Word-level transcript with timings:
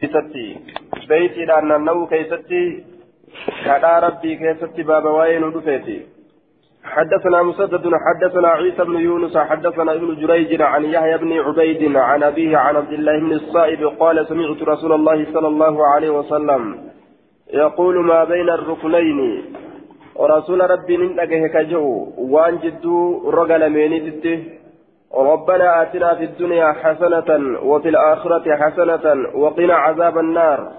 keessatti 0.00 0.44
beeytiidhaan 1.08 1.68
naanna'uu 1.68 2.06
keessatti 2.06 2.60
kadhaa 3.64 4.00
rabbii 4.06 4.36
keessatti 4.42 4.84
baaba 4.90 5.12
waa'ee 5.18 5.38
nu 5.44 5.52
dhufeeti. 5.56 5.98
حدثنا 6.84 7.42
مسدد 7.42 7.84
حدثنا 8.04 8.48
عيسى 8.48 8.84
بن 8.84 8.96
يونس 9.00 9.36
حدثنا 9.36 9.92
ابن 9.92 10.14
جريج 10.20 10.62
عن 10.62 10.84
يحيى 10.84 11.18
بن 11.18 11.32
عبيد 11.38 11.96
عن 11.96 12.22
أبيه 12.22 12.56
عن 12.56 12.76
عبد 12.76 12.92
الله 12.92 13.18
بن 13.18 13.32
الصائب 13.32 13.84
قال 14.00 14.26
سمعت 14.26 14.62
رسول 14.62 14.92
الله 14.92 15.26
صلى 15.32 15.48
الله 15.48 15.86
عليه 15.86 16.10
وسلم 16.10 16.62
يقول 17.52 18.04
ما 18.04 18.24
بين 18.24 18.48
الركنين؟ 18.50 19.20
ورسول 20.16 20.70
ربي 20.70 20.96
ننتقه 20.96 21.46
كجو 21.54 22.12
وان 22.18 22.58
جدو 22.64 23.30
رجل 23.30 23.70
مينيته 23.70 24.59
ربنا 25.14 25.82
آتنا 25.82 26.14
في 26.14 26.24
الدنيا 26.24 26.72
حسنة 26.72 27.30
وفي 27.62 27.88
الآخرة 27.88 28.56
حسنة 28.56 29.04
وقنا 29.34 29.74
عذاب 29.74 30.18
النار. 30.18 30.72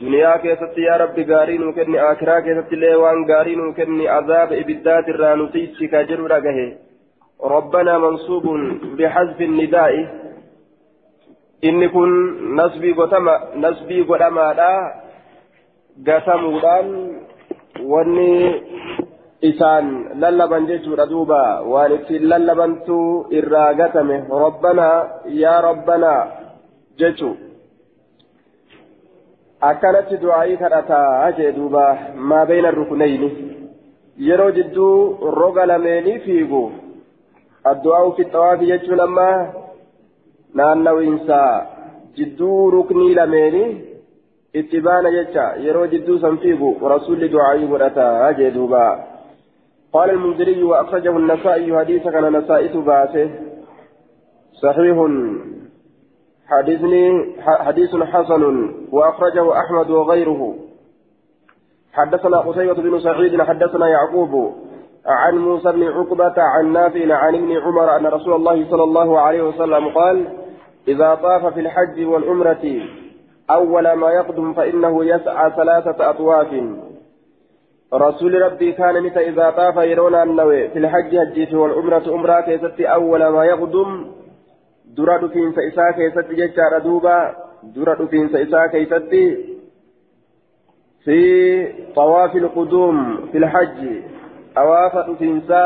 دنيا 0.00 0.36
كيست 0.36 0.78
يا 0.78 0.96
رب 0.96 1.30
قارين 1.30 1.62
وكني 1.68 2.12
آخرة 2.12 2.40
كيست 2.40 2.72
ليوان 2.72 3.32
قارين 3.32 3.60
وكني 3.60 4.08
عذاب 4.08 4.52
إبدات 4.52 5.08
الرانوتيس 5.08 5.82
كاجر 5.90 6.20
رقه 6.20 6.72
ربنا 7.44 7.98
منصوب 7.98 8.46
بحذف 8.98 9.40
النداء. 9.40 10.22
إن 11.64 11.88
كن 11.88 12.10
نسبي 12.56 12.92
قتما 12.92 13.34
نسبي 13.56 14.02
قتما 14.02 14.52
لا 14.58 14.74
قتمودان 16.06 16.86
واني 17.80 18.62
isaan 19.42 19.86
lallaban 20.22 20.66
jechuudha 20.70 21.06
duuba 21.12 21.40
waan 21.72 21.92
ittiin 21.96 22.28
lallabantu 22.32 22.98
irraa 23.38 23.70
gatame 23.80 24.18
rabbanaa 24.44 24.98
yaa 25.42 25.60
rabbanaa 25.68 26.20
jechu 27.00 27.30
akkanatti 29.70 30.20
du'aayii 30.22 30.60
kadhataa 30.62 31.32
jee 31.40 31.50
duuba 31.58 31.84
maa 32.30 32.46
beeyna 32.52 32.70
rukunayni 32.78 33.30
yeroo 34.28 34.50
jidduu 34.58 34.94
roga 35.40 35.66
lameenii 35.72 36.18
fiigu 36.26 36.62
addu'aa 37.72 38.06
ufi 38.10 38.30
xawaafi 38.32 38.72
jechuun 38.72 39.06
amma 39.06 39.28
naannawiinsa 40.60 41.38
jidduu 42.16 42.58
ruknii 42.76 43.14
lameenii 43.20 43.70
itti 44.60 44.80
baana 44.86 45.16
jecha 45.16 45.52
yeroo 45.64 45.86
jidduu 45.94 46.18
san 46.26 46.38
fiigu 46.44 46.76
rasuulli 46.94 47.32
du'aayii 47.34 47.72
godhataa 47.72 48.32
jee 48.40 48.50
duuba 48.58 48.82
قال 49.92 50.10
المنذري 50.10 50.62
وأخرجه 50.62 51.16
النسائي 51.16 51.78
حديثا 51.78 52.10
كان 52.10 52.36
نسائي 52.36 52.68
باسه 52.68 53.30
صحيح. 54.62 54.96
حديثني 56.46 57.34
حديث 57.40 57.96
حسن 57.96 58.74
وأخرجه 58.92 59.58
أحمد 59.58 59.90
وغيره. 59.90 60.54
حدثنا 61.92 62.38
قتيبة 62.38 62.74
بن 62.74 63.00
سعيد 63.00 63.42
حدثنا 63.42 63.88
يعقوب 63.88 64.52
عن 65.06 65.38
موسى 65.38 65.72
بن 65.72 65.82
عقبة 65.82 66.42
عن 66.42 66.72
نافع 66.72 67.14
عن 67.14 67.34
ابن 67.34 67.52
عمر 67.56 67.96
أن 67.96 68.06
رسول 68.06 68.34
الله 68.34 68.70
صلى 68.70 68.84
الله 68.84 69.20
عليه 69.20 69.42
وسلم 69.42 69.88
قال 69.88 70.28
إذا 70.88 71.14
طاف 71.14 71.54
في 71.54 71.60
الحج 71.60 72.04
والعمرة 72.04 72.82
أول 73.50 73.92
ما 73.92 74.10
يقدم 74.10 74.52
فإنه 74.52 75.04
يسعى 75.04 75.50
ثلاثة 75.50 76.10
أطواف. 76.10 76.64
رسول 77.94 78.42
ربي 78.42 78.72
كان 78.72 79.02
متى 79.02 79.28
إذا 79.28 79.50
طاف 79.50 79.76
يرون 79.76 80.14
النوي 80.14 80.68
في 80.68 80.78
الحج 80.78 81.16
هجيته 81.16 81.58
والعمرة 81.58 82.14
أمرا 82.14 82.40
كيست 82.40 82.80
أول 82.80 83.26
ما 83.26 83.44
يقدم 83.44 84.06
درد 84.96 85.26
في 85.26 85.52
سئسا 85.52 85.90
كيست 85.90 86.30
ججار 86.30 86.78
دوبا. 86.78 87.34
درد 87.76 88.08
في 88.08 88.28
سئسا 88.28 88.66
كيست. 88.66 89.12
في 91.04 91.18
طواف 91.94 92.36
القدوم 92.36 93.26
في 93.32 93.38
الحج. 93.38 93.80
أوافد 94.58 95.16
في 95.18 95.24
إنسا 95.24 95.62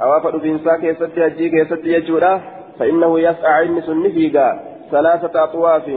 أوافد 0.00 0.38
في 0.40 0.48
إنسا 0.50 0.76
كيست 0.76 1.18
هجي 1.18 1.48
كيست 1.48 1.80
يجورا. 1.84 2.42
فإنه 2.78 3.20
يسعى 3.20 3.66
إن 3.66 3.80
سنفيقا. 3.82 4.60
ثلاثة 4.90 5.44
أطواف. 5.44 5.90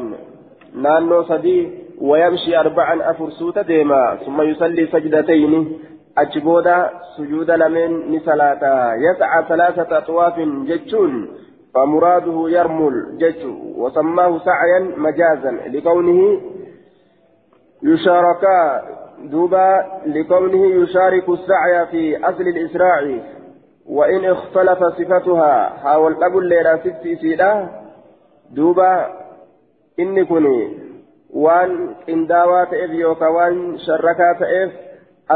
نانو 0.75 1.23
صديق 1.23 1.88
ويمشي 2.01 2.57
أربعا 2.57 3.11
أفرسوت 3.11 3.59
ديما 3.59 4.17
ثم 4.25 4.41
يصلي 4.41 4.87
سجدتين. 4.87 5.79
أجبودا 6.17 6.89
سجود 7.17 7.51
لمن 7.51 8.11
نسلاتا. 8.11 8.93
يسعى 8.93 9.45
ثلاثة 9.49 9.97
أطواف 9.97 10.39
جتون 10.39 11.27
فمراده 11.75 12.49
يرمل 12.49 13.17
جتو 13.17 13.53
وسماه 13.77 14.39
سعيا 14.39 14.79
مجازا 14.97 15.51
لكونه 15.51 16.41
يشاركا. 17.83 18.81
دوبا 19.23 19.85
لكونه 20.05 20.65
يشارك 20.65 21.29
السعي 21.29 21.85
في 21.91 22.17
أصل 22.29 22.41
الإسراع. 22.41 23.19
وإن 23.89 24.25
اختلف 24.25 24.79
صفتها 24.83 25.69
حاول 25.69 26.23
أبو 26.23 26.39
الليلة 26.39 26.77
ست 26.77 27.03
سيدا. 27.21 27.69
دوبا 28.51 29.07
إني 29.99 30.25
كني 30.25 30.88
waan 31.33 31.95
qindaawaa 32.05 32.65
ta'eef 32.65 32.93
yookaan 32.99 33.33
waan 33.33 33.57
sharrakaa 33.85 34.33
ta'eef 34.39 34.71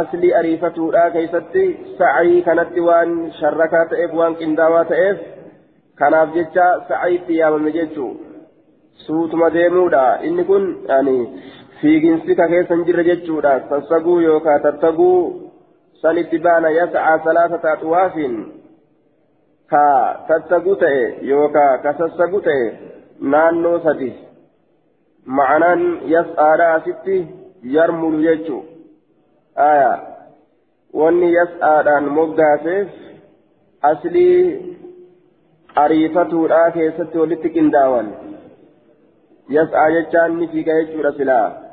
aslii 0.02 0.34
ariifatuudha 0.34 1.10
keessatti 1.16 1.66
sa'ii 1.98 2.42
kanatti 2.42 2.86
waan 2.90 3.32
sharrakaa 3.40 3.86
ta'eef 3.94 4.14
waan 4.22 4.36
qindaawaa 4.36 4.86
ta'eef 4.92 5.20
kanaaf 6.02 6.34
jecha 6.38 6.68
sa'iitti 6.88 7.38
yaamame 7.38 7.72
jechuu 7.78 8.12
suutuma 9.06 9.54
deemuudha 9.54 10.04
inni 10.30 10.44
kun 10.44 10.66
fiiginsi 11.82 12.36
ka 12.36 12.48
keessa 12.48 12.76
hin 12.76 12.86
jirre 12.90 13.04
jechuudha 13.12 13.54
sassaguu 13.70 14.20
yookaan 14.20 14.62
tattaguu 14.66 15.22
sanitti 16.02 16.40
baana 16.40 16.70
yasa'aa 16.80 17.24
salaasata 17.24 17.72
axuwaafiin 17.72 18.36
ka 19.70 19.86
tattaguu 20.28 20.76
ta'e 20.76 21.08
yookaan 21.32 21.82
ka 21.82 21.94
sassagu 21.98 22.42
ta'e 22.42 22.70
naannoo 23.36 23.80
sadi. 23.88 24.14
معنان 25.26 25.98
يسعى 26.06 26.80
ستي 26.82 27.28
يرمل 27.64 28.26
يجو 28.26 28.64
آية 29.58 30.04
واني 30.94 31.34
يسعى 31.34 31.98
أن 31.98 32.04
مقاسف 32.04 32.88
أصلي 33.84 34.62
أريفته 35.78 36.46
الآخر 36.46 36.92
ستي 36.98 37.18
ولتك 37.20 37.58
انداوان 37.58 38.12
يسعى 39.50 39.94
يجان 39.96 40.48
في 40.48 40.58
يجو 40.58 41.02
رسلا 41.02 41.64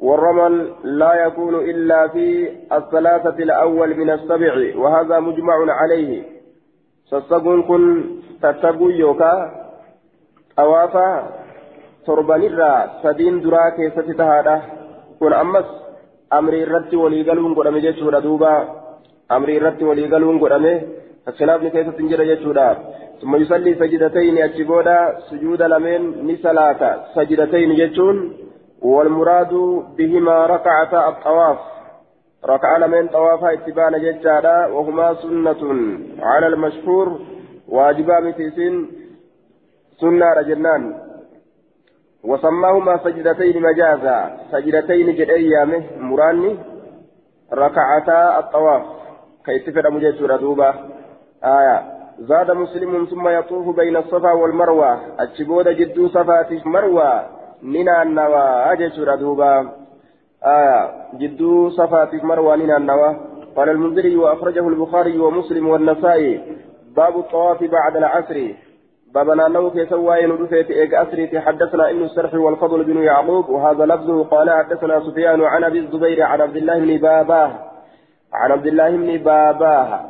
والرمل 0.00 0.72
لا 0.84 1.26
يكون 1.26 1.54
إلا 1.54 2.08
في 2.08 2.48
الثلاثة 2.72 3.42
الأول 3.42 3.96
من 3.96 4.10
السبع 4.10 4.76
وهذا 4.76 5.20
مجمع 5.20 5.72
عليه 5.72 6.22
سسقون 7.10 7.62
كن 7.62 8.04
تتقوا 8.42 8.90
يوكا 8.90 9.66
أوافا 10.58 11.45
torbanirraa 12.06 12.78
sadiin 13.02 13.42
duraa 13.44 13.70
keessatti 13.78 14.18
tahaadha 14.20 14.56
kun 15.18 15.32
ammas 15.42 15.68
amrii 16.30 16.62
irratti 16.66 17.02
waliigaluun 17.02 17.54
godhame 17.54 17.80
jechuudha 17.86 18.20
duuba 18.26 18.52
amrii 19.28 19.56
irratti 19.60 19.88
waliigaluun 19.90 20.38
godhame 20.44 20.74
khilaafni 21.38 21.74
keessatti 21.76 22.02
hin 22.02 22.12
jira 22.14 22.30
jechuudha 22.32 22.68
ثم 23.20 23.36
يصلي 23.36 23.74
سجدتين 23.74 24.38
أجبودا 24.38 24.98
سجود 25.30 25.62
لمن 25.62 26.26
نسلاك 26.26 26.82
سجدتين 27.14 27.70
جتون 27.74 28.16
والمراد 28.82 29.52
بهما 29.98 30.46
ركعتا 30.46 31.08
الطواف 31.08 31.58
ركع 32.44 32.76
لمن 32.76 33.08
طوافا 33.08 33.52
اتبان 33.52 33.92
ججادا 34.00 34.66
وهما 34.66 35.14
سنة 35.14 35.62
على 36.22 36.46
المشهور 36.46 37.20
واجبا 37.68 38.20
متيسين 38.20 38.74
سنة 40.00 40.32
رجنان 40.32 41.05
وسماهما 42.26 42.96
سجدتين 43.04 43.62
مجازا. 43.62 44.36
سجدتين 44.52 45.06
جديامه 45.14 45.82
مراني. 46.00 46.56
ركعتا 47.52 48.38
الطواف. 48.38 48.82
كي 49.46 49.58
تفر 49.58 49.90
مجيسورة 49.90 50.36
دوبا 50.36 50.74
آية. 51.44 51.82
زاد 52.18 52.50
مسلم 52.50 53.04
ثم 53.04 53.28
يطوف 53.28 53.76
بين 53.76 53.96
الصفا 53.96 54.32
والمروة. 54.32 55.20
الشبود 55.20 55.68
جدو 55.68 56.08
صفا 56.08 56.46
مروة. 56.64 57.26
نينا 57.62 58.02
النوى. 58.02 58.44
أجسورة 58.72 59.14
دوبا 59.14 59.70
آية. 60.44 60.90
جدو 61.14 61.70
صفا 61.70 62.10
مروة 62.22 62.56
نينا 62.56 62.76
النوى. 62.76 63.16
قال 63.56 63.68
المنذري 63.68 64.16
وأخرجه 64.16 64.68
البخاري 64.68 65.18
ومسلم 65.18 65.68
والنسائي. 65.68 66.56
باب 66.96 67.18
الطواف 67.18 67.64
بعد 67.64 67.96
العصر. 67.96 68.65
بابنا 69.16 69.48
نو 69.48 69.70
في 69.70 69.86
سواي 69.86 70.26
ندفت 70.26 70.70
إيج 70.70 70.94
أسري 70.94 71.40
حدثنا 71.40 71.90
ابن 71.90 72.02
السرح 72.02 72.34
والفضل 72.34 72.84
بن 72.84 72.96
يعقوب 73.02 73.48
وهذا 73.48 73.84
لفظه 73.86 74.24
قال 74.24 74.50
حدثنا 74.50 75.00
سفيان 75.00 75.40
عن 75.52 75.64
أبي 75.64 75.78
الزبير 75.78 76.22
عن 76.22 76.40
عبد 76.40 76.56
الله 76.56 76.78
بن 76.78 76.96
باباه 76.96 77.50
عن 78.32 78.52
عبد 78.52 78.66
الله 78.66 78.90
بن 78.90 79.16
باباه 79.16 80.00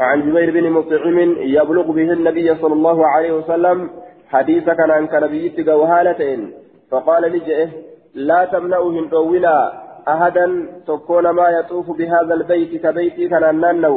عن 0.00 0.18
جبير 0.26 0.50
بن 0.50 0.70
مطعم 0.70 1.18
يبلغ 1.56 1.86
به 1.92 2.12
النبي 2.12 2.54
صلى 2.54 2.72
الله 2.72 3.06
عليه 3.06 3.32
وسلم 3.32 3.90
حديث 4.28 4.64
كان 4.64 4.90
عن 4.90 5.06
كنبيتك 5.06 5.68
وهالتين 5.68 6.52
فقال 6.90 7.22
لجئه 7.22 7.68
لا 8.14 8.44
تمنعوا 8.44 8.92
هندونا 8.92 9.72
أحدا 10.08 10.46
تكون 10.86 11.30
ما 11.30 11.48
يطوف 11.48 11.90
بهذا 11.98 12.34
البيت 12.34 12.82
كبيتي 12.86 13.28
كان 13.28 13.44
أنانو 13.44 13.96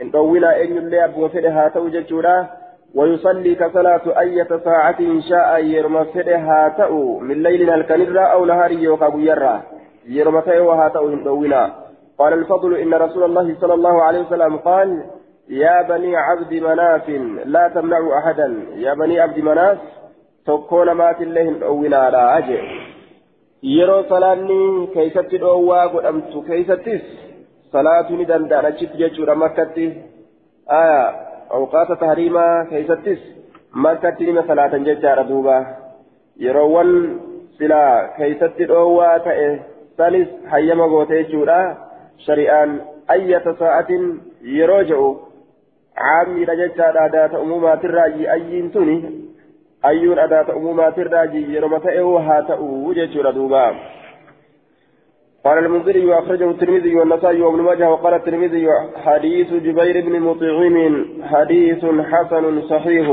هندونا 0.00 0.62
إن 0.62 0.76
اللي 0.82 1.04
أبو 1.04 1.28
فدها 1.28 1.68
توججورا 1.74 2.61
ويصلي 2.94 3.54
كصلاة 3.54 4.20
أية 4.20 4.48
ساعة 4.64 4.96
إن 5.00 5.22
شاء 5.22 5.64
يرمى 5.64 6.04
فدها 6.04 6.74
تأو 6.78 7.18
من 7.18 7.42
ليل 7.42 7.70
الكنرة 7.70 8.20
أو 8.20 8.44
نهار 8.44 8.72
يوكا 8.72 9.12
يرى. 9.16 9.62
يرمى 10.08 10.42
فدها 10.42 10.88
تأو 10.88 11.08
هندونا 11.08 11.72
قال 12.18 12.32
الفضل 12.32 12.74
إن 12.74 12.94
رسول 12.94 13.24
الله 13.24 13.56
صلى 13.60 13.74
الله 13.74 14.02
عليه 14.02 14.20
وسلم 14.20 14.56
قال 14.56 15.04
يا 15.48 15.82
بني 15.82 16.16
عبد 16.16 16.54
مناف 16.54 17.08
لا 17.44 17.68
تمنعوا 17.68 18.18
أحدا. 18.18 18.66
يا 18.74 18.94
بني 18.94 19.20
عبد 19.20 19.38
مناف 19.38 19.78
تكون 20.46 20.92
مات 20.92 21.20
الله 21.20 21.66
أولا 21.66 22.10
لا 22.10 22.38
أجل 22.38 22.92
salaanni 24.08 24.86
keeysatti 24.94 25.38
dhoowwaa 25.38 25.88
godhamtu 25.88 26.42
keeysattis 26.42 27.02
salaatu 27.72 28.16
ni 28.16 28.24
danda'an 28.26 28.66
achitti 28.66 28.98
jechuudha 28.98 29.34
makkatti 29.34 29.84
aya 30.66 31.31
tahriimaa 32.00 32.64
keeysattis 32.64 33.18
makkatti 33.86 34.26
nima 34.26 34.42
salaatan 34.46 34.84
jechaadha 34.84 35.24
duuba 35.28 35.56
yeroowwan 36.44 36.92
silaa 37.58 38.08
keeysatti 38.18 38.68
dhoowwaa 38.68 39.18
ta'e 39.26 39.48
sanis 39.96 40.28
hayyama 40.52 40.88
goote 40.88 41.18
jechuudha 41.18 41.58
shari'aan 42.26 42.80
ayyata 43.16 43.54
sa'atin 43.58 44.06
yeroo 44.58 44.82
jedhu 44.90 45.10
caamiidha 46.02 46.56
jechaadha 46.62 47.04
adaata 47.10 47.42
umuumaatirraayi 47.46 48.28
ayyiin 48.36 48.70
tuni 48.70 48.96
ayyuun 49.90 50.18
adaata 50.18 50.56
umuumaatirraayi 50.60 51.54
yeroma 51.54 51.80
ta'e 51.80 52.06
haa 52.28 52.42
ta'u 52.52 52.94
jechuudha 53.00 53.32
duuba 53.40 53.64
قال 55.44 55.58
المنذري 55.58 56.14
أخرجه 56.18 56.50
الترمذي 56.50 56.94
والنسائي 56.96 57.42
وابن 57.42 57.60
ماجه 57.62 57.90
وقال 57.90 58.14
الترمذي 58.14 58.68
حديث 58.96 59.52
جبير 59.52 60.00
بن 60.00 60.20
مطعم 60.20 61.04
حديث 61.22 61.84
حسن 61.84 62.62
صحيح. 62.62 63.06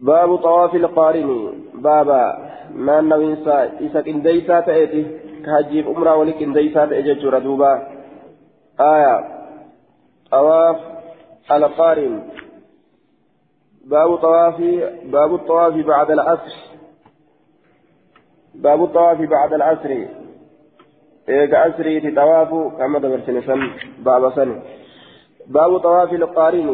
باب 0.00 0.36
طواف 0.36 0.74
القارن. 0.74 1.52
بابا 1.74 2.50
ما 2.74 2.98
النوينسا 2.98 3.78
إذا 3.80 4.00
كنديسا 4.00 4.60
تأتي 4.60 5.06
كهجيب 5.44 5.88
أمرا 5.88 6.14
ولك 6.14 6.34
كنديسا 6.34 6.86
تأتي 6.86 7.14
دوبا. 7.14 7.88
آية. 8.80 9.24
طواف 10.30 10.76
القارن. 11.52 12.22
باب 13.84 14.16
طواف 14.16 14.60
باب 15.04 15.34
الطواف 15.34 15.74
بعد 15.74 16.10
العصر. 16.10 16.56
باب 18.54 18.84
الطواف 18.84 19.18
بعد 19.20 19.52
العصر. 19.52 20.25
إيجا 21.28 21.58
عصري 21.58 22.10
طواف 22.10 22.50
كما 22.78 22.98
دبرتني 22.98 23.40
سن 23.42 23.60
باب 24.06 24.32
سن 24.36 24.50
باب 25.46 25.78
طواف 25.78 26.12
القارن 26.12 26.68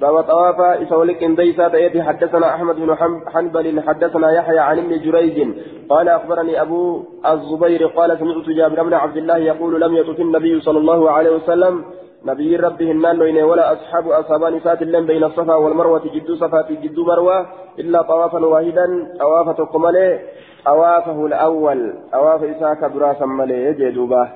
باب 0.00 0.22
طواف 0.22 0.60
إسولك 0.60 1.22
إنديسا 1.22 1.68
تأتي 1.68 2.02
حدثنا 2.02 2.54
أحمد 2.54 2.76
بن 2.76 2.96
حنبل 3.32 3.82
حدثنا 3.86 4.28
يحيى 4.38 4.58
عن 4.58 4.78
ابن 4.78 4.92
جريج 5.04 5.48
قال 5.90 6.08
أخبرني 6.08 6.60
أبو 6.62 7.04
الزبير 7.26 7.86
قال 7.86 8.18
سمعت 8.18 8.48
جابر 8.58 8.82
بن 8.82 8.94
عبد 8.94 9.16
الله 9.16 9.36
يقول 9.36 9.80
لم 9.80 9.96
يطف 9.96 10.20
النبي 10.20 10.60
صلى 10.60 10.78
الله 10.78 11.10
عليه 11.10 11.30
وسلم 11.30 11.84
نبي 12.24 12.56
ربه 12.56 12.90
النان 12.90 13.42
ولا 13.42 13.72
أصحاب 13.72 14.08
أصحاب 14.08 14.58
سات 14.64 14.82
اللين 14.82 15.06
بين 15.06 15.24
الصفا 15.24 15.54
والمروة 15.54 16.02
جدو 16.14 16.34
صفا 16.34 16.62
في 16.62 16.74
جدو 16.76 17.04
مروة 17.04 17.46
إلا 17.78 18.02
طوافا 18.02 18.38
واحدا 18.46 18.86
أواف 19.22 19.56
تقمله 19.56 20.20
أوافه 20.66 21.26
الأول 21.26 21.94
أواف 22.14 22.42
إساك 22.42 22.84
دراسا 22.92 23.26
ملي 23.26 23.72
جدوبا 23.72 24.28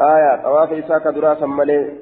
آية 0.00 0.34
أواف 0.34 0.72
إساك 0.72 1.14
دراسا 1.14 1.46
ملي 1.46 1.92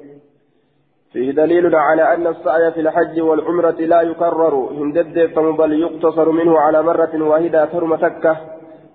فيه 1.13 1.31
دليل 1.31 1.75
على 1.75 2.13
أن 2.13 2.27
السعي 2.27 2.71
في 2.71 2.79
الحج 2.79 3.21
والعمرة 3.21 3.79
لا 3.91 4.01
يكرر. 4.01 4.55
هندد 4.55 5.33
بل 5.57 5.73
يقتصر 5.73 6.31
منه 6.31 6.59
على 6.59 6.83
مرة 6.83 7.23
واحدة 7.23 7.65
ثم 7.65 7.95
تكة. 7.95 8.37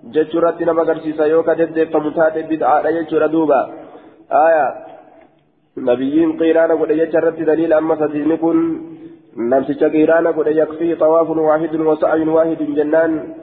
جتشرت 0.04 0.62
نما 0.62 0.82
قرسيسا 0.82 1.24
يوكا 1.24 1.54
دد 1.54 1.84
فمتات 1.92 2.38
بدعاء 2.50 2.84
يجتر 2.96 3.26
دوبا. 3.26 3.60
آية 4.32 4.66
نبيين 5.76 6.38
قيرانا 6.38 6.74
قد 6.74 6.90
يجرت 6.90 7.38
دليل 7.50 7.72
أما 7.72 7.96
سدين 7.96 8.36
كن 8.36 8.58
نمسك 9.36 9.84
قيرانا 9.84 10.30
قد 10.30 10.46
يكفي 10.46 10.94
طواف 10.94 11.30
واحد 11.30 11.74
وسعي 11.80 12.28
واحد 12.28 12.60
جنان. 12.78 13.34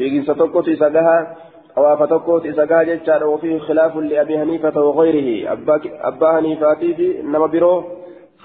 في 0.00 0.20
قصة 0.20 0.34
تقوت 0.34 0.68
إسقاها 0.68 1.36
طواف 1.76 2.02
تقوت 2.02 2.46
إسقاها 2.46 2.82
جتشار 2.82 3.26
وفيه 3.26 3.58
خلاف 3.58 3.96
لأبي 3.96 4.38
حنيفة 4.38 4.80
وغيره 4.80 5.52
أبا 6.08 6.36
حنيفة 6.36 6.74
في 6.74 7.22
نما 7.22 7.46
برو 7.46 7.84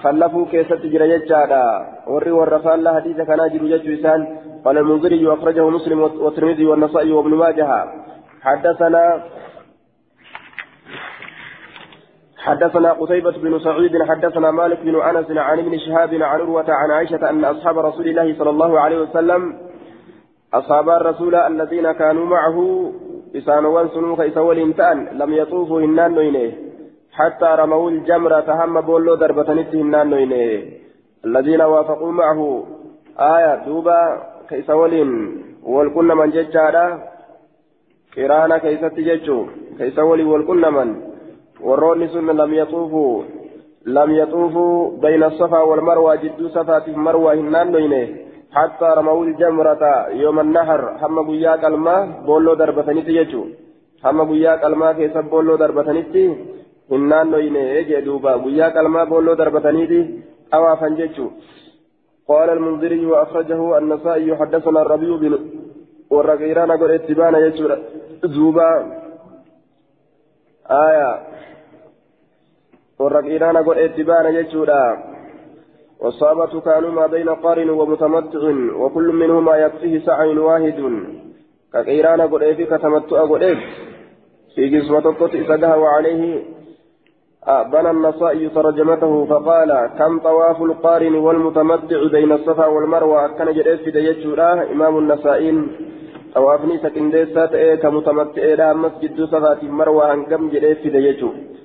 خلفوا 0.02 0.46
كيسة 0.50 0.76
تجرى 0.76 1.18
جتشارا 1.18 1.64
وري 2.06 2.30
والرفال 2.30 2.72
الله 2.78 2.94
حديث 2.94 3.16
كان 3.16 3.40
جرو 3.52 3.66
جتشو 3.72 3.92
إسان 3.94 4.20
قال 4.64 4.78
المنذري 4.78 5.26
وأخرجه 5.26 5.68
مسلم 5.68 6.00
والترمذي 6.00 6.66
والنصائي 6.66 7.12
وابن 7.12 7.34
ماجه 7.34 7.68
حدثنا 8.42 9.22
حدثنا 12.46 12.92
قتيبة 12.92 13.30
بن 13.30 13.58
سعيد 13.58 13.92
حدثنا 14.08 14.50
مالك 14.50 14.80
بن 14.80 14.94
أنس 15.00 15.30
عن 15.30 15.58
ابن 15.58 15.78
شهاب 15.78 16.14
عن 16.14 16.22
عروة 16.22 16.66
عن 16.68 16.90
عائشة 16.90 17.30
أن 17.30 17.44
أصحاب 17.44 17.78
رسول 17.78 18.08
الله 18.08 18.38
صلى 18.38 18.50
الله 18.50 18.80
عليه 18.80 18.98
وسلم 18.98 19.65
أصحاب 20.58 20.88
الرسول 20.88 21.34
الذين 21.34 21.92
كانوا 21.92 22.26
معه 22.26 22.58
إسانوان 23.36 23.88
سنوك 23.88 24.20
إسوال 24.20 24.58
إنتان 24.58 24.96
لم 25.20 25.30
يطوفوا 25.34 25.80
هنان 25.80 26.52
حتى 27.12 27.50
رموا 27.60 27.90
الجمرة 27.90 28.48
هم 28.64 28.80
بولو 28.80 29.14
دربة 29.14 29.48
هنان 29.74 30.10
نوينه. 30.10 30.62
الذين 31.24 31.62
وافقوا 31.62 32.12
معه. 32.12 32.40
آية 33.18 33.54
دوبا 33.66 34.00
كيسوال 34.48 34.94
والكن 35.72 36.08
من 36.20 36.30
ججارا 36.30 36.86
كيرانا 38.14 38.58
كيست 38.58 38.94
ججو 39.08 39.38
كيسوال 39.78 40.20
والكن 40.26 40.64
من. 40.76 40.88
warroonni 41.60 42.08
sun 42.08 42.26
lam 42.36 42.52
yaxuufuu 42.54 43.24
lam 43.84 44.10
yaxuufuu 44.12 44.98
bayna 45.00 45.30
safaa 45.38 45.64
walmarwaa 45.64 46.16
jidduu 46.16 46.48
safaatiif 46.48 46.96
marwaa 46.96 47.34
hin 47.34 47.50
naannoyne 47.50 48.25
حتى 48.56 48.88
رموا 48.98 49.24
الجمرة 49.24 49.82
يوم 50.24 50.40
النحر 50.40 50.82
هم 51.02 51.16
قياك 51.30 51.64
الماء 51.64 52.02
بولو 52.26 52.54
دربتنيتي 52.60 53.12
يجو. 53.20 53.42
هم 54.04 54.18
قياك 54.30 54.64
الماء 54.64 54.92
كيسب 54.98 55.24
بولو 55.32 55.56
دربتنيتي 55.62 56.24
هنان 56.90 57.26
نوينه 57.30 57.58
يجي 57.76 58.00
دوبا. 58.06 58.32
قياك 58.44 58.76
الماء 58.76 59.04
بولو 59.10 59.34
دربتنيتي 59.40 60.00
أوافا 60.54 60.88
جيتشو 60.98 61.26
قال 62.28 62.48
المنذري 62.50 63.06
وأخرجه 63.06 63.78
النسائي 63.78 64.36
حدثنا 64.36 64.82
الربيع 64.82 65.16
بن 65.22 65.32
والرقيران 66.10 66.70
قل 66.80 66.90
اتبانا 66.90 67.38
يجو. 67.46 67.66
دوبا. 68.34 68.70
آية. 70.70 71.10
warra 72.98 73.20
qiiraana 73.22 73.60
godhe 73.62 73.84
itti 73.88 74.04
والصحابة 76.00 76.60
كانوا 76.60 76.90
ما 76.90 77.06
بين 77.06 77.28
قارن 77.28 77.70
ومتمتع 77.70 78.42
وكل 78.76 79.12
منهما 79.12 79.56
يكفيه 79.56 79.98
سعي 80.06 80.38
واحد. 80.38 80.78
كقيران 81.72 82.28
في 82.54 82.64
كتمتع 82.64 83.22
قد 83.22 83.58
في 84.54 84.78
قسمة 84.78 84.98
القط 84.98 85.34
إسقها 85.34 85.76
وعليه 85.76 86.42
بنى 87.72 87.90
النصائي 87.90 88.48
ترجمته 88.48 89.26
فقال 89.26 89.90
كم 89.98 90.18
طواف 90.18 90.62
القارن 90.62 91.14
والمتمتع 91.14 92.08
بين 92.12 92.32
الصفا 92.32 92.66
والمروة؟ 92.66 93.28
كان 93.38 93.54
جريس 93.54 93.80
في 93.80 93.90
ديجورا 93.90 94.52
إمام 94.72 94.98
النسائين 94.98 95.68
طوافني 96.34 96.78
سكن 96.78 97.10
ديسات 97.10 97.52
إيه 97.54 97.74
كمتمتع 97.74 98.42
إلى 98.42 98.74
مسجد 98.74 99.24
صفا 99.24 99.58
مروة 99.62 100.12
أنكم 100.12 100.48
جريس 100.50 100.78
في 100.78 100.90
ديجورا 100.90 101.55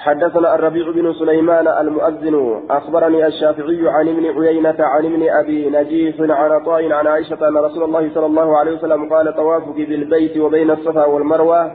حدثنا 0.00 0.54
الربيع 0.54 0.90
بن 0.90 1.12
سليمان 1.12 1.68
المؤذن 1.68 2.62
أخبرني 2.70 3.26
الشافعي 3.26 3.88
عن 3.88 4.08
ابن 4.08 4.40
عيينة 4.40 4.76
عن 4.78 5.04
ابن 5.04 5.28
أبي 5.28 5.70
نجيف 5.70 6.20
عن 6.20 6.50
عطاء 6.52 6.92
عن 6.92 7.06
عائشة 7.06 7.48
أن 7.48 7.56
رسول 7.56 7.82
الله 7.84 8.10
صلى 8.14 8.26
الله 8.26 8.58
عليه 8.58 8.72
وسلم 8.72 9.12
قال 9.12 9.36
طوافك 9.36 9.76
بالبيت 9.76 10.36
وبين 10.36 10.70
الصفا 10.70 11.04
والمروة 11.04 11.72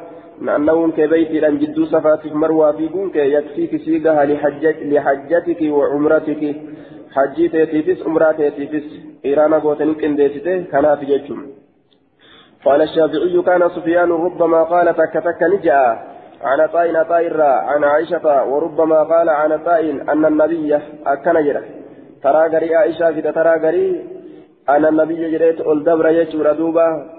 أنهم 0.55 0.91
كبيت 0.91 1.44
أن 1.44 1.60
جدوا 1.60 1.86
صفا 1.86 2.15
في 2.15 2.34
مروة 2.34 2.72
في 2.72 2.88
بونك 2.88 3.15
يكفيك 3.15 3.82
سيقها 3.86 4.25
لحجت 4.25 4.77
لحجتك 4.82 5.62
وعمرتك. 5.62 6.55
حجيت 7.15 7.53
يتيفس 7.53 8.08
عمرات 8.08 8.39
يتيفس 8.39 8.88
إيران 9.25 9.53
قوتنك 9.53 10.03
انديسته 10.03 10.62
كان 10.72 10.96
في 10.96 11.05
جيتهم 11.05 11.48
قال 12.65 12.82
الشافعي 12.82 13.41
كان 13.46 13.70
سفيان 13.70 14.12
ربما 14.12 14.63
قال 14.63 14.96
تك 14.96 15.13
تك 15.13 15.41
نجأ. 15.53 16.14
عن 16.42 16.60
عطاء 16.60 16.96
عطاء 16.96 17.42
عن 17.42 17.84
عائشة 17.84 18.46
وربما 18.46 19.04
قال 19.04 19.30
عن 19.30 19.51
عطاء 19.51 19.89
أن 19.92 20.25
النبي 20.25 20.75
أكن 21.06 21.34
جرى 21.34 21.62
ترى 22.24 22.48
غري 22.48 22.75
عائشة 22.75 23.12
في 23.12 23.22
ترى 23.22 23.56
غري 23.63 24.15
أنا 24.70 24.89
النبي 24.89 25.32
جريت 25.32 25.62
الدبر 25.62 26.08
يجور 26.10 26.51
دوبا. 26.51 27.10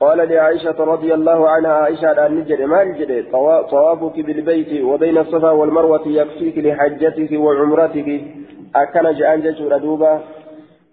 قال 0.00 0.18
لعائشة 0.28 0.84
رضي 0.84 1.14
الله 1.14 1.48
عنها 1.48 1.70
عائشة 1.70 2.26
أن 2.26 2.34
نجد 2.34 2.60
ما 2.62 2.84
نجد؟ 2.84 3.30
طوافك 3.70 4.20
بالبيت 4.20 4.84
وبين 4.84 5.18
الصفا 5.18 5.50
والمروة 5.50 6.02
يكفيك 6.06 6.58
لحجتك 6.58 7.32
وعمرتك. 7.32 8.08
أكن 8.76 9.14
جأن 9.18 9.54
جور 9.54 9.78
دوبا. 9.78 10.20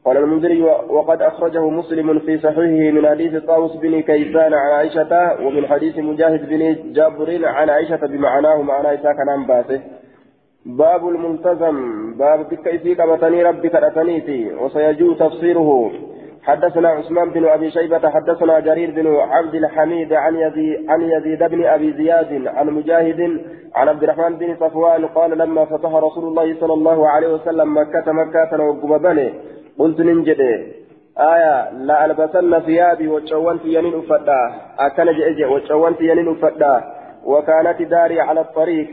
قال 0.05 0.17
المنذري 0.17 0.62
وقد 0.89 1.22
أخرجه 1.22 1.70
مسلم 1.70 2.20
في 2.20 2.38
صحيحه 2.38 2.91
من 2.91 3.08
حديث 3.08 3.43
طاووس 3.43 3.75
بن 3.75 4.01
كيسان 4.01 4.53
عن 4.53 4.72
عائشة 4.72 5.43
ومن 5.46 5.67
حديث 5.67 5.98
مجاهد 5.98 6.50
بن 6.50 6.93
جابر 6.93 7.46
عن 7.46 7.70
عائشة 7.70 8.08
بمعناه 8.08 8.62
معنى 8.62 8.88
عائشة 8.88 9.13
كان 9.13 9.46
باسه. 9.48 9.81
باب 10.65 11.08
الملتزم 11.08 11.77
باب 12.17 12.50
بكيفي 12.50 12.96
كمتني 12.96 13.43
ربي 13.43 13.70
كرتنيتي 13.70 14.53
وسيجوز 14.53 15.17
تفسيره. 15.17 15.91
حدثنا 16.43 16.89
عثمان 16.89 17.29
بن 17.29 17.46
أبي 17.46 17.72
شيبة 17.72 18.10
حدثنا 18.10 18.60
جرير 18.60 18.91
بن 18.91 19.15
عبد 19.15 19.55
الحميد 19.55 20.13
عن 20.13 20.36
يزيد 20.36 20.89
عن 20.89 21.01
يزيد 21.01 21.43
بن 21.43 21.63
أبي 21.65 21.93
زياد 21.93 22.48
عن 22.48 22.70
مجاهد 22.70 23.41
عن 23.75 23.88
عبد 23.89 24.03
الرحمن 24.03 24.38
بن 24.38 24.55
صفوان 24.55 25.05
قال 25.05 25.38
لما 25.38 25.65
فتح 25.65 25.96
رسول 25.96 26.24
الله 26.24 26.60
صلى 26.60 26.74
الله 26.74 27.10
عليه 27.10 27.27
وسلم 27.34 27.77
مكة 27.77 28.12
مكة 28.12 28.63
وقب 28.63 29.01
بني. 29.01 29.34
قلت 29.81 30.00
ننجد 30.07 30.41
آية 31.33 31.55
لا 31.88 32.05
ألبسن 32.05 32.53
ثيابي 32.67 33.07
وشوانت 33.07 33.63
ينين 33.65 33.95
أفدا. 34.00 34.41
أكن 34.85 35.07
جئجئ 35.17 35.47
وشوانت 35.53 36.01
ينين 36.01 36.27
أفدا. 36.33 36.73
وكانت 37.31 37.79
داري 37.93 38.17
على 38.27 38.41
الطريق. 38.41 38.91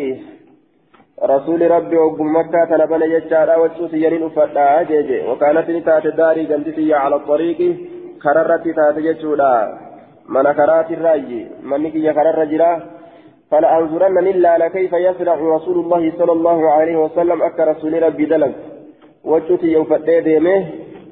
رسول 1.32 1.70
ربي 1.70 1.96
وقم 1.96 2.36
مكة 2.36 2.60
تنبني 2.70 3.06
يجارا 3.14 3.56
وشوس 3.56 3.92
ينين 4.04 4.22
أفدا. 4.28 4.82
جيجي 4.88 5.18
وكانت 5.28 5.66
نتات 5.76 6.06
داري 6.06 6.44
جنتي 6.50 6.94
على 6.94 7.16
الطريق. 7.16 7.58
كررت 8.22 8.64
تات 8.76 8.98
جيجولا 8.98 9.52
من 10.34 10.46
كرات 10.58 10.90
الرأي. 10.96 11.46
من 11.68 11.80
نكي 11.82 12.12
كرر 12.16 12.44
جرا. 12.52 12.72
فلأنظرن 13.50 14.18
إلا 14.32 14.68
كيف 14.68 14.92
يصنع 14.92 15.34
رسول 15.56 15.76
الله 15.84 16.12
صلى 16.18 16.32
الله 16.32 16.70
عليه 16.70 16.96
وسلم 17.04 17.42
أك 17.42 17.58
رسول 17.60 18.02
ربي 18.02 18.24
دلق 18.24 18.52
وشوس 19.24 19.62
يوفد 19.62 20.10
ديمه 20.10 20.66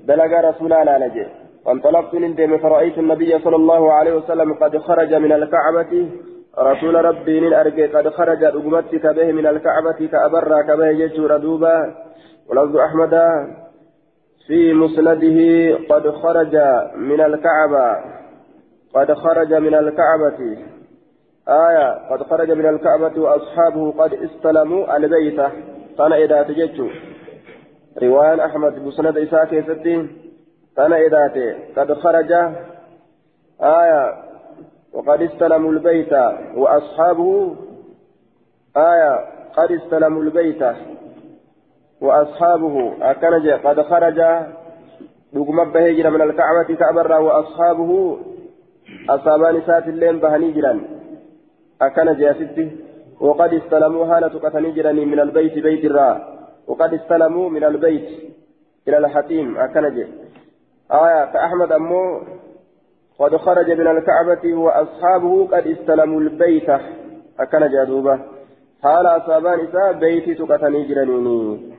دلق 0.04 0.32
رسول 0.48 0.70
لا 0.70 0.98
نجي 1.06 1.26
وانطلقت 1.66 2.14
من 2.14 2.34
ديمه 2.34 2.56
فرأيت 2.56 2.98
النبي 2.98 3.38
صلى 3.38 3.56
الله 3.56 3.92
عليه 3.92 4.14
وسلم 4.14 4.54
قد 4.54 4.78
خرج 4.78 5.14
من 5.14 5.32
الكعبة 5.32 6.08
رسول 6.58 7.04
ربي 7.04 7.40
من 7.40 7.52
أرجع 7.52 7.86
قد 7.98 8.08
خرج 8.08 8.44
رقمتي 8.44 8.98
كبه 8.98 9.32
من 9.32 9.46
الكعبة 9.46 10.06
كأبرى 10.12 10.62
كبه 10.68 10.86
يجور 10.86 11.36
دوبا 11.36 11.94
ولفظ 12.48 12.76
أحمد 12.76 13.14
في 14.46 14.72
مسنده 14.74 15.38
قد 15.90 16.10
خرج 16.10 16.56
من 16.96 17.20
الكعبة 17.20 17.86
قد 18.94 19.12
خرج 19.12 19.54
من 19.54 19.74
الكعبة 19.74 20.58
آية 21.48 22.08
قد 22.10 22.22
خرج 22.22 22.50
من 22.50 22.66
الكعبة 22.66 23.20
وأصحابه 23.20 23.92
قد 23.98 24.14
استلموا 24.14 24.96
البيت 24.96 25.40
فأنا 25.98 26.16
إذا 26.16 26.42
تجدت 26.42 26.90
أحمد 28.40 28.78
مسند 28.78 29.18
إساء 29.18 29.44
كيستي 29.44 30.06
فأنا 30.76 30.96
إذا 30.96 31.28
قد 31.76 31.92
خرج 31.92 32.32
آية 33.62 34.14
وقد 34.92 35.22
استلموا 35.22 35.72
البيت 35.72 36.12
وأصحابه 36.56 37.56
آية 38.76 39.24
قد 39.56 39.72
استلموا 39.72 40.22
البيت 40.22 40.62
وأصحابه 42.00 42.92
أكنج 43.02 43.48
قد 43.48 43.82
خرج 43.82 44.18
لقم 45.32 45.72
بهجر 45.72 46.10
من 46.10 46.22
الكعبة 46.22 46.74
كأبر 46.78 47.12
وأصحابه 47.12 48.18
أصابان 49.10 49.62
سات 49.66 49.88
اللين 49.88 50.18
بهني 50.18 50.52
جرا 50.52 50.80
أكنج 51.82 52.20
يا 52.20 52.32
ستي 52.32 52.76
وقد 53.20 53.54
استلموا 53.54 54.06
هالة 54.06 54.38
قتني 54.38 54.70
من 55.04 55.20
البيت 55.20 55.58
بيت 55.58 55.84
الراء 55.84 56.35
وقد 56.68 56.94
استلموا 56.94 57.50
من 57.50 57.64
البيت 57.64 58.08
إلى 58.88 58.98
الحتيم 58.98 59.58
أكنج 59.58 60.06
آية 60.92 61.24
كأحمد 61.32 61.72
أمو 61.72 62.20
قد 63.18 63.36
خرج 63.36 63.70
من 63.70 63.86
الكعبة 63.86 64.54
وأصحابه 64.54 65.46
قد 65.46 65.66
استلموا 65.66 66.20
البيت. 66.20 66.70
أكن 67.40 67.68
جادوبة 67.72 68.18
حال 68.82 69.06
أصابان 69.06 69.60
إساء 69.60 69.92
بيتي 69.92 70.34
تقتني 70.34 70.84
جرنيني. 70.84 71.74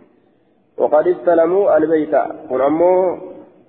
وقد 0.78 1.08
استلموا 1.08 1.78
البيت. 1.78 2.16
ونمو 2.52 3.18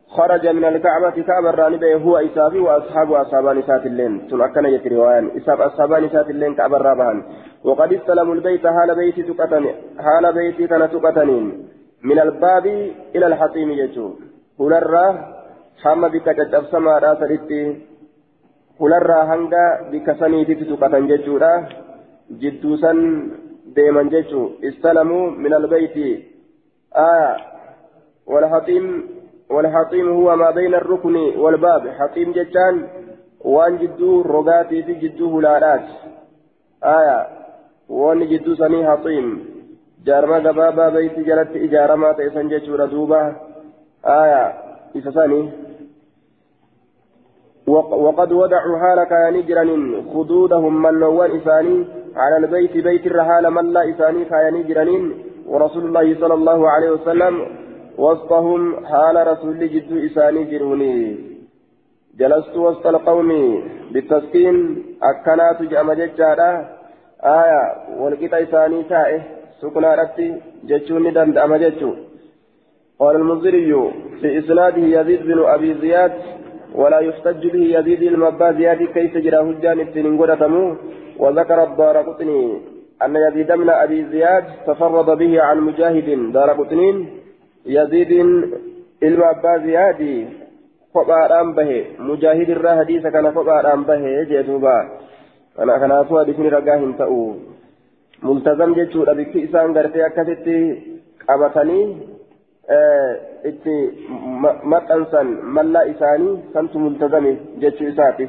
خرج 0.08 0.46
من 0.46 0.64
الكعبة 0.64 1.16
كعبة 1.22 1.50
الرانبة 1.50 1.94
هو 1.94 2.16
إسافي 2.16 2.58
وأصحاب 2.58 3.12
أصحابان 3.12 3.58
إسات 3.58 3.86
اللين. 3.86 4.28
ثم 4.30 4.42
أكن 4.42 4.64
يتي 4.64 4.88
روايان. 4.88 5.30
إساف 5.36 5.60
أصحابان 5.60 6.04
إسات 6.04 6.30
اللين 6.30 6.54
كعبة 6.54 6.76
الرابعان. 6.76 7.22
وقد 7.64 7.92
استلموا 7.92 8.34
البيت 8.34 8.66
حال 8.66 8.94
بيتي 8.94 9.22
تقتني 9.22 9.70
حال 10.04 10.24
بيتي 10.32 10.66
كان 10.66 10.90
تقتنين 10.90 11.44
من 12.02 12.18
الباب 12.18 12.66
إلى 13.14 13.26
الحطيم 13.26 13.70
يجو. 13.70 14.06
hamma 15.82 16.08
bikka 16.10 16.34
caccabsamaadha 16.34 17.10
saditti 17.20 17.58
fularraa 18.78 19.26
hanga 19.30 19.64
bikka 19.90 20.16
saniititti 20.20 20.66
tuqatan 20.70 21.06
jechuudha 21.10 21.50
jidduu 22.40 22.78
san 22.82 22.98
deeman 23.76 24.10
jechuu 24.14 24.46
istalamuu 24.70 25.30
min 25.44 25.54
albeyti 25.60 26.08
aya 27.10 27.30
والحطيم 28.32 28.86
والحطيم 29.50 30.08
هو 30.08 30.36
ما 30.36 30.50
بين 30.50 30.74
الركن 30.74 31.16
والباب. 31.16 31.88
حطيم 31.88 32.32
جتان 32.32 32.74
وان 33.40 33.78
جدو 33.78 34.22
رقاتي 34.22 34.82
في 34.82 34.94
جدو 34.94 35.38
هلالات. 35.38 35.86
آية 36.84 37.26
وان 37.88 38.28
جدو 38.28 38.54
سني 38.54 38.90
حطيم. 38.90 39.26
جارما 40.06 40.38
قبابا 40.38 40.88
بيت 40.88 41.18
جلت 41.18 41.52
إجارما 41.56 42.12
تيسن 42.12 42.48
جتشو 42.48 42.74
ردوبة 42.74 43.22
آية 44.06 44.42
إسساني 44.96 45.50
وقد 47.66 48.32
وضعوا 48.32 48.78
حال 48.78 49.04
كان 49.04 49.46
جرانين 49.46 49.82
خدودهم 50.12 50.82
من 50.82 50.94
نوان 51.00 51.30
إساني. 51.36 51.86
على 52.16 52.36
البيت 52.36 52.74
بيت 52.76 53.06
الرحال 53.06 53.50
من 53.50 53.72
لا 53.72 53.90
إساني 53.90 54.24
كان 54.24 54.66
جرانين 54.68 55.04
ورسول 55.46 55.84
الله 55.84 56.20
صلى 56.20 56.34
الله 56.34 56.70
عليه 56.70 56.90
وسلم 56.90 57.34
وسطهم 57.98 58.86
حال 58.86 59.16
رسول 59.26 59.58
جد 59.74 59.90
إساني 60.06 60.44
جروني. 60.44 61.28
جلست 62.18 62.56
وسط 62.56 62.86
القوم 62.86 63.30
بالتسكين 63.92 64.56
أكنات 65.02 65.62
جأم 65.62 65.92
ججارا 65.92 66.50
آية 67.24 67.62
والقطع 68.00 68.38
إساني 68.42 68.82
تائه 68.82 69.20
سكنا 69.60 69.94
رتي 69.94 70.28
جتشوني 70.68 71.10
دندأم 71.10 71.56
جتشو 71.56 71.92
قال 73.00 73.16
المنذري 73.16 73.72
في 74.20 74.38
إسناده 74.38 74.82
يزيد 74.96 75.22
بن 75.22 75.38
أبي 75.54 75.74
زياد 75.74 76.12
ولا 76.74 76.98
يحتج 76.98 77.46
به 77.54 77.64
يزيد 77.78 78.02
المبا 78.02 78.52
زياد 78.52 78.82
كيف 78.94 79.16
جرى 79.24 79.38
هجان 79.48 79.80
التنين 79.80 80.14
وذكر 81.18 81.62
الدار 81.62 81.96
قطني 81.96 82.60
أن 83.02 83.16
يزيد 83.16 83.52
من 83.52 83.70
أبي 83.70 84.04
زياد 84.12 84.44
تفرد 84.66 85.18
به 85.18 85.42
عن 85.42 85.60
مجاهد 85.60 86.32
دار 86.32 86.50
قطنين. 86.50 87.17
يزيد 87.68 88.12
المبا 89.02 89.52
زياد 89.64 90.02
فقاران 90.94 91.48
به. 91.56 91.70
مجاهد 91.98 92.50
الرا 92.50 92.72
حديث 92.80 93.06
كان 93.14 93.26
فقاران 93.30 93.80
به. 93.88 94.04
جدوبا 94.30 94.78
أنا 95.60 95.78
كان 95.78 95.92
أسوأ 95.92 96.22
بسم 96.22 96.42
رقاهم 96.56 96.92
تأو. 96.92 97.34
ملتزم 98.22 98.70
جتشو 98.78 99.02
أبي 99.02 99.24
إسان 99.44 99.68
قرتي 99.76 100.00
أكثتي 100.06 100.58
qabatanii 101.28 101.86
itti 103.50 103.74
maxxansan 104.72 105.28
mallaa 105.56 105.88
isaanii 105.92 106.38
santu 106.52 106.78
multazame 106.84 107.32
jechuu 107.60 107.88
isaati 107.92 108.28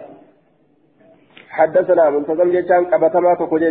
حدثنا 1.49 2.09
منتظم 2.09 2.49
جيشان 2.51 2.85
قبتما 2.85 3.33
تقول 3.33 3.63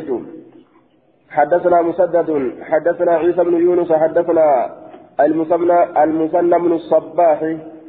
حدثنا 1.31 1.79
مسدد. 1.83 2.29
حدثنا 2.71 3.13
عيسى 3.13 3.45
بن 3.45 3.55
يونس. 3.55 3.93
حدثنا 3.93 4.47
المثنى 5.21 6.03
المثنى 6.05 6.59
بن 6.59 6.73
الصباح 6.73 7.43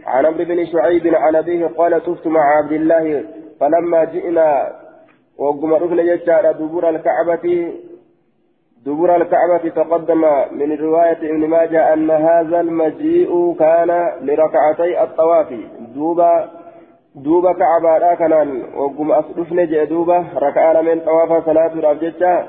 عن 0.05 0.25
عمرو 0.25 0.45
بن 0.45 0.65
شعيب 0.65 1.07
عن 1.15 1.35
أبيه 1.35 1.65
قال 1.77 2.03
طفت 2.03 2.27
مع 2.27 2.57
عبد 2.57 2.71
الله 2.71 3.23
فلما 3.59 4.03
جئنا 4.03 4.71
وقم 5.37 5.73
ركن 5.73 5.95
جيشان 5.95 6.53
دبور 6.59 6.89
الكعبة 6.89 7.73
دبر 8.85 9.15
الكعبة 9.15 9.69
تقدم 9.69 10.21
من 10.51 10.77
رواية 10.77 11.17
ابن 11.17 11.47
ماجه 11.47 11.93
أن 11.93 12.11
هذا 12.11 12.59
المجيء 12.59 13.55
كان 13.59 14.11
لركعتي 14.21 15.03
الطواف. 15.03 15.53
دوبا 15.95 16.49
دوبا 17.15 17.53
كعبة 17.53 17.97
لا 17.97 18.15
كان 18.15 18.63
وقم 18.77 19.11
أصدفن 19.11 19.67
جاء 19.67 19.85
دوبا 19.85 20.25
ركعنا 20.35 20.81
من 20.81 20.99
طواف 20.99 21.45
صلاة 21.45 21.73
الأبجدة 21.73 22.45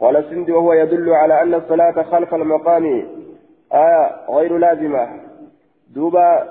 قال 0.00 0.16
السند 0.16 0.50
وهو 0.50 0.72
يدل 0.72 1.10
على 1.10 1.42
أن 1.42 1.54
الصلاة 1.54 2.02
خلف 2.02 2.34
المقام 2.34 3.04
آية 3.72 4.10
غير 4.30 4.58
لازمة. 4.58 5.08
دوبا 5.94 6.44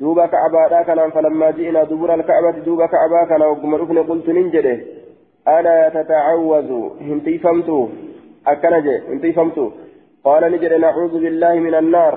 دوبا 0.00 0.26
كعبا 0.26 0.82
كان 0.82 1.10
فلما 1.10 1.50
جئنا 1.50 1.84
دبر 1.84 2.14
الكعبة 2.14 2.58
دوبا 2.58 2.86
كعبا 2.86 3.24
كان 3.28 3.42
وقم 3.42 3.74
قلت 4.10 4.28
ننجده 4.28 4.78
ألا 5.48 5.88
تتعوذ. 5.88 6.70
هنتي 7.00 7.38
فمتو. 7.38 7.88
أكنجي 8.46 8.98
هنتي 9.08 9.32
فمتو. 9.32 9.70
قال 10.24 10.52
نجد 10.52 10.72
نعوذ 10.72 11.12
بالله 11.22 11.54
من 11.54 11.74
النار. 11.74 12.16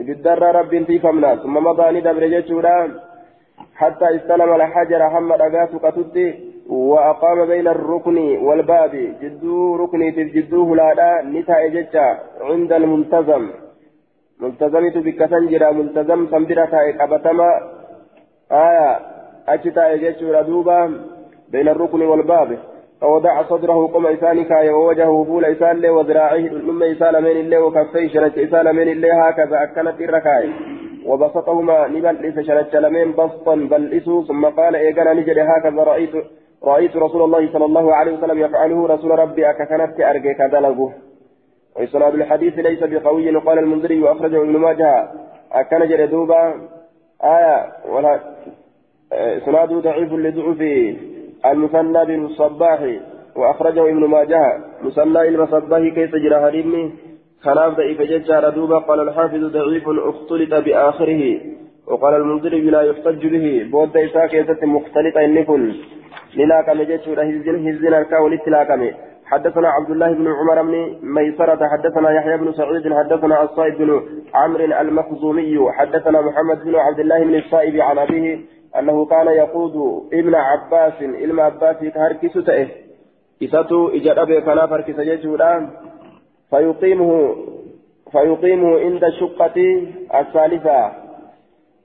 بالدر 0.00 0.42
رب 0.42 0.74
هنتي 0.74 0.98
فمنا. 0.98 1.36
ثم 1.36 1.54
مضى 1.54 2.00
ندبر 2.00 2.26
جتشورا 2.26 2.78
حتى 3.76 4.16
استلم 4.16 4.54
الحجر 4.54 5.10
حمد 5.10 5.40
أقاس 5.40 5.72
قتدي 5.84 6.47
وأقام 6.68 7.46
بين 7.46 7.68
الركن 7.68 8.18
والباب. 8.46 9.14
جدو 9.22 9.76
ركني 9.76 10.10
جدوه 10.10 10.76
لا 10.76 11.22
نتا 11.22 11.66
جتشا 11.66 12.18
عند 12.40 12.72
الملتزم 12.72 13.50
ملتزمت 14.40 14.98
بك 14.98 15.26
سنجرا. 15.26 15.70
ملتزم 15.70 16.26
سنبرة 16.30 16.74
قبتما 17.00 17.50
آية. 18.52 18.98
أجتا 19.48 19.96
جتشورا 19.96 20.42
دوبا 20.42 20.78
بين 21.52 21.68
الركن 21.68 22.02
والباب. 22.02 22.58
فوضع 23.00 23.42
صدره 23.42 23.86
قم 23.86 24.06
إساني 24.06 24.44
كاي 24.44 24.70
ووجهه 24.70 25.24
فول 25.24 25.44
إسان 25.44 25.76
له 25.80 25.90
وذراعيه 25.90 26.46
الأم 26.46 26.82
إسان 26.82 27.22
من 27.22 27.36
الله 27.42 27.60
وكفيه 27.64 28.08
شرج 28.08 28.38
إسان 28.38 28.76
من 28.76 28.88
الله 28.88 29.28
هكذا 29.28 29.62
أكنت 29.62 30.00
الركاي. 30.00 30.50
وبسطهما 31.06 31.88
نبلس 31.88 32.36
شرج 32.46 32.76
لمن 32.76 33.12
بسطا 33.12 33.54
بلسوا 33.54 34.22
ثم 34.22 34.44
قال 34.46 34.76
إيقنا 34.76 35.12
نجد 35.12 35.38
هكذا 35.38 35.82
رأيت 35.82 36.14
رأيت 36.64 36.96
رسول 36.96 37.22
الله 37.22 37.52
صلى 37.52 37.64
الله 37.64 37.94
عليه 37.94 38.12
وسلم 38.12 38.38
يفعله 38.38 38.86
رسول 38.86 39.10
ربي 39.10 39.50
أككنت 39.50 40.00
أرجيك 40.00 40.40
دلقه 40.42 40.92
وإسناد 41.76 42.14
الحديث 42.14 42.58
ليس 42.58 42.82
بقوي 42.82 43.36
قال 43.36 43.58
المنذري 43.58 44.02
وأخرجه 44.02 44.42
ابن 44.42 44.56
ماجه. 44.56 45.08
أكن 45.52 45.88
جردوبا 45.88 46.54
آية 47.24 47.72
ولا 47.92 48.20
إسناده 49.12 49.78
ضعيف 49.80 50.12
لضعف 50.12 50.60
المثنى 51.46 52.04
بن 52.04 52.24
الصباح 52.24 52.80
وأخرجه 53.36 53.82
ابن 53.82 54.04
ماجه. 54.04 54.58
مثنى 54.82 55.28
المصباح 55.28 55.80
كيف 55.94 56.12
جرى 56.14 56.34
هريمي 56.34 56.92
خلاف 57.40 57.76
ضعيف 57.76 58.02
ججار 58.02 58.50
دوبا. 58.50 58.78
قال 58.78 59.00
الحافظ 59.00 59.44
ضعيف 59.44 59.88
اختلط 59.88 60.54
بآخره. 60.54 61.40
وقال 61.86 62.14
المنذري 62.14 62.60
لا 62.60 62.82
يحتج 62.82 63.26
به. 63.26 63.68
بود 63.70 63.96
إساء 63.96 64.26
كيسة 64.26 64.66
مختلطة 64.66 65.24
إنكن 65.24 65.74
للاكم 66.36 66.82
ججور 66.82 67.22
هزين 67.22 67.94
الكاول 67.94 68.34
اتلاكم 68.34 68.90
حدثنا 69.30 69.68
عبد 69.68 69.90
الله 69.90 70.12
بن 70.12 70.26
عمر 70.28 70.62
بن 70.62 70.98
ميسرة 71.02 71.68
حدثنا 71.68 72.10
يحيى 72.10 72.36
بن 72.36 72.52
سعيد 72.52 72.94
حدثنا 72.94 73.42
الصائب 73.42 73.78
بن 73.78 74.02
عمرو 74.34 74.64
المخزومي 74.64 75.72
حدثنا 75.72 76.20
محمد 76.20 76.64
بن 76.64 76.76
عبد 76.76 77.00
الله 77.00 77.24
بن 77.24 77.34
الصائب 77.34 77.80
عن 77.80 77.98
أبيه 77.98 78.38
أنه 78.78 79.06
كان 79.06 79.26
يقود 79.26 79.74
ابن 80.12 80.34
عباس 80.34 81.02
علم 81.02 81.40
عباس 81.40 81.76
كهركس 81.76 82.32
تأه. 82.46 82.68
إساتو 83.42 83.88
إجاد 83.88 84.18
أبي 84.18 84.40
كان 84.40 85.68
فيقيمه 86.50 87.36
فيقيمه 88.12 88.78
عند 88.78 89.04
الشقة 89.04 89.56
الثالثة. 90.14 90.92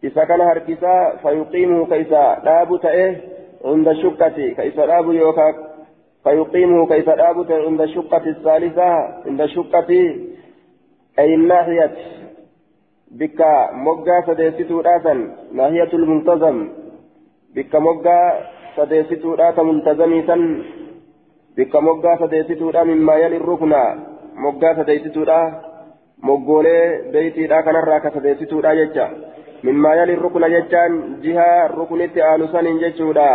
إذا 0.03 0.23
كان 0.23 0.41
هركسا 0.41 1.15
فيقيمه 1.23 1.85
كيسا. 1.85 2.39
داب 2.45 2.79
تأه 2.81 3.15
عند 3.63 3.87
الشقة 3.87 4.37
كيسا 4.57 4.85
داب 4.85 5.11
يوكا 5.11 5.47
فيقيمه 6.23 6.87
كيسا 6.87 7.15
داب 7.15 7.51
عند 7.51 7.81
الشقة 7.81 8.25
الثالثة 8.27 8.89
عند 9.27 9.41
الشقة 9.41 9.89
أي 11.19 11.35
الناحية 11.35 11.95
bikka 13.17 13.71
moggaa 13.85 14.21
sadeessituudhaatan 14.25 15.19
naahiyatul 15.57 16.05
muntazam 16.05 16.57
bikka 17.53 17.79
moggaa 17.79 18.25
sadeessituudhaata 18.75 19.63
muntazamii 19.63 20.23
san 20.29 20.45
bikka 21.55 21.81
moggaa 21.81 22.17
sadeessituudha 22.17 22.85
mimmaa 22.85 23.17
yali 23.23 23.39
rukna 23.39 23.81
moggaa 24.45 24.75
sadeessituudha 24.75 25.37
moggoolee 26.21 27.11
beeytiidha 27.11 27.63
kanarraa 27.63 27.99
ka 27.99 28.13
sadeessituudha 28.15 28.75
jecha 28.75 29.09
mimmaa 29.63 29.95
yali 29.95 30.15
rukna 30.15 30.49
jechaan 30.49 30.95
jihaa 31.25 31.67
ruknitti 31.67 32.25
aanusaniin 32.29 32.79
jechuudha 32.85 33.29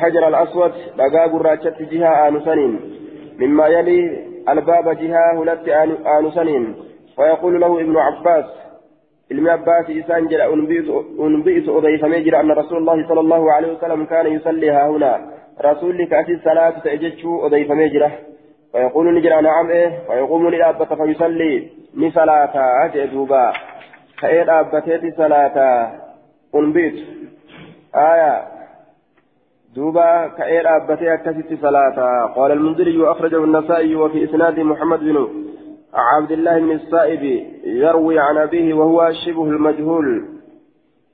hajar 0.00 0.24
al 0.24 0.34
aswad 0.34 0.72
dhagaa 0.96 1.28
gurraachatti 1.28 1.86
jihaa 1.86 2.16
aanusaniin 2.24 2.78
mimmaa 3.38 3.68
yali 3.68 3.98
albaaba 4.46 4.94
jihaa 4.94 5.32
hulatti 5.36 5.72
aanusaniin 5.72 6.74
ويقول 7.18 7.60
له 7.60 7.80
ابن 7.80 7.96
عباس 7.96 8.44
ilmi 9.30 9.50
abbaasi 9.50 9.92
isaan 10.00 10.28
jedha 10.28 10.50
unbi'itu 10.50 11.76
odeeyfamee 11.78 12.20
jira 12.26 12.38
anna 12.38 12.54
rasuulullahi 12.54 13.04
sala 13.08 13.20
allahu 13.20 13.50
alaihi 13.50 13.74
wasalam 13.74 14.06
kaana 14.06 14.28
yusallii 14.28 14.68
haahunaa 14.76 15.18
rasuulli 15.66 16.06
kaasi 16.06 16.38
salaatu 16.44 16.80
ta'e 16.80 16.98
jechuu 16.98 17.40
odeeyfamee 17.46 17.88
jira 17.96 18.10
فيقول 18.72 19.14
نجر 19.14 19.40
نعم 19.40 19.70
إيه 19.70 19.90
ويقوم 20.08 20.48
لأبت 20.48 20.92
فيصلي 21.00 21.68
نصلاة 21.96 22.86
جدوبا 22.94 23.52
كأيد 24.20 24.48
أبتيت 24.48 25.16
صلاة 25.16 25.56
أنبيت 26.54 26.96
آية 27.94 28.32
دوبا 29.76 30.28
كأيد 30.28 30.66
أبتي 30.66 31.14
أكست 31.14 31.62
صلاة 31.62 32.26
قال 32.36 32.52
المنذري 32.52 33.10
أخرجه 33.10 33.44
النسائي 33.44 33.96
وفي 33.96 34.24
إسناد 34.24 34.60
محمد 34.60 35.00
بن 35.00 35.28
عبد 35.94 36.30
الله 36.32 36.58
بن 36.58 36.70
السائب 36.70 37.22
يروي 37.64 38.18
عن 38.18 38.38
أبيه 38.38 38.74
وهو 38.74 39.12
شبه 39.26 39.44
المجهول. 39.44 40.28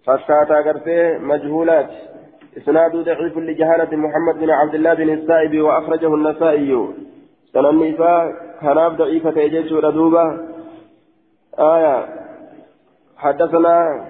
فساتا 0.06 0.54
قرته 0.66 1.18
مجهولات. 1.18 1.90
إسناد 2.58 2.96
ضعيف 2.96 3.38
لجهالة 3.38 3.96
محمد 3.96 4.34
بن 4.40 4.50
عبد 4.50 4.74
الله 4.74 4.94
بن 4.94 5.10
السائب 5.12 5.60
وأخرجه 5.60 6.14
النسائي. 6.14 6.88
سنن 7.52 7.66
النساء 7.66 8.32
كان 8.60 8.88
ضعيفة 8.88 9.40
يجيش 9.40 9.72
ردوبة. 9.72 10.38
آية. 11.58 12.06
حدثنا 13.16 14.04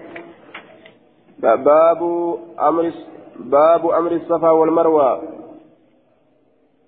باب 1.39 2.03
أمر 2.61 2.93
باب 3.39 3.91
أمر 3.91 4.13
الصفا 4.13 4.51
والمروة. 4.51 5.23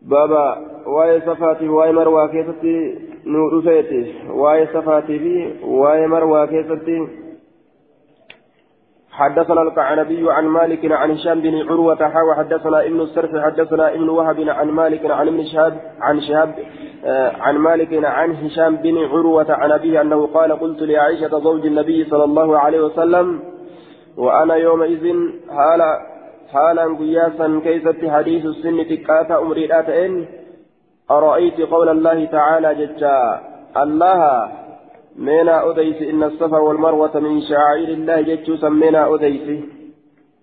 بابا 0.02 0.58
واي 0.86 1.20
صفاتي 1.20 1.68
واي 1.68 1.92
مروة 1.92 2.26
كيفتي 2.28 2.98
نور 3.26 3.62
فيتي 3.62 4.14
واي 4.30 4.66
صفاتي 4.66 5.18
في 5.18 5.64
واي 5.64 6.06
مروى 6.06 6.46
كيستي. 6.46 7.08
حدثنا 9.10 9.62
القعنبي 9.62 10.32
عن 10.32 10.44
مالك 10.44 10.92
عن 10.92 11.10
هشام 11.10 11.40
بن 11.40 11.68
عروة 11.68 11.96
حاوى 11.96 12.34
حدثنا 12.34 12.86
ابن 12.86 13.00
السرف 13.00 13.36
حدثنا 13.36 13.94
ابن 13.94 14.08
وهب 14.08 14.40
عن 14.48 14.68
مالك 14.68 15.10
عن 15.10 15.28
ابن 15.28 15.44
شهاب 15.44 15.80
عن 16.00 16.20
شهاب 16.20 16.54
آه 17.04 17.32
عن 17.40 17.56
مالك 17.58 18.04
عن 18.04 18.34
هشام 18.34 18.76
بن 18.76 18.98
عروة 18.98 19.46
عن 19.52 19.72
أبيه 19.72 20.00
أنه 20.00 20.26
قال 20.26 20.52
قلت 20.52 20.82
لعائشة 20.82 21.38
زوج 21.38 21.66
النبي 21.66 22.04
صلى 22.04 22.24
الله 22.24 22.58
عليه 22.58 22.80
وسلم 22.80 23.40
وأنا 24.16 24.54
يومئذ 24.54 25.14
حالا 25.50 26.15
حالا 26.52 26.96
قياسا 27.00 27.60
كيست 27.64 28.00
حديث 28.14 28.44
السن 28.44 28.88
تكاتا 28.88 29.38
أمري 29.38 29.72
إن 29.72 30.26
أرأيت 31.10 31.60
قول 31.60 31.88
الله 31.88 32.24
تعالى 32.24 32.74
جتا 32.74 33.40
الله 33.76 34.48
مينا 35.16 35.70
أديس 35.70 36.02
إن 36.02 36.22
الصفا 36.22 36.58
والمروة 36.58 37.18
من 37.20 37.40
شعائر 37.40 37.88
الله 37.88 38.20
جتشو 38.20 38.56
سمينا 38.56 39.14
أديس. 39.14 39.46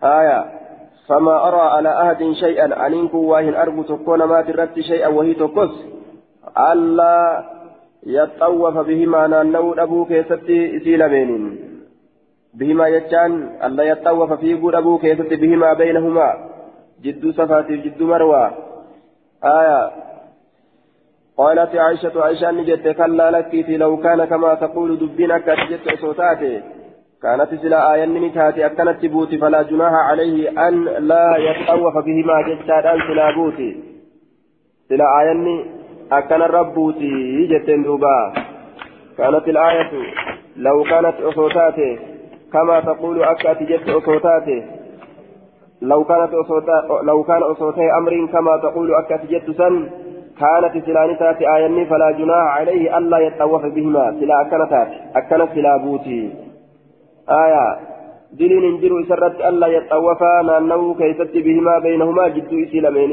آية 0.03 0.39
فما 1.07 1.47
أرى 1.47 1.61
على 1.75 2.01
أحد 2.01 2.31
شيئا 2.31 2.87
أنينكو 2.87 3.17
واهن 3.17 3.55
أرجو 3.55 3.83
تكون 3.83 4.23
ما 4.23 4.41
ترت 4.41 4.79
شيئا 4.79 5.07
وهي 5.07 5.33
تقص 5.33 5.75
ألا 6.71 7.43
يطوف 8.05 8.77
بهما 8.77 9.27
نانو 9.27 9.73
أبوك 9.73 10.11
يستي 10.11 10.79
سيلمين 10.79 11.72
بهما 12.53 12.87
يجان 12.87 13.49
ألا 13.63 13.83
يطوف 13.83 14.33
في 14.33 14.53
قول 14.53 14.75
أبوك 14.75 15.03
يستي 15.03 15.35
بهما 15.35 15.73
بينهما. 15.73 16.29
جد 17.03 17.31
صفات 17.31 17.71
جد 17.71 18.01
مروة 18.01 18.51
آية. 19.43 19.91
قالت 21.37 21.75
عائشة 21.75 22.23
عائشة 22.23 22.51
نجت 22.51 22.87
كلا 22.87 23.31
لك 23.31 23.69
لو 23.69 23.97
كان 23.97 24.25
كما 24.25 24.53
تقول 24.53 24.99
دبنا 24.99 25.37
كتجت 25.37 25.99
صوتاتي. 26.01 26.61
كانت 27.23 27.49
سلا 27.61 27.93
آية 27.93 28.05
نتاتي 28.05 28.65
أكنت 28.65 29.01
تبوتي 29.01 29.37
فلا 29.37 29.61
جناح 29.61 29.93
عليه 29.93 30.67
أن 30.67 30.83
لا 30.83 31.37
يتطوف 31.37 31.95
بهما 32.05 32.35
جتاد 32.47 32.85
أن 32.85 32.99
سلا 33.07 33.35
بوتي. 33.35 33.83
سلا 34.89 35.05
آية 35.19 35.65
أكن 36.11 36.41
الربوتي 36.41 37.47
جتن 37.51 37.83
دوبا. 37.83 38.33
كانت 39.17 39.47
الآية 39.47 39.91
لو 40.57 40.83
كانت 40.83 41.15
أصوتاتي 41.21 42.12
كما 42.53 42.79
تقول 42.79 43.23
أكت 43.23 43.63
جت 43.63 43.89
أصوتاتي 43.89 44.63
لو 45.81 46.03
كانت 46.03 46.33
أصوتا 46.33 46.77
لو 47.03 47.23
كان 47.23 47.43
أصوتي 47.43 47.91
أمر 47.97 48.25
كما 48.25 48.57
تقول 48.57 48.95
أكت 48.95 49.25
جت 49.31 49.51
سن 49.57 49.89
كانت 50.39 50.85
سلانتات 50.85 51.41
آياني 51.41 51.85
فلا 51.85 52.11
جناح 52.11 52.57
عليه 52.57 52.97
ألا 52.97 53.17
يتطوف 53.17 53.65
بهما. 53.65 54.05
سلا 54.19 54.41
أكنتات 54.41 54.87
أكنت 55.15 55.49
سلا 55.55 55.77
بوتي. 55.77 56.21
آية 57.29 57.65
دلين 58.39 58.63
انجروا 58.63 59.01
إسرت 59.01 59.41
ألا 59.41 59.67
يتطوفا 59.67 60.41
نانو 60.41 60.93
كيست 60.93 61.33
بهما 61.45 61.79
بينهما 61.79 62.27
جدو 62.27 62.55
إسلامين 62.63 63.11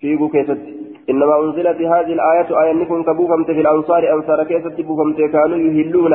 فيقو 0.00 0.28
كيست 0.28 0.62
إنما 1.10 1.34
أنزلت 1.44 1.80
هذه 1.92 2.12
الآية 2.18 2.48
آية 2.62 2.72
نكون 2.72 3.04
كبوفمت 3.04 3.46
في 3.46 3.60
الأنصار 3.60 4.02
أنصار 4.14 4.44
كيست 4.44 4.80
بوفمت 4.80 5.16
كانوا 5.16 5.56
يهلون 5.56 6.14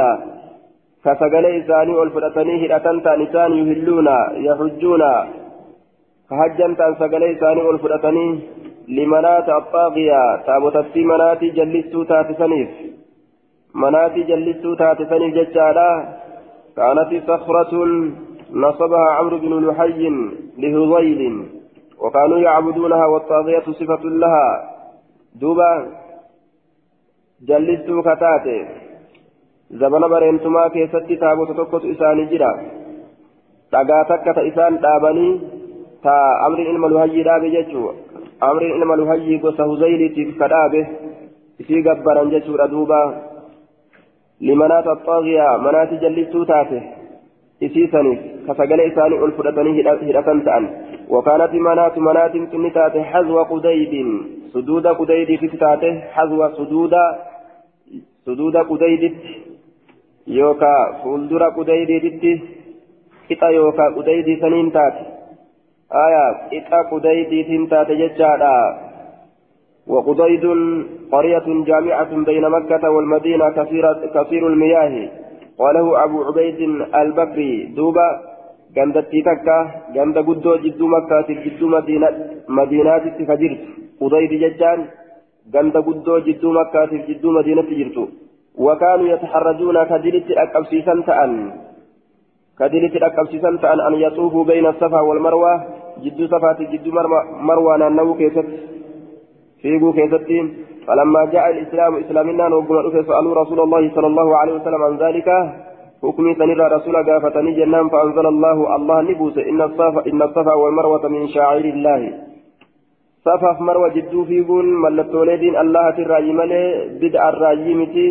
كسجل 1.06 1.46
إساني 1.46 1.94
والفرتني 2.00 2.66
هدأتن 2.66 3.04
تانسان 3.04 3.52
يهلون 3.60 4.08
يحجون. 4.48 5.04
كهجا 6.30 6.68
تان 6.80 6.96
سجل 7.00 7.24
إساني 7.24 7.62
والفرتني 7.62 8.40
لمنات 8.88 9.50
الطاغية 9.50 10.22
تابوتتي 10.46 11.02
مناتي 11.12 11.50
جلستو 11.58 12.04
تاتسنيف. 12.04 12.70
مناتي 13.76 14.22
جلستو 14.30 14.74
تاتسنيف 14.74 15.32
ججالا. 15.38 15.90
كانت 16.78 17.12
صخرة 17.30 17.74
نصبها 18.64 19.08
عمرو 19.18 19.38
بن 19.38 19.52
لحي 19.68 20.04
لهضيل 20.62 21.22
وكانوا 22.02 22.40
يعبدونها 22.40 23.06
والطاغية 23.06 23.66
صفة 23.80 24.04
لها. 24.22 24.48
دوبا 25.42 25.72
جلستو 27.48 28.02
كتاتي 28.02 28.60
زمن 29.72 30.08
برينتما 30.08 30.68
كيستي 30.68 31.16
تابوت 31.16 31.52
تكوت 31.52 31.86
إساني 31.86 32.26
جرا 32.26 32.52
dhagaa 33.72 34.04
takka 34.04 34.34
ta 34.36 34.42
isaan 34.44 34.78
dhaabanii 34.84 35.34
ta 36.04 36.14
amriin 36.46 36.72
ilma 36.72 36.88
luhayyii 36.92 37.24
dhaabe 37.28 37.52
jechuu 37.54 37.92
amriin 38.48 38.76
ilma 38.78 38.98
luhayyii 39.02 39.40
gosa 39.44 39.68
huzayliitiif 39.70 40.34
ka 40.40 40.50
dhaabe 40.54 40.82
isii 41.62 41.84
gabbaran 41.86 42.34
jechuudha 42.34 42.68
duuba 42.74 43.00
limanaata 44.50 44.98
xaagiyaa 45.06 45.54
manaati 45.68 46.02
jallistuu 46.04 46.44
taate 46.52 46.82
isii 47.68 47.88
saniif 47.94 48.20
ka 48.48 48.58
sagalee 48.60 48.90
isaanii 48.92 49.22
ol 49.28 49.36
fudhatanii 49.38 49.78
hidhatan 49.80 50.44
ta'an 50.50 50.68
وكانت 51.12 51.54
منات 51.54 51.98
منات 51.98 52.34
تنتات 52.52 52.98
حذو 52.98 53.38
قديد 53.44 53.94
سدود 54.54 54.88
قديد 54.88 55.30
تتاته 55.42 56.00
حذو 56.16 56.50
سدود 56.58 56.94
سدود 58.26 58.58
قديد 58.58 59.04
يوكا 60.28 60.76
فولدر 61.04 61.44
قديد 61.50 61.92
qixa 63.32 63.50
yookaan 63.56 63.94
qudaydii 63.96 64.40
saniin 64.42 64.72
taate. 64.76 65.04
Aayaa 66.04 66.32
qixa 66.52 66.80
qudaydiitiin 66.92 67.68
taate 67.72 67.96
jechaadha. 68.02 68.56
وقضيد 69.92 70.46
قرية 71.12 71.48
جامعة 71.68 72.12
بين 72.28 72.46
مكة 72.56 72.84
والمدينة 72.90 73.50
كثيرة 73.58 74.02
كثير 74.16 74.48
المياه 74.48 74.94
قاله 75.60 76.04
أبو 76.04 76.18
عبيد 76.28 76.60
البكري 77.02 77.52
دوبا 77.76 78.08
جندتي 78.76 79.22
تكا 79.28 79.58
جند 79.96 80.18
قدو 80.28 80.52
جدو 80.64 80.86
مكة 80.96 81.30
جدو 81.44 81.68
مدينة 81.76 82.08
مدينات 82.60 83.06
فجرت 83.30 83.62
قضيد 84.02 84.32
ججان 84.44 84.80
جند 85.54 85.76
قدو 85.88 86.14
جدو 86.28 86.50
مكة 86.60 86.92
جدو 87.08 87.28
مدينة 87.38 87.70
جرت 87.80 87.98
وكانوا 88.58 89.08
يتحرجون 89.08 89.84
كدلت 89.84 90.32
أكبسيسا 90.32 91.04
تأن. 91.08 91.52
كدلت 92.60 92.96
الأكبسيسان 92.96 93.58
فأن 93.58 93.80
أن 93.80 93.94
يطوفوا 93.94 94.44
بين 94.44 94.66
الصفا 94.66 95.02
والمروة. 95.02 95.54
جدو 96.04 96.28
صفات 96.28 96.62
جدو 96.62 96.92
مروة 97.48 97.78
نانو 97.78 98.14
كيست. 98.14 98.48
فيقو 99.62 99.94
كيست 99.94 100.30
فلما 100.88 101.26
جاء 101.26 101.50
الإسلام 101.50 101.96
إسلامنا 101.96 102.48
نوبنا 102.48 103.04
سألوا 103.08 103.36
رسول 103.42 103.60
الله 103.60 103.84
صلى 103.96 104.08
الله 104.08 104.38
عليه 104.38 104.54
وسلم 104.54 104.82
عن 104.84 104.96
ذلك. 104.98 105.30
حكمي 106.04 106.36
سنرى 106.36 106.66
رسول 106.76 106.96
قافتني 107.08 107.52
جنان 107.54 107.90
فأنزل 107.90 108.26
الله 108.26 108.76
الله 108.76 109.02
نبوس. 109.02 109.38
إن 109.38 109.62
الصفا 109.62 110.02
إن 110.10 110.22
الصفا 110.22 110.54
والمروة 110.54 111.08
من 111.08 111.28
شعائر 111.28 111.66
الله. 111.66 112.02
صفا 113.26 113.52
مروة 113.62 113.90
جدو 113.94 114.26
فيقون 114.26 114.66
ملتولدين 114.82 115.56
الله 115.64 115.86
تراجي 115.92 116.34
ملي 116.34 116.64
بدع 117.02 117.30
الراجيمتي 117.30 118.08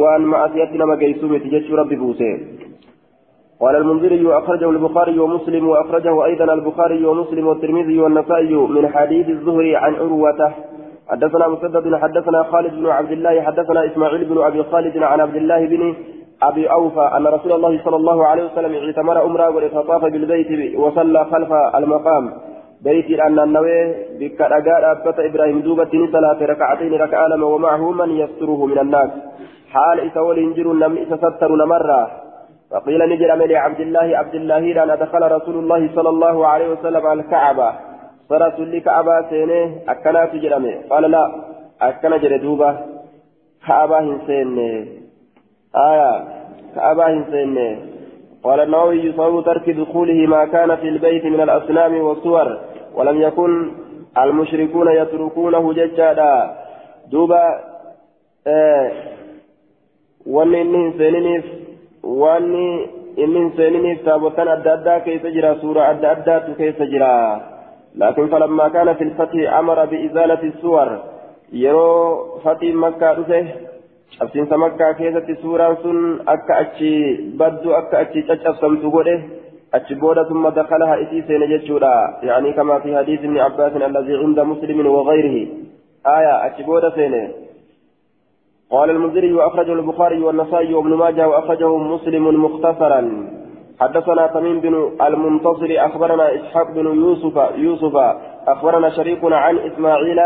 وأن 0.00 0.22
معصيتنا 0.32 0.84
ما 0.84 0.94
قيسومتي 1.00 1.48
جتشو 1.48 1.74
ربي 1.80 1.96
بوسي 1.96 2.32
قال 3.60 3.76
المنذري 3.76 4.24
أخرجه 4.40 4.70
البخاري 4.70 5.18
ومسلم 5.18 5.68
وأخرجه 5.68 6.24
أيضا 6.24 6.54
البخاري 6.54 7.06
ومسلم 7.06 7.46
والترمذي 7.46 8.00
والنسائي 8.00 8.54
من 8.54 8.84
حديث 8.88 9.26
الزهري 9.28 9.76
عن 9.76 9.94
عروة. 9.94 10.40
حدثنا 11.08 11.48
مسدد 11.48 11.94
حدثنا 12.02 12.42
خالد 12.42 12.74
بن 12.74 12.86
عبد 12.86 13.12
الله 13.12 13.42
حدثنا 13.42 13.86
إسماعيل 13.86 14.24
بن 14.24 14.38
أبي 14.48 14.62
خالد 14.62 14.96
عن 15.02 15.20
عبد 15.20 15.36
الله 15.36 15.66
بن 15.66 15.94
أبي 16.42 16.70
أوفى 16.70 17.10
أن 17.16 17.26
رسول 17.26 17.52
الله 17.52 17.80
صلى 17.84 17.96
الله 17.96 18.26
عليه 18.26 18.44
وسلم 18.44 18.72
اعتمر 18.74 19.24
أمرا 19.24 19.48
ولتطاف 19.48 20.02
بالبيت 20.04 20.78
وصلى 20.78 21.24
خلف 21.24 21.52
المقام. 21.78 22.32
بيت 22.84 23.20
أن 23.20 23.38
النوي 23.38 23.94
بك 24.20 24.40
أجار 24.40 24.82
أبت 24.92 25.18
إبراهيم 25.18 25.60
دوبة 25.60 25.92
صلاة 26.12 26.40
ركعتين 26.52 26.92
ركعة 26.94 27.44
ومعه 27.44 27.90
من 27.90 28.10
يستره 28.10 28.66
من 28.66 28.78
الناس. 28.78 29.10
حال 29.76 29.96
إسول 30.10 30.38
إنجر 30.38 30.72
لم 30.72 30.92
إتستر 31.02 31.50
مرة 31.74 32.10
فقيل 32.70 33.00
نجرم 33.12 33.42
لعبد 33.42 33.80
الله 33.80 34.06
عبد 34.20 34.34
الله 34.34 34.82
أن 34.82 34.90
أدخل 34.90 35.22
رسول 35.32 35.56
الله 35.62 35.90
صلى 35.96 36.08
الله 36.08 36.46
عليه 36.46 36.68
وسلم 36.68 37.06
على 37.06 37.20
الكعبة. 37.20 37.72
فرسول 38.30 38.78
كعبة 38.78 39.28
سينه 39.30 39.76
أكنا 39.88 40.24
تجرم 40.24 40.64
قال 40.90 41.10
لا 41.10 41.24
أكنا 41.82 42.16
جردوبة 42.16 42.78
كعبة 43.66 43.98
هنسين 44.00 44.58
آية 45.76 46.24
كعبة 46.74 47.06
هنسين 47.12 47.78
قال 48.44 48.60
النووي 48.60 48.96
يصاب 49.04 49.44
ترك 49.44 49.70
دخوله 49.70 50.26
ما 50.26 50.44
كان 50.44 50.76
في 50.76 50.88
البيت 50.88 51.24
من 51.24 51.40
الأصنام 51.40 52.00
والصور 52.00 52.58
ولم 52.94 53.22
يكن 53.22 53.70
المشركون 54.18 54.88
يتركونه 54.92 55.72
ججادا 55.72 56.56
دوبا 57.10 57.60
آه 58.46 58.92
ونين 60.26 60.92
سينينيف 60.98 61.44
wanni 62.06 62.66
inni 63.16 63.38
hin 63.38 63.52
seeniniif 63.56 64.02
taabotaan 64.08 64.48
adda 64.48 64.72
addaa 64.78 65.00
keessa 65.06 65.30
jira 65.36 65.54
suuraa 65.60 65.86
adda 65.92 66.10
addaatu 66.16 66.54
keessa 66.58 66.86
jira 66.92 67.08
laakiin 68.02 68.28
falammaa 68.34 68.70
kaana 68.76 68.94
filfati 69.00 69.46
amara 69.60 69.86
biizaalati 69.92 70.52
suwar 70.60 70.90
yeroo 71.62 72.40
fatiin 72.44 72.78
makkaa 72.84 73.14
dhufe 73.16 73.40
cabsiinsa 74.18 74.60
makkaa 74.64 74.92
keessatti 75.00 75.38
suuraan 75.42 75.76
sun 75.82 75.98
akka 76.34 76.60
achi 76.66 76.92
baddu 77.42 77.74
akka 77.80 77.98
achi 78.04 78.22
caccabsamtu 78.28 78.94
godhe 78.96 79.16
achi 79.78 79.94
booda 80.02 80.24
ثم 80.28 80.48
دخلها 80.48 80.94
إتي 81.02 81.22
سين 81.28 81.42
جتشودا 81.50 81.94
يعني 82.22 82.52
كما 82.52 82.78
في 82.78 82.96
حديث 82.96 83.20
ابن 83.20 83.38
عباس 83.38 83.72
الذي 83.76 84.14
عند 84.22 84.40
مسلم 84.40 84.86
وغيره 84.86 85.36
آية 86.06 86.34
أتي 86.46 86.62
بودا 86.62 86.90
سينه 86.90 87.45
قال 88.70 88.90
المنذري 88.90 89.32
وأخرجه 89.32 89.72
البخاري 89.72 90.20
والنسائي 90.20 90.74
وابن 90.74 90.94
ماجه 90.94 91.28
وأخرجه 91.28 91.76
مسلم 91.76 92.44
مختصرا. 92.44 93.26
حدثنا 93.80 94.26
تميم 94.26 94.60
بن 94.60 94.90
المنتصر 95.02 95.68
أخبرنا 95.70 96.34
إسحاق 96.34 96.70
بن 96.70 96.86
يوسف 96.86 97.36
يوسف 97.56 97.96
أخبرنا 98.48 98.90
شريك 98.90 99.24
عن 99.24 99.58
إسماعيل 99.58 100.20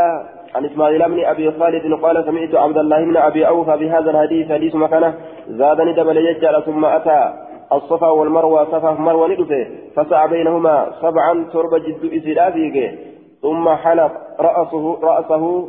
عن 0.55 0.65
إسماعيل 0.65 1.09
بن 1.09 1.25
أبي 1.25 1.51
خالد 1.51 2.01
قال 2.03 2.25
سمعت 2.25 2.55
عبد 2.55 2.79
الله 2.79 3.05
بن 3.05 3.17
أبي 3.17 3.49
أوفى 3.49 3.77
بهذا 3.77 4.11
الحديث 4.11 4.53
حديث 4.53 4.75
مكانه. 4.75 5.15
زادني 5.49 5.93
دبل 5.93 6.17
يجعل 6.17 6.63
ثم 6.63 6.85
أتى 6.85 7.33
الصفا 7.73 8.11
والمروة 8.11 8.65
صفا 8.65 8.91
مروة 8.91 9.29
ندفه 9.29 9.67
فسعى 9.97 10.29
بينهما 10.29 10.93
سبعا 11.03 11.45
تربة 11.53 11.79
جد 11.79 12.13
إسرافيك 12.13 12.99
ثم 13.43 13.69
حلق 13.69 14.13
رأسه 14.41 14.99
رأسه 15.03 15.69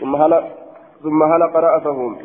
ثم 0.00 0.16
حلق 0.16 0.59
ثم 1.02 1.22
هلق 1.22 1.56
رأسه 1.56 2.16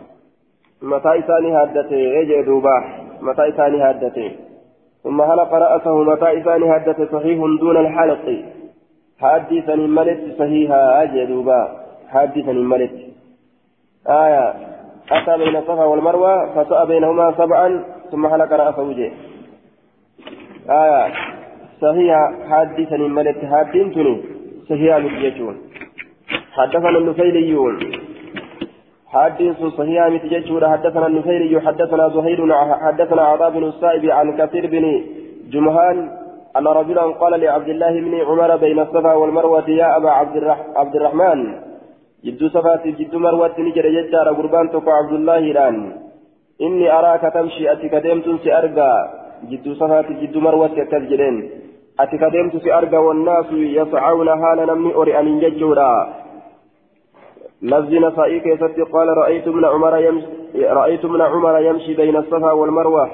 متى 0.82 1.20
إساني 1.20 1.64
هدته؟ 1.64 1.96
يجي 1.96 2.42
دوبا. 2.42 2.84
متى 3.22 3.50
إساني 3.50 3.84
هدته؟ 3.90 4.32
ثم 5.04 5.22
هلق 5.22 5.54
رأسه. 5.54 6.04
متى 6.04 6.42
إساني 6.42 6.76
هدته؟ 6.76 7.06
صحيح 7.06 7.38
دون 7.60 7.78
الحلق. 7.78 8.44
حدثا 9.22 9.76
ملت 9.76 10.36
صحيحا. 10.40 11.04
أجي 11.04 11.26
دوبا. 11.26 11.62
حدثا 12.10 12.52
ملت. 12.52 12.96
آية. 14.10 14.54
أتى 15.12 15.38
بين 15.38 15.56
الصفا 15.56 15.86
والمروة 15.86 16.64
فسأى 16.64 16.86
بينهما 16.86 17.34
سبعا 17.38 17.84
ثم 18.12 18.26
هلق 18.26 18.54
رأسه 18.54 18.94
جي 18.94 19.12
آية. 20.70 21.14
صحيح 21.82 22.18
حدثا 22.50 22.98
ملت. 22.98 23.46
حدثني 23.46 24.24
صحيح 24.70 24.98
مجيشون 24.98 25.56
حدثنا 26.52 26.98
النفيليون. 26.98 28.05
حديث 29.15 29.60
صحيح 29.78 30.08
متججور 30.08 30.69
حدثنا 30.69 31.08
النفيري 31.08 31.62
حدثنا 31.62 32.10
زهير 32.10 32.39
حدثنا 32.84 33.21
عطاء 33.21 33.49
بن 33.49 33.63
السائب 33.63 34.06
عن 34.17 34.28
كثير 34.38 34.67
بن 34.67 34.86
جمهان 35.54 35.97
أن 36.58 36.67
رجلا 36.67 37.01
قال 37.01 37.39
لعبد 37.39 37.69
الله 37.69 37.93
بن 38.06 38.13
عمر 38.30 38.56
بين 38.56 38.80
الصفا 38.80 39.13
والمروة 39.13 39.69
يا 39.69 39.97
أبا 39.97 40.10
عبد, 40.10 40.36
الرح 40.36 40.60
عبد 40.75 40.95
الرحمن 40.95 41.39
جد 42.25 42.47
صفا 42.56 42.75
جد 42.86 43.15
مروة 43.15 43.56
نجر 43.60 43.86
ججار 43.95 44.28
قربان 44.38 44.65
تقع 44.71 44.93
عبد 45.01 45.13
الله 45.19 45.38
الآن 45.38 45.75
إني 46.62 46.91
أراك 46.97 47.23
تمشي 47.34 47.71
أتك 47.71 47.95
ديمت 47.95 48.28
سأرقى 48.43 48.93
جد 49.49 49.65
صفات 49.82 50.08
جد 50.21 50.38
مروة 50.38 50.75
كالجلين 50.91 51.36
أتكدمت 51.99 52.56
في 52.63 52.73
أرجى 52.78 52.97
والناس 52.97 53.45
يسعون 53.51 54.28
هالا 54.28 54.65
نمني 54.73 55.19
أن 55.19 55.28
يجورا. 55.43 56.25
لفظ 57.62 57.94
نسائي 57.94 58.39
كيست 58.39 58.80
قال 58.94 59.08
رأيت 59.18 59.48
من 59.48 59.65
عمر 59.65 59.98
يمشي 59.98 60.28
رأيت 60.56 61.06
من 61.06 61.22
عمر 61.22 61.60
يمشي 61.60 61.94
بين 61.94 62.15
الصفا 62.15 62.52
والمروة. 62.52 63.10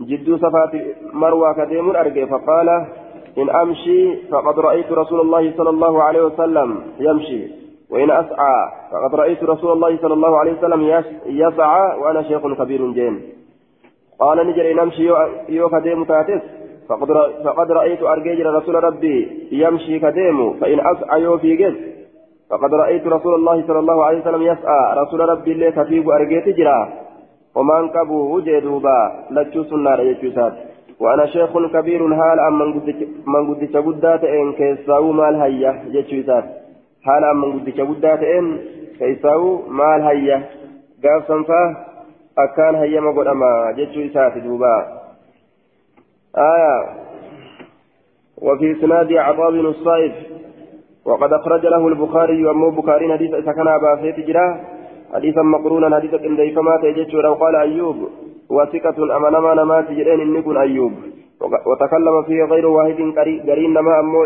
جد 0.00 0.36
صفات 0.36 0.72
مروة 1.12 1.52
كديم 1.52 1.96
أرجى 1.96 2.26
فقال 2.26 2.68
إن 3.38 3.50
أمشي 3.50 4.16
فقد 4.30 4.58
رأيت 4.58 4.92
رسول 4.92 5.20
الله 5.20 5.52
صلى 5.56 5.70
الله 5.70 6.02
عليه 6.02 6.22
وسلم 6.22 6.82
يمشي. 7.00 7.40
وإن 7.90 8.10
أسعى 8.10 8.56
فقد 8.92 9.14
رأيت 9.14 9.44
رسول 9.44 9.72
الله 9.72 9.96
صلى 9.96 10.14
الله 10.14 10.38
عليه 10.38 10.52
وسلم 10.52 11.04
يسعى 11.26 11.98
وأنا 12.00 12.22
شيخ 12.22 12.42
كبير 12.58 12.92
جين. 12.92 13.20
قال 14.20 14.46
نجري 14.46 14.74
نمشي 14.74 15.10
يو 15.48 15.68
كديم 15.68 16.04
تاتس 16.04 16.42
فقد 17.44 17.70
رأيت 17.70 18.02
أرجيجر 18.02 18.54
رسول 18.54 18.84
ربي 18.84 19.48
يمشي 19.52 19.98
كديم 19.98 20.52
فإن 20.52 20.80
أسعى 20.80 21.22
يو 21.22 21.38
في 21.38 21.56
جد. 21.56 21.76
فقد 22.52 22.74
رأيت 22.74 23.06
رسول 23.06 23.34
الله 23.34 23.66
صلى 23.66 23.78
الله 23.78 24.04
عليه 24.04 24.20
وسلم 24.20 24.42
يسعى. 24.42 24.82
رسول 25.02 25.20
ربي 25.20 25.52
اللي 25.52 25.72
كفيب 25.72 26.10
أرجيت 26.10 26.48
جرا. 26.48 26.88
وما 27.54 27.80
انكبوا 27.80 28.34
وجدوبا. 28.34 29.12
لتشوس 29.30 29.72
النار 29.72 30.00
يجوسات 30.00 30.52
وأنا 31.00 31.26
شيخ 31.26 31.66
كبير 31.72 32.04
هال 32.04 32.40
أم 32.40 32.58
من 33.26 33.54
قدت 33.54 33.76
قدات 33.76 34.24
إن 34.24 34.52
كيساو 34.52 35.12
مال 35.12 35.34
هيا. 35.34 35.84
يجوسات 35.88 36.44
هال 37.08 37.24
أم 37.24 37.40
من 37.40 37.60
قدت 37.60 37.80
قدات 37.80 38.22
إن 38.22 38.58
كيساو 38.98 39.62
مال 39.68 40.02
هيا. 40.02 40.42
قاف 41.04 41.26
سنفا. 41.28 41.62
أكان 42.38 42.74
هيا 42.74 43.00
قد 43.00 43.26
أما. 43.26 43.74
يجوسات 43.76 44.38
دوبا. 44.38 44.76
آية. 46.36 46.76
وفي 48.42 48.74
سناد 48.74 49.12
عطاء 49.12 49.50
بن 49.50 49.66
الصائف 49.66 50.12
وقد 51.06 51.32
أخرج 51.32 51.66
له 51.66 51.88
البخاري 51.88 52.46
وأمه 52.46 52.70
بخاري 52.70 53.12
حديث 53.12 53.30
سكن 53.30 53.68
أبا 53.68 53.96
سيف 54.02 54.26
جرا 54.26 54.60
حديثا 55.14 55.42
مقرونا 55.42 55.96
حديثا 55.96 56.16
إن 56.26 56.36
ديفما 56.36 56.76
تيجت 56.76 57.14
ولو 57.14 57.34
قال 57.34 57.56
أيوب؟ 57.56 57.96
وثقة 58.50 59.16
أمانما 59.16 59.54
نمات 59.54 59.90
جرين 59.90 60.20
إن 60.20 60.56
أيوب. 60.56 60.92
وتكلم 61.66 62.22
فيه 62.22 62.44
غير 62.44 62.66
واحد 62.66 62.98
قرين 63.48 63.70
نما 63.74 64.00
أمو 64.00 64.22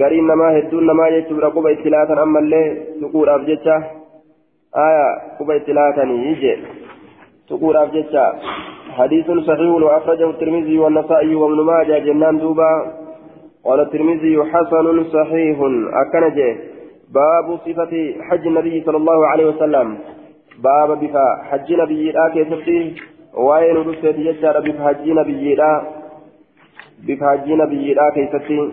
قرين 0.00 0.26
نما 0.26 0.58
هدون 0.58 0.86
نما 0.86 1.08
يجت 1.08 1.32
رقب 1.32 1.66
اتلاتا 1.66 2.22
أما 2.22 2.38
اللي 2.38 2.82
تقول 3.00 3.28
أبجتة 3.28 3.76
آية 4.76 5.06
قب 5.40 5.50
اتلاتا 5.50 6.02
يجي. 6.02 6.56
تقول 7.48 7.76
أبجتة 7.76 8.24
حديث 8.90 9.26
صحيح 9.30 9.70
وأخرجه 9.82 10.30
الترمذي 10.30 10.78
والنسائي 10.78 11.34
وابن 11.34 11.60
ماجه 11.60 11.98
جنان 11.98 12.38
دوبا. 12.38 12.70
قال 13.64 13.80
الترمذي 13.80 14.44
حسن 14.52 15.04
صحيح. 15.04 15.58
أكنجه 16.02 16.56
باب 17.14 17.58
صفة 17.66 18.14
حج 18.20 18.46
النبي 18.46 18.82
صلى 18.86 18.96
الله 18.96 19.26
عليه 19.26 19.46
وسلم. 19.46 19.98
باب 20.58 21.00
بفا 21.00 21.26
حج 21.48 21.72
نبي 21.72 22.12
لا 22.12 22.28
كيفتي. 22.34 22.94
وين 23.34 23.76
رسلت 23.76 24.18
يجار 24.18 24.60
بفا 24.60 24.88
حج 24.88 25.10
نبي 25.10 25.54
لا. 25.54 25.82
بفا 27.06 27.30
حج 27.30 27.48
نبي 27.52 27.94
لا 27.94 28.10
كيفتي. 28.14 28.72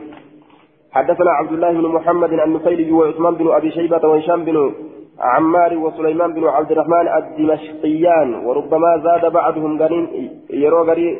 حدثنا 0.91 1.31
عبد 1.31 1.51
الله 1.51 1.71
بن 1.71 1.87
محمد 1.87 2.33
النفيلي 2.33 2.91
وعثمان 2.91 3.33
بن 3.35 3.47
أبي 3.51 3.71
شيبة 3.71 4.07
وهشام 4.07 4.45
بن 4.45 4.73
عمار 5.19 5.77
وسليمان 5.77 6.33
بن 6.33 6.43
عبد 6.47 6.71
الرحمن 6.71 7.07
الدمشقيان. 7.19 8.29
وربما 8.45 8.91
زاد 9.03 9.33
بعضهم 9.33 9.81
قرين 9.81 10.05
يرو 10.49 10.83
قرين 10.83 11.19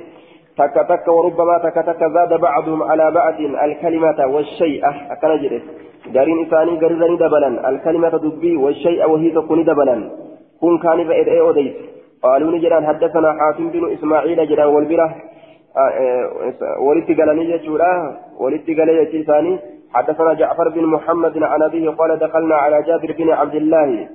تك 0.57 0.75
تك 0.89 1.07
وربما 1.07 1.57
تك 1.57 1.75
تك 1.85 2.01
زاد 2.15 2.33
بعضهم 2.41 2.83
على 2.83 3.11
بعض 3.11 3.33
الكلمة 3.39 4.25
والشيء. 4.25 4.81
أكن 5.11 5.41
جري 5.41 5.61
دارين 6.13 6.45
إساني 6.45 6.79
غرزني 6.81 7.15
دبلا 7.17 7.69
الكلمة 7.69 8.09
دبي 8.09 8.55
والشيء 8.57 9.09
وهي 9.09 9.31
تكون 9.31 9.63
دبلا 9.63 9.95
كن 10.61 10.77
كان 10.77 10.99
بإذ 11.07 11.27
أي 11.29 11.73
قالوا 12.23 12.51
نجران 12.51 12.85
حدثنا 12.85 13.33
حاتم 13.39 13.69
بن 13.69 13.91
إسماعيل 13.93 14.49
جران 14.49 14.67
والبرة 14.67 15.15
ولدت 16.79 17.19
قالني 17.19 17.43
جتورا 17.51 17.91
ولدت 18.39 18.67
قالني 18.77 19.05
جتورا 19.05 19.59
حدثنا 19.93 20.33
جعفر 20.33 20.69
بن 20.69 20.85
محمد 20.85 21.43
عن 21.43 21.61
أبيه 21.61 21.89
قال 21.89 22.19
دخلنا 22.19 22.55
على 22.55 22.83
جابر 22.87 23.15
بن 23.19 23.29
عبد 23.29 23.55
الله. 23.55 24.07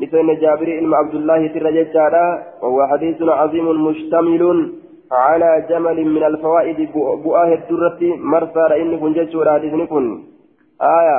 مثل 0.00 0.40
جابر 0.40 0.68
بن 0.80 0.94
عبد 0.94 1.14
الله 1.14 1.46
ترجت 1.46 1.96
وهو 2.62 2.86
حديث 2.86 3.22
عظيم 3.22 3.66
مشتمل. 3.86 4.72
على 5.12 5.66
جمل 5.70 6.04
من 6.04 6.22
الفوائد 6.22 6.92
بؤاه 7.24 7.54
الدرة 7.54 8.00
مرسى 8.16 8.60
رأيني 8.70 8.96
كن 8.96 9.12
جيشور 9.12 9.52
حديثني 9.52 9.86
كن 9.86 10.22
آية 10.82 11.18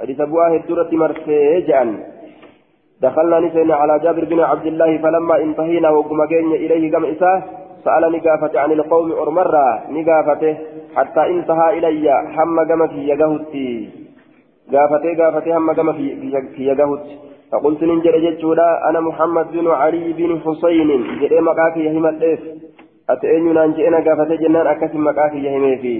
حديث 0.00 0.20
بؤاه 0.20 0.56
الدرة 0.56 0.88
مرسى 0.92 1.60
جان. 1.60 2.04
دخلنا 3.02 3.40
نسينا 3.40 3.74
على 3.74 3.98
جابر 3.98 4.24
بن 4.24 4.40
عبد 4.40 4.66
الله 4.66 4.98
فلما 4.98 5.42
انتهينا 5.42 5.90
وقم 5.90 6.22
إليه 6.22 6.92
قم 6.92 7.04
إساه 7.04 7.42
سألني 7.84 8.18
قافة 8.18 8.60
عن 8.60 8.72
القوم 8.72 9.12
أرمرة 9.12 9.90
نقافته 9.90 10.56
حتى 10.96 11.20
انتهى 11.20 11.78
إلي 11.78 12.10
هم 12.36 12.58
قم 12.60 12.86
في 12.86 13.08
يقهتي 13.08 13.90
قافته 14.72 15.10
قافته 15.24 15.56
هم 15.56 15.70
قم 15.70 15.92
في 15.92 16.04
يقهتي 16.58 17.16
فقلت 17.52 17.82
ننجر 17.82 18.18
جيشورا 18.18 18.88
أنا 18.90 19.00
محمد 19.00 19.52
بن 19.52 19.66
علي 19.70 20.12
بن 20.12 20.40
حسين. 20.40 20.90
جري 21.20 21.40
مقاكي 21.40 21.80
يهمت 21.80 22.22
ati 23.07 23.27
eenyunaan 23.27 23.75
je'ena 23.77 24.01
gaafate 24.01 24.37
jennaan 24.43 24.67
akkasin 24.67 25.01
maqaa 25.09 25.29
kiyya 25.29 25.51
himeefi 25.51 25.97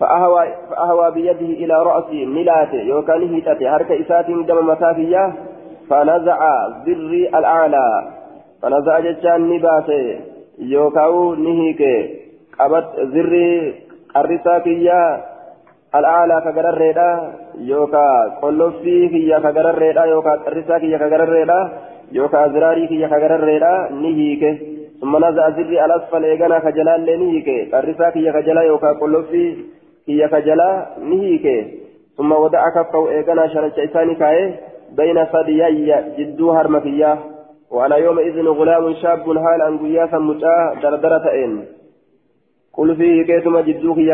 فأهوى, 0.00 0.44
فأهوى 0.70 1.10
بيده 1.10 1.40
إلى 1.40 1.82
رأسي 1.82 2.24
نلات 2.24 2.74
يوكان 2.74 3.34
هيتاتي 3.34 3.68
هرك 3.68 3.92
إساتين 3.92 4.46
دم 4.46 4.66
متافية 4.66 5.32
فنزع 5.90 6.38
ذري 6.86 7.28
الأعلى 7.28 8.12
فنزع 8.62 9.00
جتان 9.00 9.50
نباتي 9.50 10.20
يوكاو 10.58 11.34
نهيك 11.34 11.82
قبت 12.58 12.88
ذري 13.00 13.74
الرساكية 14.16 15.24
الأعلى 15.94 16.36
كغرريدا 16.44 17.32
يوكا 17.58 18.38
قلوفي 18.42 19.08
كيا 19.08 19.38
كغرريدا 19.38 20.04
يوكا 20.04 20.34
الرساكية 20.48 20.96
كغرريدا 20.96 21.72
يوكا 22.12 22.48
زراري 22.48 22.86
كيا 22.86 23.08
كغرريدا 23.08 23.88
نهيك 23.92 24.69
ثم 25.01 25.17
نزع 25.25 25.47
ذري 25.47 25.85
الأسفل 25.85 26.23
إيغانا 26.23 26.59
كجلال 26.59 27.05
لنهيك 27.05 27.73
الرسا 27.73 28.09
كي 28.09 28.31
كجلا 28.31 28.61
يوكا 28.61 28.91
قلوفي 29.01 29.57
كي 30.05 30.27
كجلا 30.27 30.87
نهيك 31.09 31.45
ثم 32.17 32.31
ودع 32.31 32.69
كفه 32.75 33.09
إيغانا 33.09 33.47
شرج 33.47 33.79
إساني 33.79 34.15
كاي 34.15 34.53
بين 34.97 35.25
ثديي 35.25 35.95
جدو 36.17 36.51
هرمكية 36.51 37.19
وعلى 37.71 38.01
يومئذ 38.01 38.47
غلام 38.47 38.93
شاب 38.93 39.29
هال 39.29 39.61
أن 39.61 39.77
قياسا 39.77 40.17
مجاه 40.17 40.73
دردرة 40.83 41.25
إن 41.43 41.63
قل 42.73 42.95
فيه 42.95 43.23
كيتما 43.23 43.61
جدو 43.61 43.95
كي 43.95 44.11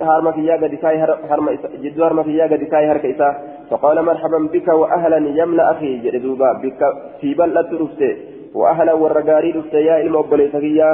هرمكية 0.00 0.54
قد 0.62 0.74
كاي 0.74 0.96
هرم 1.30 1.46
جدو 1.82 2.04
هرمكية 2.04 2.44
قد 2.44 2.62
كاي 2.72 2.86
هركيسا 2.90 3.30
فقال 3.70 4.02
مرحبا 4.02 4.38
بك 4.52 4.68
وأهلا 4.68 5.16
يملأ 5.16 5.70
أخي. 5.70 5.98
جدوبا 5.98 6.52
بك 6.52 6.80
في 7.20 7.34
بلد 7.34 7.74
رفته. 7.74 8.16
وأهلا 8.58 8.92
والرقاري 8.92 9.50
لفت 9.52 9.74
يا 9.88 9.96
إلما 10.02 10.20
أبليسكيا 10.20 10.90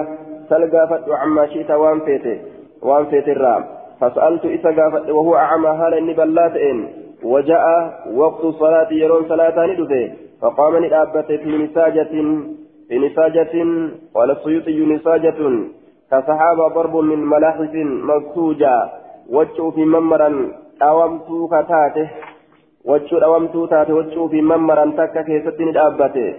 سلقا 0.50 0.83
فتو 0.90 1.12
عما 1.20 1.44
شئت 1.53 1.70
وان 1.70 2.00
فيته 2.07 2.37
وان 2.83 3.05
فيت 3.11 3.29
الرام. 3.29 3.62
فسألت 4.00 4.44
إسا 4.57 4.70
قافت 4.79 5.05
وهو 5.16 5.35
أعمى 5.37 5.68
هالا 5.81 5.98
إني 5.98 6.12
بلات 6.20 6.55
إن. 6.68 6.79
وجاء 7.33 7.64
وقت 8.20 8.44
الصلاة 8.44 8.92
يرون 8.92 9.22
صلاة 9.29 9.66
ندفه 9.66 10.05
فقام 10.40 10.85
ندابت 10.85 11.29
في 11.42 11.50
نساجة 11.64 12.14
في 12.88 12.98
نساجة 12.98 13.55
قال 14.14 14.31
السيوطي 14.31 14.81
نساجة 14.94 15.40
كصحابة 16.11 16.68
ضرب 16.77 16.96
من 16.96 17.20
ملاحف 17.33 17.74
مكسوجة 18.11 18.74
وجهوا 19.31 19.70
في 19.70 19.85
ممرا 19.85 20.31
أومتو 20.83 21.48
كتاته 21.53 22.09
وجهوا 22.85 23.24
أومتو 23.24 23.66
تاته 23.66 23.94
وجهوا 23.94 24.29
في 24.29 24.42
ممرا 24.42 24.85
تكا 24.98 25.22
كيست 25.22 25.61
ندابته. 25.61 26.35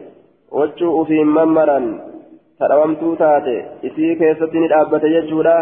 wachuu 0.58 0.92
ufiin 1.00 1.34
mammaran 1.38 1.86
tadhawamtuu 2.58 3.16
taate 3.16 3.56
isii 3.88 4.16
keessatti 4.22 4.62
ni 4.62 4.70
dhaabbate 4.72 5.12
jechuudha 5.16 5.56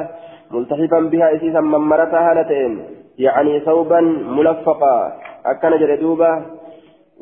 multaxifan 0.50 1.10
bihaa 1.14 1.34
isiisan 1.38 1.72
mammarataa 1.74 2.22
haala 2.26 2.44
ta'een 2.52 2.78
yacanii 3.24 3.60
sawban 3.68 4.08
mulaffaqaa 4.36 5.02
akkana 5.52 5.80
jedhe 5.82 6.00
duuba 6.04 6.30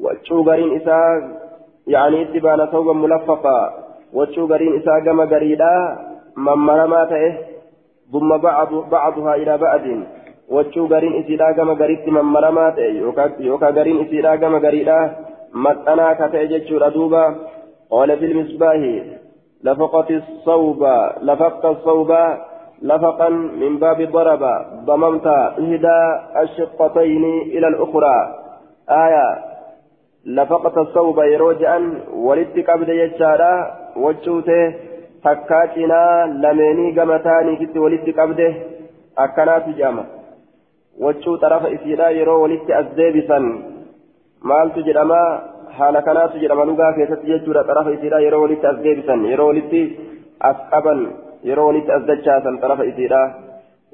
wachuu 0.04 0.42
gariin 0.50 0.76
isaa 0.78 1.10
yacanii 1.94 2.22
itti 2.26 2.44
baana 2.46 2.70
sawban 2.74 3.02
mulaffaqaa 3.04 3.64
wachuu 4.20 4.46
gariin 4.52 4.78
isaa 4.80 5.00
gama 5.10 5.26
gariidha 5.34 5.72
mammaramaa 6.48 7.06
ta'e 7.14 7.28
ثم 8.12 8.36
بعض 8.36 8.70
بعضها 8.90 9.34
إلى 9.34 9.58
بعض 9.58 9.84
wachuu 10.48 10.86
gariin 10.88 11.14
isiidhaa 11.20 11.52
gama 11.58 11.74
gariitti 11.74 12.10
mammaramaa 12.10 12.70
ta'e 12.72 12.90
yookaan 12.98 13.74
gariin 13.78 14.02
isiidhaa 14.02 14.36
gama 14.42 14.60
gariidhaa 14.64 15.04
maxxanaa 15.64 16.14
ka 16.20 16.28
ta'e 16.34 16.46
jechuudha 16.52 16.90
duuba 16.96 17.22
قال 17.91 18.19
في 18.19 18.25
المصباح 18.25 18.75
لفقت 19.63 20.11
الصوب 20.11 20.83
لفقت 21.21 21.65
الصوب 21.65 22.11
لفقا 22.81 23.29
من 23.29 23.79
باب 23.79 24.01
ضرب 24.11 24.43
ضممت 24.85 25.27
إحدى 25.27 25.99
الشقتين 26.41 27.23
إلى 27.41 27.67
الأخرى. 27.67 28.35
آية 28.89 29.27
لفقت 30.25 30.77
الصوب 30.77 31.17
يروجا 31.19 32.01
ولدت 32.13 32.69
قبل 32.69 32.89
يجارا 32.89 33.53
وجوته 33.95 34.75
تكاتنا 35.23 36.25
لمني 36.43 36.99
قمتاني 36.99 37.55
كت 37.55 37.77
ولدت 37.77 38.19
قبله 38.19 38.53
أكنات 39.17 39.69
جامع. 39.69 40.03
وجو 40.99 41.35
طرف 41.35 41.65
إسيرا 41.65 42.09
يرو 42.09 42.43
ولدت 42.43 42.69
أزديبسا 42.71 43.39
maaltu 44.49 44.81
jedhama 44.85 45.19
haala 45.77 46.01
kanaatu 46.07 46.41
jedhama 46.43 46.65
lugaa 46.69 46.93
keessatti 46.97 47.31
jechuudha 47.31 47.63
xarafa 47.69 47.93
isiidha 47.97 48.23
yeroo 48.25 48.41
walitti 48.43 48.67
as 48.71 48.79
deebisan 48.85 49.25
yeroo 49.31 49.47
walitti 49.51 49.81
as 50.49 50.57
qaban 50.71 51.01
yeroo 51.49 51.67
walitti 51.69 51.91
as 51.97 52.03
dachaasan 52.09 52.59
xarafa 52.63 52.87
isiidha 52.91 53.21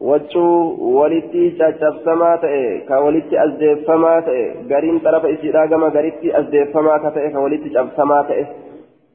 waccuu 0.09 0.95
walitti 0.97 1.43
caccabsamaa 1.59 2.37
ta'e 2.43 2.63
ka 2.87 3.01
walitti 3.05 3.37
as 3.43 3.53
deeffamaa 3.59 4.21
ta'e 4.29 4.45
gariin 4.71 4.99
xarafa 5.05 5.33
isiidha 5.35 5.67
gama 5.73 5.89
garitti 5.97 6.33
as 6.39 6.49
deeffamaa 6.55 6.99
ka 7.05 7.11
ta'e 7.17 7.31
ka 7.35 7.45
walitti 7.45 7.75
cabsamaa 7.77 8.23
ta'e 8.31 8.47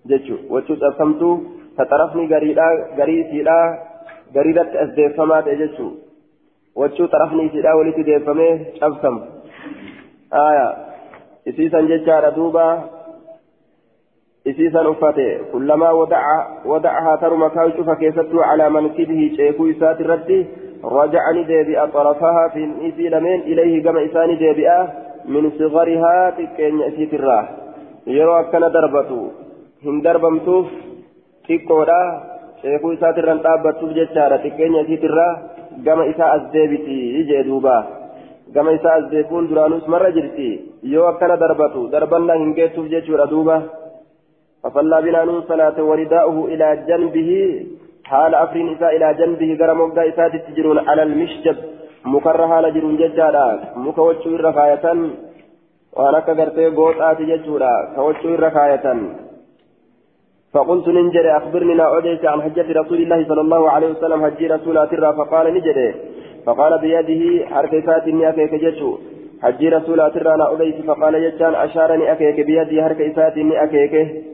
jechuu 0.06 0.38
waccuu 0.54 0.78
cabsamtuu 0.84 1.34
ka 1.76 1.88
xarafni 1.90 2.26
garii 2.32 3.20
isiidha 3.20 3.58
gariirratti 4.34 4.82
as 4.84 4.96
deeffamaa 4.96 5.42
ta'e 5.48 5.56
jechuu 5.64 5.90
waccuu 6.76 7.10
xarafni 7.12 7.46
isiidha 7.50 7.76
walitti 7.80 8.08
deeffamee 8.10 8.54
cabsamu 8.80 9.20
isiisan 11.46 11.88
jechaadha 11.88 12.30
duuba 12.36 12.66
isiisan 14.44 14.86
uffate. 14.86 15.28
Kullamaa 15.52 15.94
wadacahaa 16.64 17.18
taruma 17.18 17.50
kaa'u 17.50 17.72
cufa 17.78 17.96
keessattuu 17.96 18.42
calaa 18.42 18.70
mankibihi 18.70 19.36
ceekuu 19.36 19.66
isaati 19.74 20.02
irratti 20.06 20.38
rajacani 20.96 21.46
deebi'a 21.50 21.86
xarafahaa 21.94 22.48
fi 22.54 22.68
isii 22.88 23.10
lameen 23.10 23.42
ilayhi 23.54 23.80
gama 23.82 24.00
isaani 24.08 24.38
deebi'a 24.42 24.78
min 25.26 25.50
sigarihaa 25.58 26.32
xiqqeenya 26.38 26.86
isiitirraa 26.92 27.44
yeroo 28.16 28.36
akkana 28.42 28.70
darbatu 28.76 29.20
hin 29.86 30.02
darbamtuuf 30.04 30.68
xiqqoodha 31.48 32.00
ceekuu 32.62 32.92
isaatirran 32.98 33.42
dhaabbattuuf 33.46 33.94
jechaadha 33.98 34.42
xiqqeenya 34.44 34.84
isiitirraa 34.86 35.32
gama 35.86 36.06
isaa 36.14 36.32
as 36.36 36.44
deebiti 36.54 37.24
jee 37.30 37.44
duubaa 37.50 37.80
gama 38.54 38.72
isaa 38.78 38.96
as 39.02 39.06
deebi'uun 39.12 39.48
duraanus 39.50 39.86
marra 39.88 40.10
jirti. 40.16 40.48
Yoo 40.94 41.06
akkana 41.12 41.40
darbatu 41.44 41.86
darbannaa 41.94 42.40
hin 42.42 42.52
geettuuf 42.58 42.90
jechuudha 42.96 43.30
duuba. 43.34 43.62
فصلى 44.64 44.98
بنا 45.02 45.24
نون 45.24 45.42
صلاة 45.50 45.78
ورداؤه 45.88 46.36
إلى 46.52 46.66
جنبه 46.88 47.30
حال 48.10 48.34
أفرين 48.34 48.68
إساء 48.74 48.96
إلى 48.96 49.08
جنبه 49.20 49.50
غرم 49.60 49.80
وقدا 49.80 50.08
إساء 50.08 50.28
تجرون 50.46 50.78
على 50.88 51.02
المشجب 51.02 51.56
مكره 52.04 52.46
حال 52.50 52.64
جرون 52.74 52.96
ججالا 53.00 53.46
مكوتشو 53.84 54.30
الرخاية 54.38 54.84
وأنا 55.96 56.20
كغرتي 56.26 56.66
قوتات 56.76 57.18
ججولا 57.30 57.72
كوتشو 57.96 58.28
الرخاية 58.36 58.86
فقلت 60.52 60.86
ننجري 60.96 61.30
أخبرني 61.40 61.74
نأوديك 61.74 62.24
عن 62.32 62.42
حجة 62.44 62.68
رسول 62.80 62.98
الله 63.02 63.20
صلى 63.28 63.42
الله 63.46 63.62
عليه 63.74 63.88
وسلم 63.94 64.20
حجي 64.26 64.46
رسول 64.46 64.78
الله 64.78 65.12
فقال 65.18 65.46
نجري 65.56 65.88
فقال 66.46 66.78
بيده 66.80 67.46
حركيسات 67.46 68.08
إني 68.08 68.28
أكيك 68.28 68.54
جتشو. 68.54 68.98
حجي 69.42 69.68
رسول 69.68 70.00
أترانا 70.00 70.44
أوليس 70.46 70.74
فقال 70.86 71.14
جتشان 71.24 71.54
أشارني 71.54 72.12
أكيك 72.12 72.40
بيدي 72.46 72.82
حركيسات 72.82 73.36
إني 73.36 73.64
أكيك. 73.64 74.24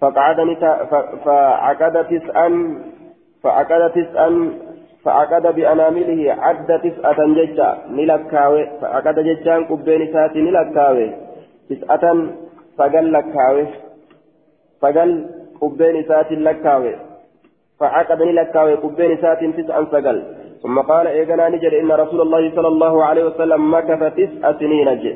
فقعدني 0.00 0.54
فعقد 1.24 1.94
تسعا 2.10 2.48
فعقد 3.42 3.82
تسعا 3.90 4.30
فعقد 5.04 5.54
بأنامله 5.56 6.20
عد 6.42 6.80
تسعة 6.84 7.20
جتشا. 7.36 7.68
نلكاوي. 7.90 8.62
فعقد 8.80 9.16
جتشان 9.28 9.64
قبين 9.64 10.12
ساتي 10.12 10.40
نلكاوي. 10.40 11.08
تسعة 11.70 12.04
فقل 12.78 13.12
لكاوي. 13.12 13.66
فقل 14.82 15.10
قبين 15.60 15.96
ساتي 16.08 16.34
لكاوي. 16.34 16.92
فعقد 17.80 18.22
نلكاوي. 18.22 18.74
قبين 18.74 19.16
ساتي 19.22 19.52
تسعا 19.52 19.82
فقل. 19.84 20.18
ثم 20.62 20.78
قال 20.78 21.06
إيقنا 21.06 21.48
نجد 21.48 21.72
إن 21.82 21.90
رسول 21.92 22.20
الله 22.20 22.50
صلى 22.56 22.68
الله 22.68 23.04
عليه 23.04 23.24
وسلم 23.24 23.74
مكث 23.74 24.02
تسع 24.16 24.52
سنين 24.60 24.88
جي 25.02 25.12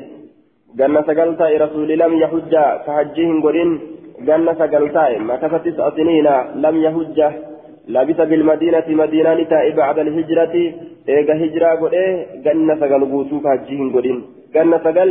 قلنا 0.79 1.01
سقلتا 1.07 1.47
رسول 1.65 1.89
لم 2.03 2.13
يحج 2.23 2.53
كحجهم 2.85 3.37
قرين. 3.45 3.69
قلنا 4.27 4.53
سقلتا 4.53 5.03
مكث 5.29 5.53
تسع 5.65 5.89
سنين 5.97 6.27
لم 6.65 6.75
يحج. 6.85 7.19
لبث 7.87 8.19
بالمدينة 8.29 8.87
مدينة 8.87 9.33
نتائي 9.33 9.71
بعد 9.81 9.97
الهجرة. 9.99 10.55
إيقا 11.09 11.33
هجرة 11.43 11.69
قرين. 11.81 12.15
قلنا 12.45 12.73
سقل 12.81 13.01
بوسو 13.11 13.39
كحجهم 13.45 13.87
قرين. 13.95 14.19
قلنا 14.55 14.77
سقل 14.85 15.09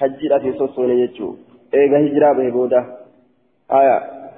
حجرة 0.00 0.44
سوسون 0.58 0.90
يجو. 1.02 1.28
إيقا 1.74 1.98
هجرة 2.06 2.28
بهبودة. 2.36 2.80
آية. 3.78 3.96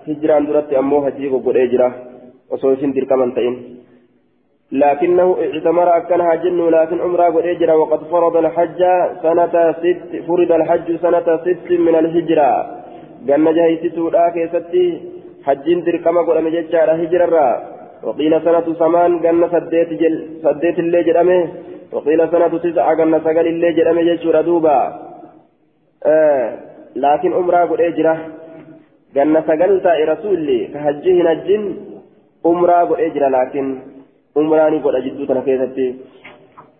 هجرة 0.08 0.38
درت 0.48 0.72
أمو 0.72 1.04
حجيب 1.04 1.32
قرين 1.46 1.66
هجرة 1.66 1.88
وصوصين 2.50 2.90
تلك 2.94 3.12
من 3.12 3.34
تئن. 3.34 3.75
لكنه 4.72 5.36
اعتمر 5.40 5.96
أكنها 5.96 6.34
جن 6.34 6.68
لكن 6.68 7.00
عمره 7.00 7.24
قد 7.24 7.44
اجرى 7.46 7.72
وقد 7.72 8.00
فرض 8.10 8.36
الحج 8.36 8.80
سنة 9.22 9.72
ست 9.72 10.10
فرض 10.28 10.52
الحج 10.52 10.96
سنة 10.96 11.36
ست 11.44 11.70
من 11.70 11.94
الهجرة. 11.94 12.50
قلنا 13.28 13.52
جهيت 13.52 13.94
سودا 13.94 14.28
كيستي 14.28 15.00
حجين 15.46 15.84
تركما 15.84 16.20
قد 16.20 16.36
مججة 16.44 16.80
على 16.82 16.92
هجرة 17.02 17.62
وقيل 18.02 18.42
سنة 18.42 18.66
ثمان 18.80 19.18
قلنا 19.18 19.46
سديت 19.54 19.90
جل 20.02 20.16
سديت 20.42 20.78
اللي 20.78 21.02
جرمه 21.02 21.48
وقيل 21.92 22.20
سنة 22.32 22.58
تسعة 22.58 22.92
قلنا 22.98 23.18
سقل 23.18 23.46
اللي 23.46 23.72
جرمه 23.72 24.02
جيشور 24.02 24.40
دوبا. 24.40 24.78
آه 26.06 26.48
لكن 26.96 27.32
عمره 27.32 27.64
قد 27.70 27.80
اجرى 27.80 28.14
قلنا 29.16 29.40
سقلت 29.48 29.86
رسولي 29.86 30.58
كحجه 30.74 31.16
نجن 31.28 31.62
عمره 32.44 32.72
قد 32.72 33.00
اجرى 33.00 33.28
لكن 33.28 33.66
umraani 34.36 34.80
godha 34.84 35.04
jidduu 35.06 35.26
tana 35.26 35.42
keessatti. 35.48 35.86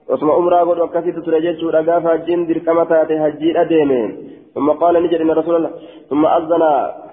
Osuma 0.08 0.38
umraa 0.40 0.64
godhu 0.64 0.86
akkasitti 0.86 1.26
ture 1.26 1.44
jechuudha 1.46 1.82
gaafa 1.82 2.14
hajjiin 2.14 2.46
dirqama 2.48 2.88
taate 2.92 3.22
hajjiidha 3.24 3.68
deeme 3.74 4.00
ثم 4.56 4.70
قال 4.70 5.02
نجد 5.02 5.20
إن 5.20 5.30
رسول 5.30 5.56
الله 5.56 5.70
ثم 6.10 6.26
أذن 6.26 6.62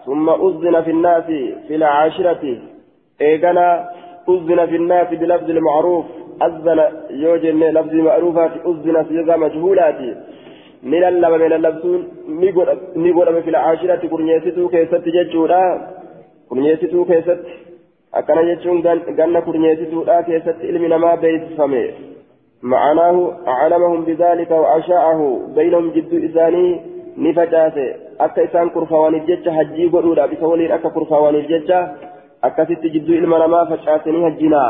ثم 0.05 0.29
أذن 0.29 0.81
في 0.81 0.91
الناس 0.91 1.23
في 1.67 1.75
العاشرة 1.75 2.43
إيقنا 3.21 3.89
أذن 4.29 4.65
في 4.65 4.75
الناس 4.75 5.07
بلفظ 5.07 5.49
المعروف 5.49 6.05
أذن 6.41 6.79
يوجد 7.09 7.55
لفظ 7.77 7.93
معروفات 7.93 8.51
أذن 8.65 9.05
صيغة 9.09 9.35
مجهولات 9.35 9.99
من 10.83 11.03
اللبن 11.03 11.39
من 11.39 11.53
اللبسون 11.53 12.01
نقول 12.95 13.43
في 13.43 13.49
العاشرة 13.49 14.01
كرنيستو 14.11 14.67
كيست 14.73 15.05
ججولا 15.15 15.63
كرنيستو 16.49 17.05
كيست 17.05 17.39
akkana 18.13 18.47
jechuun 18.49 18.81
ganna 19.19 19.41
kurnyeessituudha 19.41 20.23
keessatti 20.23 20.67
ilmi 20.67 20.87
namaa 20.87 21.15
beeksifame. 21.17 21.83
معناه 22.63 23.33
أعلمهم 23.47 24.05
بذلك 24.05 24.51
وأشاعه 24.51 25.41
بينهم 25.55 25.89
جد 25.91 26.13
إساني 26.29 26.81
نفجاسه 27.17 27.95
أكا 28.19 28.43
إسان 28.43 28.69
كرفوان 28.69 29.15
الججة 29.15 29.51
هجي 29.51 29.87
قدودا 29.87 30.25
بسولين 30.25 30.71
أكا 30.71 30.89
كرفوان 30.89 31.35
الججة 31.35 31.79
أكا 32.43 32.63
ست 32.65 32.85
جد 32.85 33.09
إلما 33.09 33.37
نما 33.47 33.65
فجاسني 33.65 34.27
هجنا 34.27 34.63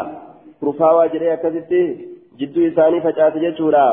كرفاوا 0.62 1.06
جري 1.06 1.34
أكا 1.34 1.50
ست 1.50 1.74
جد 2.40 2.58
إساني 2.58 3.02
فجاس 3.02 3.34
ججورا 3.38 3.88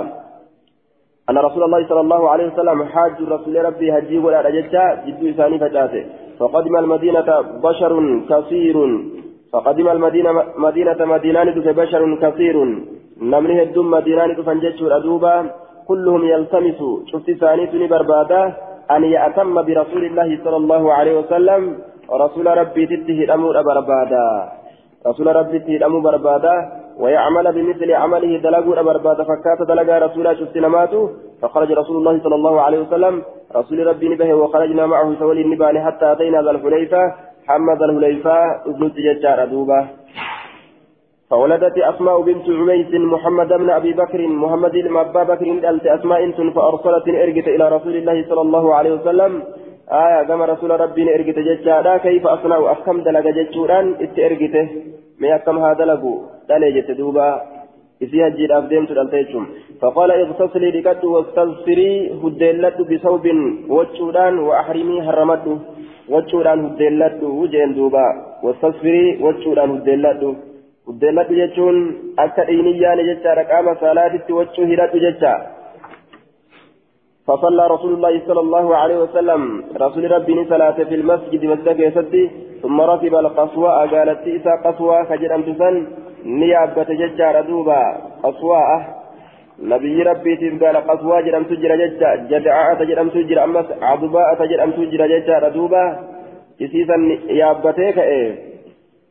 أن 1.31 1.39
رسول 1.39 1.63
الله 1.63 1.89
صلى 1.89 2.01
الله 2.01 2.31
عليه 2.31 2.47
وسلم 2.53 2.85
حاج 2.85 3.17
رسول 3.23 3.65
ربي 3.65 3.99
هجي 3.99 4.19
ولا 4.19 4.51
ججة 4.51 5.05
جد 5.07 5.23
إساني 5.33 5.59
فجاسه 5.59 6.05
فقدم 6.39 6.77
المدينة 6.77 7.29
بشر 7.65 7.93
كثير 8.31 8.77
فقدم 9.53 9.89
المدينة 9.89 10.31
مدينة 10.57 11.01
مدينة 11.15 11.73
بشر 11.81 12.03
كثير. 12.23 12.57
نمني 13.23 13.63
هدوم 13.63 13.91
مدينة 13.91 14.43
فنجتش 14.47 14.83
أدوبا 14.83 15.51
كلهم 15.89 16.23
يلتمس 16.25 16.81
شفت 17.11 17.31
ثاني 17.41 17.87
بربادا 17.93 18.43
أن 18.91 19.03
يأتم 19.05 19.55
برسول 19.67 20.05
الله 20.05 20.29
صلى 20.45 20.57
الله 20.57 20.93
عليه 20.93 21.15
وسلم. 21.19 21.63
رسول 22.25 22.47
ربي 22.47 22.87
تته 22.87 23.19
الأمر 23.27 23.63
بربادا 23.63 24.27
رسول 25.07 25.27
ربي 25.37 25.59
تته 25.59 25.77
الأمر 25.77 25.99
بربادا 25.99 26.55
ويعمل 27.01 27.47
بمثل 27.53 27.93
عمله 27.93 28.33
دلقوا 28.39 28.83
بربادا 28.83 29.23
فكات 29.31 29.61
دلقا 29.69 29.99
رسول 30.07 30.27
شفت 30.39 30.57
نماته 30.57 31.11
فخرج 31.43 31.73
رسول 31.73 31.97
الله 31.97 32.15
صلى 32.25 32.35
الله 32.35 32.61
عليه 32.61 32.79
وسلم. 32.79 33.23
رسول 33.57 33.87
ربي 33.87 34.09
نبه 34.09 34.35
وخرجنا 34.35 34.87
معه 34.87 35.09
سولي 35.19 35.43
النبال 35.43 35.79
حتى 35.79 36.13
أتينا 36.13 36.43
ذا 36.43 36.51
الحليفة. 36.51 37.03
محمد 37.45 37.83
الهليفة 37.83 38.37
ابن 38.67 38.93
تجار 38.95 39.45
دوبة. 39.45 39.81
فولدت 41.31 41.79
أسماء 41.79 42.23
بنت 42.23 42.47
عميس 42.61 42.93
محمد 42.95 43.49
بن 43.49 43.71
أبي 43.71 43.93
بكر 43.93 44.21
محمد 44.27 44.73
بن 44.73 44.97
أبا 44.97 45.23
بكر 45.23 45.47
ألت 45.71 45.87
أسماء 45.87 46.31
فأرسلت 46.31 47.07
إرجت 47.09 47.49
إلى 47.49 47.69
رسول 47.77 47.97
الله 47.97 48.25
صلى 48.29 48.41
الله 48.41 48.75
عليه 48.75 48.93
وسلم. 48.93 49.33
آية 49.93 50.23
كما 50.23 50.45
رسول 50.45 50.71
ربي 50.81 51.15
إرقت 51.15 51.39
جتشا 51.39 51.97
كيف 51.97 52.27
أصنع 52.27 52.73
أكم 52.73 53.03
دلق 53.03 53.27
جتشوران 53.37 53.87
إت 54.01 54.19
إرقته 54.19 54.67
ما 55.21 55.35
أكم 55.35 55.59
هذا 55.59 55.85
لقو 55.85 56.15
دلجت 56.49 56.91
دوبا 56.91 57.29
إسي 58.03 58.27
هجير 58.27 58.59
أبدين 58.59 58.87
تلالتيشم 58.87 59.47
فقال 59.81 60.11
اغتسلي 60.11 60.71
لكت 60.71 61.05
واستغفري 61.05 61.93
هدلت 62.23 62.79
بثوب 62.91 63.27
وجودان 63.69 64.39
وأحرمي 64.39 64.97
هرمت 65.07 65.47
وجودان 66.13 66.59
هدلت 66.67 67.23
وجين 67.23 67.71
دوبا 67.77 68.07
واستغفري 68.45 69.05
وجودان 69.25 69.71
هدلت 69.77 70.23
هدلت 70.89 71.29
جتشون 71.39 71.77
أكا 72.25 72.43
إينيان 72.49 72.99
جتشا 73.09 73.31
رقام 73.41 73.67
صلاة 73.85 74.15
وجو 74.37 74.63
هرات 74.71 74.93
جتشا 75.05 75.35
فصلى 77.27 77.65
رسول 77.75 77.93
الله 77.95 78.15
صلى 78.29 78.41
الله 78.41 78.67
عليه 78.77 78.99
وسلم 79.05 79.41
رسول 79.85 80.11
ربي 80.11 80.45
صلاة 80.53 80.79
في 80.89 80.95
المسجد 81.01 81.43
مسجد 81.53 81.79
ثم 82.63 82.81
ركب 82.81 83.15
القصواء 83.15 83.87
قالت 83.87 84.29
إسا 84.29 84.53
قصواء 84.65 85.05
خجر 85.05 85.35
أمتسن 85.35 85.75
نيابة 86.25 86.89
ججار 87.01 87.41
دوبا 87.49 87.83
قصواء 88.23 89.00
نبي 89.63 90.03
ربي 90.03 90.59
قال 90.61 90.77
قصواء 90.77 91.21
جرم 91.23 91.45
تجر 91.45 91.77
ججا 91.77 92.17
جدعاء 92.31 92.75
تجرم 92.75 93.09
تجر 93.09 93.45
أمس 93.45 93.67
عضباء 93.83 94.35
تجرم 94.35 94.71
تجر 94.71 95.07
ججار 95.07 95.49
دوبا 95.49 95.85
إسيسا 96.63 96.97
يابتيك 97.29 97.99
إيه. 97.99 98.39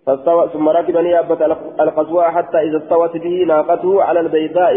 فاستوى 0.05 0.49
ثم 0.53 0.69
ركب 0.69 0.97
نيابة 0.97 1.45
القصواء 1.79 2.31
حتى 2.31 2.57
إذا 2.57 2.77
استوت 2.77 3.17
به 3.17 3.43
ناقته 3.47 4.03
على 4.03 4.19
البيضاء. 4.19 4.75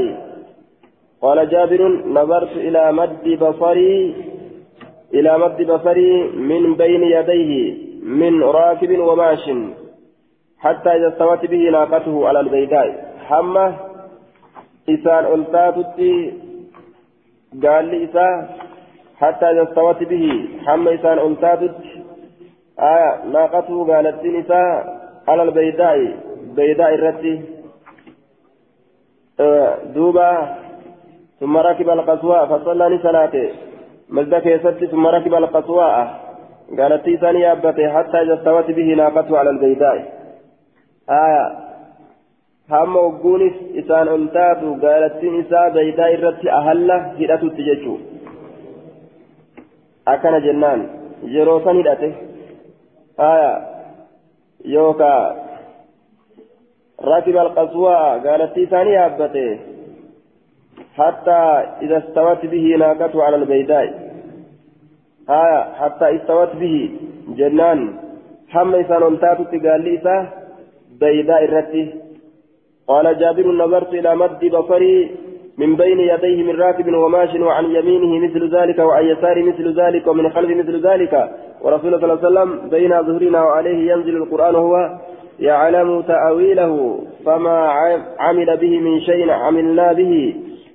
قال 1.23 1.49
جابر 1.49 1.89
نظرت 2.07 2.57
إلى 2.57 2.93
مد 2.93 3.39
بصري 3.41 4.15
إلى 5.15 5.39
مد 5.39 5.63
بصري 5.63 6.23
من 6.23 6.75
بين 6.75 7.03
يديه 7.03 7.75
من 8.03 8.43
راكب 8.43 8.99
وماش 8.99 9.51
حتى 10.59 10.91
إذا 10.91 11.09
استوت 11.09 11.47
به 11.47 11.71
ناقته 11.71 12.29
على 12.29 12.41
البيداء 12.41 13.15
حمى 13.29 13.75
إسان 14.89 15.25
ألتاتتي 15.35 16.33
قال 17.63 17.85
لي 17.85 18.05
إسا 18.05 18.49
حتى 19.17 19.47
إذا 19.47 19.63
استوت 19.63 20.03
به 20.03 20.49
حمى 20.67 20.95
إسان 20.95 21.19
ألتاتت 21.19 21.77
آية 22.81 23.25
ناقته 23.25 23.95
قالت 23.95 24.25
نساء 24.25 25.03
على 25.29 25.43
البيداء 25.43 26.17
بيداء 26.57 26.95
الرتي 26.95 27.43
دوبا 29.95 30.57
ثم 31.41 31.57
ركب 31.57 31.91
القصواء 31.91 32.47
فصلى 32.47 32.99
صلاته 33.03 33.51
مزد 34.09 34.35
كيست 34.35 34.85
ثم 34.85 35.07
ركب 35.07 35.35
القصواء 35.35 36.23
قالت 36.79 37.11
ثانية 37.21 37.53
أبته 37.53 37.89
حتى 37.89 38.23
إذا 38.23 38.63
به 38.69 38.95
ناقته 38.95 39.39
على 39.39 39.51
البيداء 39.51 39.97
آية 41.11 41.72
هم 42.73 42.97
وقونس 42.97 43.53
إسان 43.79 44.09
أنتاتو 44.09 44.69
قالت 44.83 45.25
إساء 45.41 45.71
بيداء 45.75 46.15
الرت 46.15 46.47
أهلا 46.47 46.97
هدأت 47.21 47.43
التججو 47.43 47.97
أكن 50.09 50.35
جنان 50.47 50.81
جروسا 51.33 51.71
هدأته 51.71 52.13
آية 53.21 53.53
يوكا 54.65 55.15
ركب 57.05 57.37
القصواء 57.37 58.19
قالت 58.27 58.61
ثانية 58.71 59.07
أبته 59.07 59.59
حتى 60.99 61.41
إذا 61.83 61.99
استوت 61.99 62.47
به 62.47 62.77
ناقته 62.79 63.23
على 63.23 63.37
البيداء 63.37 63.87
آية 65.31 65.63
حتى 65.81 66.17
استوت 66.17 66.57
به 66.57 66.91
جنان 67.29 67.81
حمى 68.49 68.81
إسان 68.81 69.03
أنتاتو 69.03 69.45
قال 69.45 69.81
لي 69.85 70.29
بيداء 71.01 71.45
الرتي 71.45 72.12
قال 72.89 73.19
جابر 73.19 73.47
نظرت 73.47 73.95
إلى 73.95 74.17
مد 74.17 74.45
بصري 74.45 75.11
من 75.59 75.77
بين 75.77 76.01
يديه 76.01 76.43
من 76.43 76.61
راكب 76.61 76.95
وماش 76.95 77.35
وعن 77.35 77.65
يمينه 77.65 78.27
مثل 78.27 78.57
ذلك 78.57 78.79
وعن 78.79 79.05
يساره 79.05 79.43
مثل 79.43 79.81
ذلك 79.81 80.07
ومن 80.07 80.33
خلفه 80.33 80.55
مثل 80.55 80.87
ذلك. 80.87 81.31
ورسول 81.63 81.95
الله 81.95 82.01
صلى 82.01 82.13
الله 82.13 82.41
عليه 82.41 82.51
وسلم 82.51 82.69
بين 82.69 83.03
ظهرنا 83.03 83.45
وعليه 83.45 83.93
ينزل 83.93 84.17
القرآن 84.17 84.55
وهو 84.55 84.99
يعلم 85.41 86.03
تأويله 86.03 86.99
فما 87.27 87.59
عمل 88.19 88.57
به 88.57 88.81
من 88.81 89.01
شيء 89.01 89.31
عملنا 89.31 89.93
به. 89.93 90.35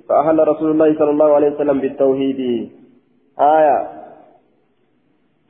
فأهل 0.10 0.48
رسول 0.48 0.72
الله 0.72 0.96
صلى 1.00 1.10
الله 1.10 1.34
عليه 1.34 1.50
وسلم 1.50 1.80
بالتوحيد. 1.80 2.70
آية. 3.40 3.88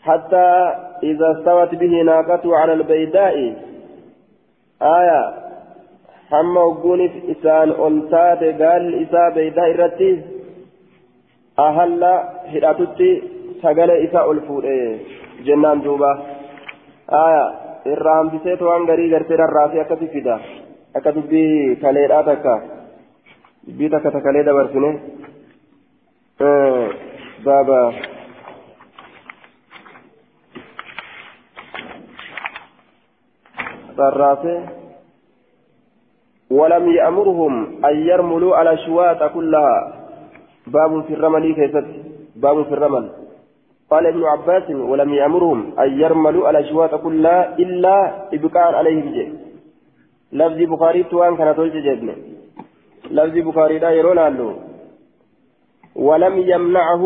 حتى 0.02 0.76
إذا 1.04 1.32
استوت 1.32 1.76
به 1.76 2.02
ناقته 2.02 2.58
على 2.58 2.74
البيداء. 2.74 3.56
آية. 4.82 5.47
حمى 6.32 6.60
وقوني 6.70 7.08
إسان 7.32 7.70
أنتات 7.88 8.42
قال 8.62 8.84
إسا 9.04 9.24
بيداء 9.36 9.70
الرتي 9.72 10.12
أهل 11.60 12.04
هداتتي 12.54 13.12
سقل 13.62 13.90
إسا 14.06 14.22
ألفور 14.32 14.64
جنان 15.46 15.78
دوبا 15.86 16.12
آية 17.26 17.46
irraa 17.94 18.16
hambisee 18.20 18.56
waan 18.68 18.86
garii 18.90 19.10
gartee 19.14 19.38
rarraasee 19.40 19.80
akkasi 19.82 20.08
fida 20.14 20.36
akka 20.98 21.14
dubbii 21.16 21.76
kaleedhaa 21.84 22.24
takka 22.30 22.56
dubbii 23.68 23.90
takka 23.94 24.12
takalee 24.16 24.44
dabarsine 24.48 24.90
baaba 27.46 27.80
rarraasee 34.00 34.58
ولم 36.52 36.92
يأمرهم 36.92 37.86
أن 37.86 37.96
يرملوا 37.96 38.62
الأشواط 38.62 39.24
كلها. 39.34 39.94
باب 40.68 41.04
في 41.08 41.14
الرمل 41.14 41.56
كيست 41.56 41.88
باب 42.36 42.64
في 42.64 42.74
الرمل. 42.74 43.10
قال 43.92 44.06
ابن 44.06 44.24
عباس 44.24 44.70
ولم 44.70 45.14
يأمرهم 45.14 45.60
أن 45.80 46.00
يرملوا 46.00 46.50
الأشواط 46.50 46.96
كلها 46.96 47.56
إلا 47.60 47.96
إبقاء 48.34 48.76
عليهم. 48.76 49.12
جي 49.12 49.34
لفظ 50.32 50.60
بخاري 50.72 51.04
توان 51.04 51.38
كان 51.38 51.56
تولج 51.56 51.76
جبنه 51.78 52.16
لفظ 53.12 53.36
بخاري 53.48 53.80
لا 53.80 53.90
يرون 53.90 54.20
عنه 54.20 54.56
ولم 55.96 56.38
يمنعه 56.38 57.04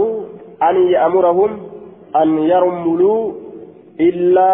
أن 0.63 0.75
يأمرهم 0.87 1.51
أن 2.15 2.37
يرملوا 2.37 3.31
إلا 3.99 4.51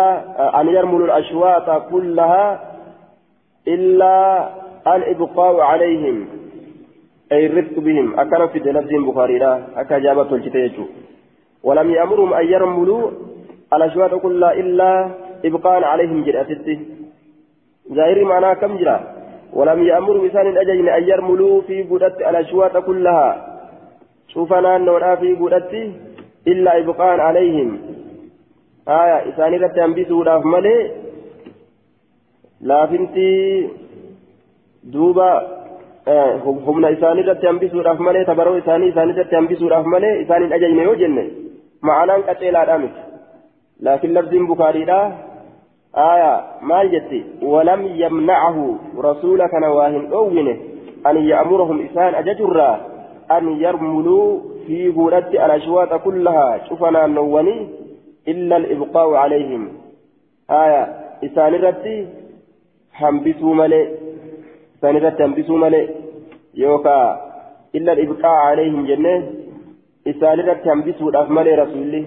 أن 0.61 0.67
يرملوا 0.67 1.05
الأشواط 1.05 1.91
كلها 1.91 2.73
إلا 3.67 4.49
الإبقاء 4.95 5.59
عليهم؟ 5.59 6.27
أي 7.31 7.45
الرفق 7.45 7.79
بهم؟ 7.79 8.19
أكن 8.19 8.47
في 8.47 8.59
لفظ 8.59 8.91
بخاري 9.07 9.37
لا 9.39 9.81
أكجابة 9.81 10.35
الجتيجو 10.35 10.85
ولم 11.63 11.89
يأمرهم 11.91 12.33
أن 12.33 12.45
يرملوا. 12.47 13.11
الأشواط 13.73 14.13
كلها 14.13 14.53
إلا 14.53 15.09
إبقاء 15.45 15.83
عليهم 15.83 16.23
جرأتي 16.23 16.79
ظاهر 17.93 18.23
معناه 18.23 18.53
كم 18.53 18.77
جرى؟ 18.77 18.99
ولم 19.53 19.83
يأمروا 19.83 20.25
إنسان 20.25 20.47
الأجل 20.47 20.89
أن 20.89 21.03
يرملوا 21.03 21.61
في 21.61 21.83
قدرت 21.83 22.17
الأشواط 22.21 22.77
كلها. 22.77 23.29
شوفنا 24.27 24.77
نورا 24.77 25.15
في 25.15 25.33
قدرت 25.33 25.73
إلا 26.47 26.77
إبقاء 26.79 27.19
عليهم. 27.19 27.69
آية 28.87 29.25
إنسان 29.25 29.53
رت 29.53 29.77
ينبسوا 29.77 30.23
راف 30.23 30.45
ملي 30.45 30.91
laafinti 32.61 33.69
duuba 34.93 35.27
humna 36.65 36.89
isaanii 36.95 37.23
irratti 37.25 37.49
hambisuudhaaf 37.51 37.99
malee 38.07 38.25
tabaroo 38.25 38.57
isaanii 38.57 38.89
isaanii 38.93 39.13
irratti 39.15 39.35
hambisuudhaaf 39.35 39.85
malee 39.93 40.13
isaaniin 40.23 40.53
ajajne 40.57 40.83
yoo 40.89 40.95
jenne 41.01 41.23
ma'anaan 41.89 42.27
qaceelaadhaa 42.29 42.77
miti 42.83 43.01
laakiin 43.87 44.13
labdiin 44.17 44.47
bukaariidha 44.51 44.99
aya 46.09 46.31
maal 46.71 46.89
jetti 46.89 47.25
walam 47.53 47.83
yamnacahu 48.03 48.65
rasuula 49.07 49.49
kana 49.49 49.73
waa 49.79 49.89
hin 49.95 50.09
dhoowwine 50.13 50.53
an 51.03 51.17
ya'murahum 51.31 51.81
isaan 51.87 52.15
ajajurraa 52.21 52.75
an 53.37 53.49
yarmuluu 53.63 54.27
fiiguudhatti 54.67 55.43
alashwaaxa 55.47 55.99
kullahaa 56.05 56.59
cufa 56.69 56.91
naannowwanii 56.97 57.59
illa 58.33 58.55
alibqaa'u 58.61 59.17
calayhim 59.19 59.67
aya 60.61 60.81
isaan 61.29 61.59
irratti 61.59 61.95
hambisuu 63.01 63.53
hambisuu 64.81 65.57
malee 65.57 65.87
yookaa 66.63 67.07
illa 67.73 67.93
ibqaa 68.05 68.39
alayhim 68.51 68.85
jennee 68.91 69.17
isaan 70.11 70.39
irratti 70.39 70.69
hambisuudhaaf 70.69 71.29
malee 71.37 71.55
rasuulli 71.63 72.01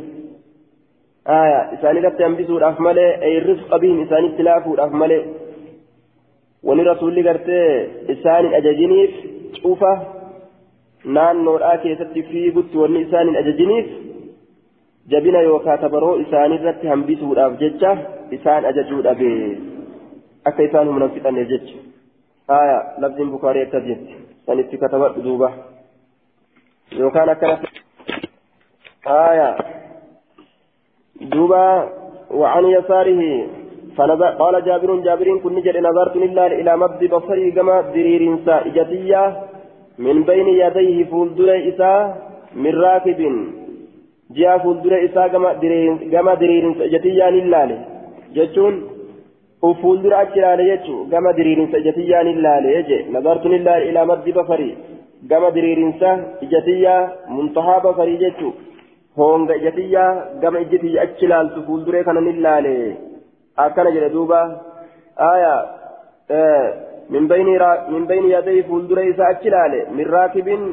aya 1.39 1.59
isaan 1.77 1.97
irratti 2.01 2.23
hambisuudhaaf 2.23 2.79
malee 2.87 3.11
ay 3.27 3.35
rifqa 3.49 3.79
bihim 3.83 4.03
isaanitti 4.05 4.47
laafuudhaaf 4.49 4.93
malee 5.03 5.23
wani 6.69 6.85
rasuulli 6.91 7.27
gartee 7.29 7.67
isaanin 8.15 8.55
ajajiniif 8.61 9.13
cufa 9.63 9.93
naannoodhaa 11.19 11.77
keessatti 11.85 12.23
fiigutti 12.31 12.83
wanni 12.83 13.05
isaanin 13.07 13.37
ajajiniif 13.43 13.93
jabina 15.13 15.41
yookaa 15.51 15.79
tabaroo 15.85 16.17
isaanirratti 16.25 16.93
hambisuudhaaf 16.95 17.61
jecha 17.63 17.97
isaan 18.39 18.65
ajajuu 18.73 19.03
dhabe 19.07 19.31
akka 20.51 20.69
isaan 20.69 20.89
humna 20.93 21.09
fixanneef 21.15 21.49
jecha 21.55 21.90
haya 22.51 22.79
labdiin 23.03 23.33
bukaarii 23.35 23.65
akkas 23.67 23.85
jetti 23.91 24.15
sanitti 24.47 24.83
katabadhu 24.83 25.25
duuba 25.29 25.49
yookaan 27.01 27.33
akkana 27.35 27.57
haya 29.07 29.49
duuba 31.33 31.65
وعن 32.31 32.65
يساره 32.65 33.23
فنظر 33.97 34.31
قال 34.41 34.65
جابر 34.65 34.91
جابر 35.07 35.39
كن 35.43 35.55
نجد 35.55 35.77
نظرت 35.77 36.17
إلا 36.17 36.47
إلى 36.47 36.73
مد 36.77 37.01
بصري 37.15 37.51
كما 37.51 37.81
درير 37.81 38.23
إجتية 38.49 39.23
من 39.99 40.17
بين 40.23 40.49
يديه 40.63 41.05
فولدر 41.11 41.49
إساء 41.69 42.03
من 42.55 42.75
راكب. 42.85 43.21
جاء 44.37 44.59
فولدر 44.59 44.93
إساء 45.05 45.29
كما 46.15 46.35
درير 46.35 46.65
إجتية 46.87 47.27
لله. 47.31 47.69
جتون 48.37 48.75
وفولدر 49.66 50.14
أجلال 50.22 50.60
يجو 50.72 50.98
كما 51.12 51.32
درير 51.38 51.60
إجتية 51.80 52.22
لله 52.28 52.56
يجي 52.78 53.00
نظرت 53.16 53.46
إلا 53.46 53.78
إلى 53.78 54.02
مد 54.10 54.28
بصري 54.38 54.72
كما 55.30 55.50
درير 55.56 55.80
إجتية 56.44 56.96
منتهى 57.38 57.76
بصري 57.86 58.16
جتو 58.24 58.50
honga 59.18 59.56
ijatiyyaa 59.56 60.26
gama 60.42 60.60
ijjitiyya 60.60 61.02
achi 61.02 61.28
laaltu 61.32 61.64
fuulduree 61.68 62.04
kana 62.04 62.22
ni 62.22 62.34
laale 62.46 62.74
akkana 63.66 63.92
jedhe 63.96 64.10
duuba 64.16 64.40
aya 65.28 65.54
min 67.10 67.28
bayni 67.28 68.32
yadayhi 68.32 68.64
fuulduree 68.70 69.08
isaa 69.12 69.30
achi 69.36 69.54
laale 69.56 69.80
min 69.98 70.12
raakibin 70.16 70.66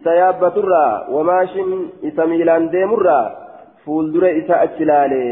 isa 0.00 0.14
yaabbaturraa 0.20 0.92
wamaashin 1.16 1.70
isa 2.10 2.26
miilaan 2.32 2.66
deemurraa 2.72 3.24
fuulduree 3.84 4.34
isaa 4.40 4.60
achi 4.66 4.90
laale 4.90 5.22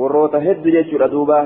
warroota 0.00 0.44
heddu 0.48 0.74
jechuudha 0.76 1.08
duuba 1.14 1.38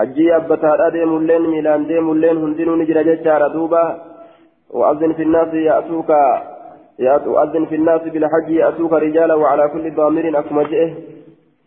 hajjii 0.00 0.30
yaabbataadha 0.32 0.90
deemulleen 0.96 1.50
miilaan 1.52 1.88
deemulleen 1.88 2.42
hundinuu 2.46 2.76
ni 2.76 2.86
jira 2.86 3.04
jechaadha. 3.10 3.52
Duuba 3.58 3.82
وأذن 4.72 5.12
في 5.12 5.22
الناس 5.22 5.54
يأتوك 5.54 6.10
يؤذن 6.98 7.64
في 7.64 7.74
الناس 7.74 8.02
بالحج 8.02 8.50
يأتوك 8.50 8.92
رجالا 8.92 9.34
وعلى 9.34 9.68
كل 9.68 9.94
ضامر 9.94 10.38
أكما 10.38 10.64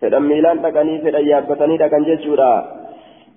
فدم 0.01 0.23
ميلان 0.23 0.61
تقني 0.61 1.01
فدم 1.01 1.27
يابتني 1.27 1.77
تقن 1.77 2.03
جيشورا 2.03 2.53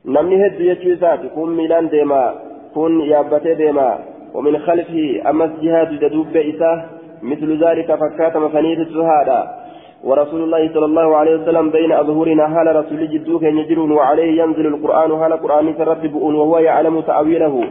نمني 0.06 0.46
هد 0.46 0.60
يجو 0.60 0.92
ذات 1.02 1.22
كون 1.34 1.56
ميلان 1.56 1.88
ديما 1.88 2.34
كون 2.74 3.00
يابتي 3.00 3.54
ديما 3.54 3.98
ومن 4.34 4.58
خلفه 4.58 5.30
أمس 5.30 5.50
جهاد 5.62 5.90
جدوب 6.02 6.26
بإساه 6.34 6.78
مثل 7.22 7.64
ذلك 7.64 7.88
فكات 7.94 8.36
مفنيت 8.36 8.78
السهادة 8.78 9.38
ورسول 10.04 10.42
الله 10.42 10.74
صلى 10.74 10.84
الله 10.84 11.16
عليه 11.16 11.42
وسلم 11.42 11.70
بين 11.70 11.92
أظهرنا 11.92 12.60
هال 12.60 12.76
رسول 12.76 13.08
جدوك 13.08 13.42
يجرون 13.42 13.90
وعليه 13.92 14.42
ينزل 14.42 14.66
القرآن 14.66 15.10
هال 15.10 15.32
قرآن 15.32 15.76
ترتبون 15.78 16.34
وهو 16.34 16.58
يعلم 16.58 17.00
تأويله؟ 17.00 17.64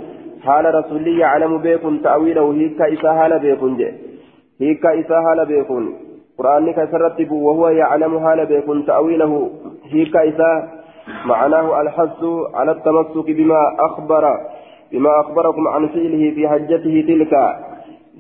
حال 0.46 0.76
رسول 0.76 1.08
يعلم 1.08 1.58
بيكم 1.58 1.98
تأويله؟ 1.98 2.54
هيك 2.54 2.82
إسا 2.82 3.14
حال 3.14 3.40
بيكم 3.40 3.78
جي 3.78 3.92
هيك 4.62 4.86
إسا 4.86 5.22
حال 5.22 5.46
بيكم 5.46 5.94
قرآن 6.38 6.72
كسرتب 6.72 7.32
وهو 7.32 7.70
يعلم 7.70 8.20
حال 8.20 8.46
بيكم 8.46 8.82
تأويله. 8.82 9.50
هيك 9.92 10.16
إسا 10.16 10.52
معناه 11.26 11.82
الحث 11.82 12.22
على 12.54 12.72
التمسك 12.72 13.28
بما 13.40 13.62
أخبر 13.80 14.24
بما 14.92 15.20
أخبركم 15.20 15.68
عن 15.68 15.88
فعله 15.88 16.32
في 16.36 16.48
حجته 16.48 17.06
تلك. 17.08 17.34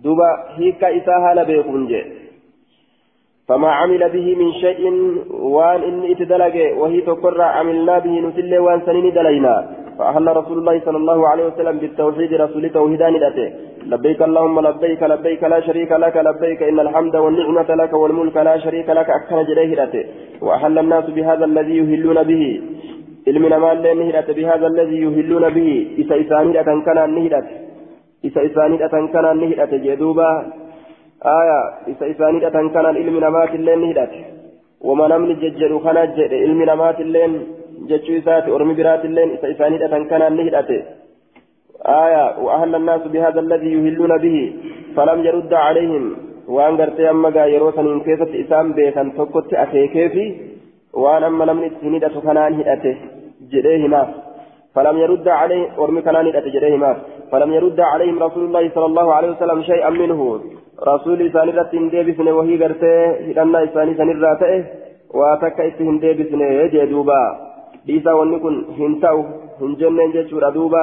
دوبا 0.03 0.29
هيك 0.57 0.83
إسا 0.83 1.13
حال 1.23 1.45
بيكم 1.45 1.87
جي 1.87 2.26
فما 3.47 3.69
عمل 3.71 4.09
به 4.09 4.35
من 4.35 4.51
شيء 4.53 4.81
وان 5.31 5.81
إن 5.83 6.03
اتدلج 6.11 6.55
وهي 6.79 7.01
تقر 7.01 7.41
عملنا 7.41 7.99
به 7.99 8.13
نسل 8.19 8.57
وان 8.57 8.79
سنين 8.85 9.13
دلينا. 9.13 9.55
فأهل 9.97 10.37
رسول 10.37 10.57
الله 10.57 10.79
صلى 10.85 10.97
الله 10.97 11.27
عليه 11.27 11.45
وسلم 11.45 11.77
بالتوحيد 11.77 12.33
رسول 12.33 12.69
توحيدان 12.69 13.15
الأتي 13.15 13.47
لبيك 13.91 14.21
اللهم 14.21 14.59
لبيك 14.67 15.03
لبيك 15.03 15.43
لا 15.43 15.59
شريك 15.59 15.91
لك 15.91 16.15
لبيك 16.17 16.63
إن 16.63 16.79
الحمد 16.79 17.15
والنعمة 17.15 17.69
لك 17.81 17.93
والملك 17.93 18.37
لا 18.37 18.57
شريك 18.57 18.89
لك 18.89 19.09
أكثر 19.09 19.43
جليه 19.43 19.73
الأتي 19.73 20.03
وأحل 20.41 20.79
الناس 20.79 21.05
بهذا 21.09 21.45
الذي 21.45 21.77
يهلون 21.77 22.23
به. 22.23 22.61
علمنا 23.27 23.57
ما 23.57 23.73
لين 23.73 24.11
بهذا 24.37 24.67
الذي 24.67 24.97
يهلون 25.05 25.49
به. 25.49 25.69
إسا 26.01 26.15
إساني 26.21 26.59
أتن 26.59 26.81
كان 26.81 26.97
النهدة 26.97 27.43
إسا 28.25 28.45
إساني 28.45 28.85
أتن 28.85 29.07
كان 29.13 29.25
النهدة 29.25 29.71
جدوبا 29.85 30.31
آية 31.25 31.59
إسا 31.91 32.11
إساني 32.11 32.47
أتن 32.47 32.69
كان 32.69 32.85
علمنا 32.85 33.29
ما 33.29 33.45
لين 33.45 33.79
نهدة 33.81 34.11
وما 34.81 35.07
نمن 35.07 35.39
ججر 35.41 35.79
خناج 35.79 36.19
علمنا 36.19 36.75
ما 36.75 36.91
لين 36.99 37.33
jechuu 37.89 38.15
isaati 38.17 38.51
ormi 38.51 38.73
biraatilleen 38.75 39.33
isa 39.35 39.47
isaaniidhatan 39.53 40.07
kanaan 40.09 40.35
ni 40.37 40.43
hidhate. 40.47 40.77
آية 41.85 42.39
وأهل 42.43 42.75
الناس 42.75 43.01
بهذا 43.01 43.39
الذي 43.39 43.69
يهلون 43.73 44.17
به 44.17 44.37
فلم 44.95 45.19
يرد 45.25 45.53
عليهم 45.53 46.15
وأن 46.47 46.77
قرتي 46.81 47.09
أما 47.09 47.29
قا 47.29 47.45
يروسا 47.45 47.81
إن 47.81 47.99
كيست 47.99 48.31
إسام 48.43 48.73
بيتا 48.73 49.03
تكت 49.17 49.53
أكيكيفي 49.53 50.35
وأن 50.93 51.23
أما 51.23 51.43
لم 51.43 51.57
نتسندة 51.65 52.15
كنان 52.25 52.53
هدأته 52.59 52.95
جريهما 53.51 54.03
فلم 54.75 54.97
يرد 54.97 55.27
عليه 55.27 55.63
ورمي 55.77 56.01
كنان 56.01 56.27
هدأته 56.27 56.49
جريهما 56.55 56.91
فلم 57.31 57.53
يرد 57.53 57.79
عليهم 57.79 58.23
رسول 58.23 58.43
الله 58.45 58.63
صلى 58.75 58.85
الله 58.85 59.13
عليه 59.13 59.29
وسلم 59.31 59.59
شيئا 59.63 59.89
منه 59.89 60.19
رسول 60.81 61.21
إساني 61.27 61.51
رتين 61.51 61.89
ديبسن 61.89 62.27
وهي 62.27 62.63
قرتي 62.63 62.93
هدأنا 63.31 63.63
إساني 63.63 63.93
سنراته 63.97 64.63
واتك 65.19 65.59
إسهم 65.59 65.99
ديبسن 65.99 66.41
يجدوبا 66.41 67.21
dhiisaa 67.87 68.15
wanni 68.19 68.39
kun 68.43 68.55
hin 68.77 68.99
ta'u 68.99 69.19
hin 69.59 69.75
jenneen 69.79 70.11
jechuudha 70.11 70.51
duuba 70.51 70.81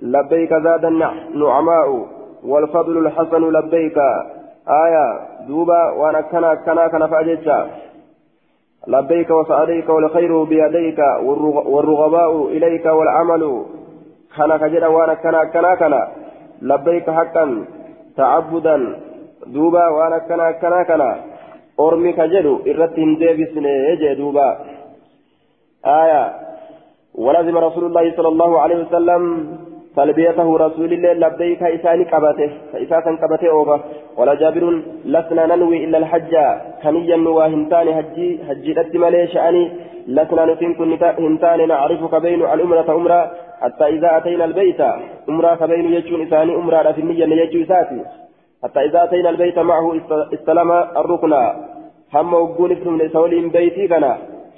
labbayka 0.00 0.60
zaada 0.60 0.90
nucmaa'u 0.90 1.96
والفضل 2.44 2.98
الحسن 2.98 3.42
لبيك. 3.52 3.98
آية 4.68 5.06
دوبا 5.48 5.90
وأنا 5.90 6.20
كنا 6.20 6.54
كنا 6.54 6.88
كنا 6.88 7.06
فأجتشا 7.06 7.58
لبيك 8.86 9.30
وسعديك 9.30 9.88
والخير 9.88 10.42
بيديك 10.42 10.98
والرغباء 11.72 12.46
إليك 12.46 12.86
والعمل. 12.86 13.64
كنا 14.36 14.56
كجدا 14.56 14.86
وأنا 14.86 15.14
كنا 15.14 15.44
كنا 15.44 15.74
كنا. 15.74 16.08
لبيك 16.62 17.10
حقا 17.10 17.64
تعبدا 18.16 18.76
دوبا 19.46 19.84
وأنا 19.88 20.18
كنا 20.28 20.46
كنا 20.60 20.82
كنا 20.88 21.10
أرمي 21.80 22.12
كجدو 22.12 22.54
إرتين 22.68 23.10
ديبسني 23.20 23.72
يجي 23.90 24.14
دوبا 24.20 24.48
آية 25.86 26.24
ولزم 27.14 27.56
رسول 27.66 27.84
الله 27.86 28.04
صلى 28.16 28.28
الله 28.28 28.60
عليه 28.60 28.76
وسلم 28.84 29.22
تلبيته 29.96 30.48
رسول 30.66 30.92
الله 30.92 31.12
لبيك 31.12 31.62
إساني 31.62 32.04
قبته 32.12 32.50
فإساسا 32.72 33.10
قبته 33.22 33.48
أوبا 33.50 33.76
ولا 34.18 34.34
جابر 34.34 34.64
لسنا 35.04 35.46
ننوي 35.50 35.84
إلا 35.84 35.98
الحج 35.98 36.34
كنيا 36.82 37.18
وهنتان 37.36 37.88
هجي 37.98 38.28
هجي 38.48 38.98
ملي 39.02 39.26
شأني 39.34 39.62
لسنا 40.16 40.44
نتنكن 40.50 40.88
هنتان 41.26 41.60
نعرفك 41.68 42.14
بين 42.24 42.40
الأمرة 42.54 42.88
أمرة 42.98 43.20
حتى 43.64 43.84
إذا 43.84 44.16
أتينا 44.16 44.44
البيت 44.44 44.80
أمرة 45.28 45.54
كبين 45.54 45.86
يجون 45.92 46.20
إساني 46.26 46.52
أمرة 46.56 46.92
في 46.92 47.00
النية 47.00 47.24
يجو 47.42 47.62
إساتي 47.64 48.00
حتى 48.64 48.80
إذا 48.80 49.04
أتينا 49.04 49.30
البيت 49.30 49.58
معه 49.58 49.86
استلم 50.34 50.70
الركن. 50.72 51.32
هم 52.14 52.34
وقول 52.34 52.70
ابن 52.72 53.08
سولين 53.08 53.48
بيتي 53.48 53.88
كنا. 53.88 54.12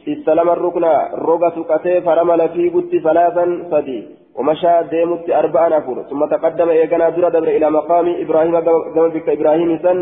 استلم 0.08 0.48
الركن. 0.56 0.84
رغى 1.28 1.48
سكته 1.56 2.00
فرمل 2.00 2.40
في 2.48 2.68
قد 2.74 2.92
ثلاثا 3.06 3.44
صدي 3.70 4.00
ومشى 4.36 4.82
ديمت 4.90 5.30
أربعا 5.30 5.78
أفر. 5.78 5.96
ثم 6.10 6.22
تقدم 6.34 6.68
إيقنا 6.68 7.08
درى 7.08 7.56
إلى 7.56 7.70
مقام 7.70 8.06
إبراهيم 8.22 8.56
قام 8.96 9.08
بك 9.14 9.28
إبراهيم 9.28 9.78
سن 9.82 9.98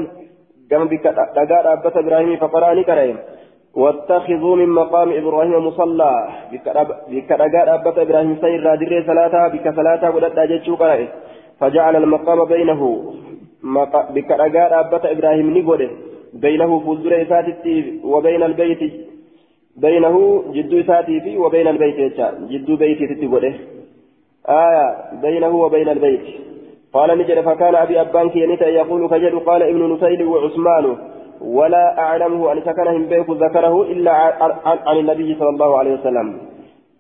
قام 0.71 0.85
بك 0.93 1.05
دقار 1.37 1.65
أبت 1.73 1.97
إبراهيم 1.97 2.37
فقراني 2.37 2.83
كريم. 2.85 3.17
واتخذوا 3.77 4.57
من 4.57 4.69
مقام 4.69 5.13
إبراهيم 5.13 5.67
مصلى. 5.67 6.29
بك 7.11 7.33
دقار 7.33 7.75
أبت 7.75 7.99
إبراهيم 7.99 8.37
سن 8.41 8.61
رادر 8.65 9.05
صلاة 9.07 9.49
بك 9.49 9.67
صلاة 9.77 10.03
ولد 10.15 10.39
أجتشو 10.39 10.77
فجعل 11.61 11.97
المقام 11.97 12.45
بينه. 12.45 12.83
بك 14.15 14.31
دقار 14.33 14.81
أبت 14.81 15.05
إبراهيم 15.07 15.59
نقوله 15.59 15.91
بينه 16.35 16.81
فوزر 16.81 17.23
إساتي 17.23 18.01
وبين 18.05 18.43
البيت. 18.43 18.83
بينه 19.77 20.45
جدو 20.55 20.83
ساتي 20.83 21.21
في 21.21 21.39
وبين 21.39 21.69
البيت 21.69 22.21
جدو 22.51 22.77
بيتي 22.77 23.07
تتقوله 23.07 23.55
آية. 24.49 24.87
بينه 25.23 25.53
وبين 25.63 25.89
البيت. 25.89 26.27
قال 26.93 27.19
نجد 27.19 27.41
فكان 27.41 27.75
أبي 27.75 28.01
أبان 28.01 28.31
يقول 28.81 29.09
كجد 29.09 29.35
قال 29.35 29.63
ابن 29.63 29.93
نسيل 29.93 30.21
وعثمان. 30.27 30.97
ولا 31.41 31.99
أعلمه 31.99 32.53
أن 32.53 32.61
سكنهم 32.61 33.07
بيك 33.07 33.31
ذكره 33.31 33.83
إلا 33.83 34.13
عن 34.87 34.97
النبي 34.97 35.37
صلى 35.39 35.49
الله 35.49 35.79
عليه 35.79 35.95
وسلم. 35.95 36.39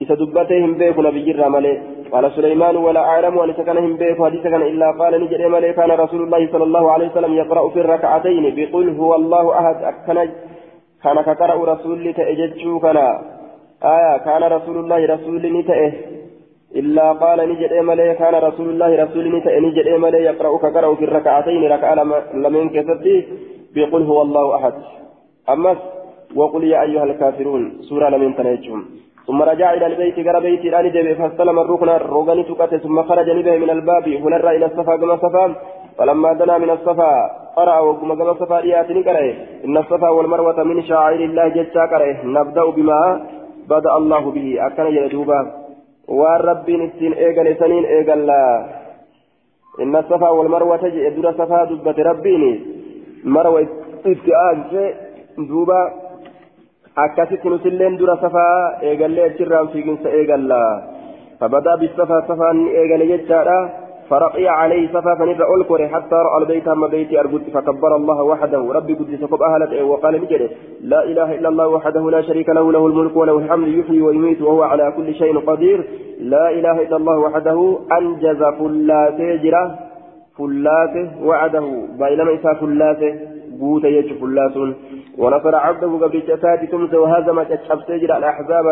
إذا 0.03 0.14
دبتهم 0.14 0.74
بيك 0.74 0.99
نبي 0.99 1.30
الرمالي 1.30 1.82
قال 2.12 2.32
سليمان 2.32 2.76
ولا 2.76 3.01
أعلم 3.01 3.39
أن 3.39 3.53
سكنهم 3.53 3.97
بيك. 3.97 4.22
حديث 4.22 4.47
إلا 4.47 4.91
قال 5.01 5.12
نجد 5.24 5.41
مالي 5.41 5.72
كان 5.72 5.91
رسول 5.91 6.22
الله 6.22 6.49
صلى 6.53 6.64
الله 6.64 6.93
عليه 6.93 7.09
وسلم 7.11 7.32
يقرأ 7.32 7.68
في 7.68 7.80
الركعتين. 7.80 8.45
بقل 8.57 8.97
هو 8.99 9.14
الله 9.14 9.45
أحد. 9.59 9.76
أكنج 9.85 10.30
كان 11.05 11.16
كقرأ 11.20 11.74
رسول 11.74 12.14
تأججو 12.14 12.80
كان 12.80 12.97
آية 13.85 14.16
كان 14.26 14.43
رسول 14.43 14.76
الله 14.76 15.07
رسول 15.14 15.43
نتأه 15.59 15.93
إلا 16.76 17.12
قال 17.12 17.39
نجد 17.49 17.72
إمالي 17.72 18.14
كان 18.14 18.35
رسول 18.35 18.68
الله 18.70 19.05
رسول 19.05 19.37
نتأه 19.37 19.59
نجد 19.59 19.87
إمالي 19.89 20.18
يقرأ 20.18 20.59
كقرأ 20.59 20.95
في 20.95 21.05
الركعتين. 21.05 21.72
ركعة 21.72 21.95
لمن 22.35 22.68
كسبتي 22.68 23.16
بيقول 23.75 24.03
هو 24.03 24.22
الله 24.22 24.57
أحد. 24.57 24.75
أما 25.49 25.77
وقل 26.37 26.64
يا 26.64 26.83
أيها 26.83 27.05
الكافرون 27.05 27.62
سورة 27.89 28.09
لمن 28.09 28.37
تنجم 28.37 28.85
ثم 29.27 29.43
رجع 29.43 29.72
إلى 29.72 29.87
البيت 29.87 30.27
قال 30.27 30.43
بيتي 30.43 30.68
الآن 30.68 30.87
دبي 30.93 31.14
فاستلم 31.14 31.59
الركن 31.59 31.89
الرغن 31.89 32.45
تكت 32.45 32.75
ثم 32.85 33.03
خرج 33.03 33.31
نبه 33.31 33.59
من 33.59 33.70
الباب 33.70 34.09
هنر 34.09 34.51
إلى 34.51 34.66
الصفا 34.66 34.97
كما 34.97 35.16
صفا. 35.16 35.55
فلما 35.99 36.33
دنا 36.33 36.59
من 36.59 36.70
الصفا 36.70 37.12
قرأ 37.57 37.79
وكما 37.79 38.14
كما 38.14 38.35
صفا 38.35 38.59
إياتني 38.59 39.03
قرأ. 39.03 39.35
إن 39.64 39.77
الصفا 39.77 40.09
والمروة 40.09 40.62
من 40.62 40.83
شعائر 40.83 41.20
الله 41.25 41.49
جتا 41.49 41.87
قرأ. 41.87 42.16
نبدأ 42.25 42.64
بما 42.77 43.01
بدأ 43.68 43.97
الله 43.97 44.31
به 44.31 44.66
أكن 44.66 44.87
يدوبا 44.87 45.41
والرب 46.09 46.70
نسين 46.70 47.12
إيقل 47.12 47.57
سنين 47.57 47.85
إيقل 47.85 48.31
إن 49.83 49.97
الصفا 49.97 50.29
والمروة 50.29 50.85
يدور 50.85 51.33
صفا 51.33 51.64
دبة 51.64 51.99
ربيني. 52.11 52.74
مروة 53.25 53.68
ابتئان 54.07 54.59
دوبا 55.39 55.81
akkasitti 56.97 57.51
nutilleen 57.51 57.97
dura 57.99 58.14
safaa 58.22 58.79
eegallee 58.89 59.25
achirraan 59.29 59.68
fiiginsa 59.72 60.09
eegalla. 60.18 60.61
Fabadaa 61.41 61.77
bisafaa 61.81 62.27
safaan 62.29 62.57
ni 62.64 62.70
eegale 62.81 63.07
jechaadha. 63.12 63.57
فرقي 64.11 64.49
عليه 64.49 64.89
صفا 64.89 65.14
فنرى 65.14 65.45
ألكر 65.57 65.89
حتى 65.89 66.14
رأى 66.14 66.43
البيت 66.43 66.68
أما 66.68 66.87
بيتي 66.87 67.20
أرجو 67.20 67.39
فكبر 67.55 67.97
الله 67.97 68.22
وحده 68.22 68.72
ربي 68.72 68.95
قدس 68.95 69.25
كب 69.25 69.43
أهلت 69.43 69.83
وقال 69.83 70.14
نجد 70.22 70.51
لا 70.81 71.05
إله 71.05 71.35
إلا 71.35 71.49
الله 71.49 71.68
وحده 71.68 72.11
لا 72.11 72.22
شريك 72.22 72.49
له 72.49 72.72
له 72.72 72.87
الملك 72.87 73.16
وله 73.16 73.39
الحمد 73.39 73.68
يحيي 73.68 74.03
ويميت 74.03 74.43
وهو 74.43 74.62
على 74.62 74.93
كل 74.97 75.14
شيء 75.14 75.39
قدير 75.39 75.85
لا 76.20 76.51
إله 76.51 76.83
إلا 76.83 76.97
الله 76.97 77.18
وحده 77.18 77.79
أنجز 77.99 78.43
فلاته 78.59 79.37
جرة 79.37 79.79
فلاته 80.39 81.07
وعده 81.22 81.66
بينما 81.99 82.35
إسا 82.35 82.53
فلاته 82.61 83.12
قوت 83.61 83.85
يجف 83.85 84.22
اللاسون 84.22 84.74
ونصر 85.18 85.55
عبده 85.57 85.93
قبل 86.03 86.20
جساد 86.28 86.68
تمس 86.68 86.95
وهزم 86.95 87.43
تشحب 87.43 87.80
سجر 87.89 88.11
الأحزاب 88.16 88.66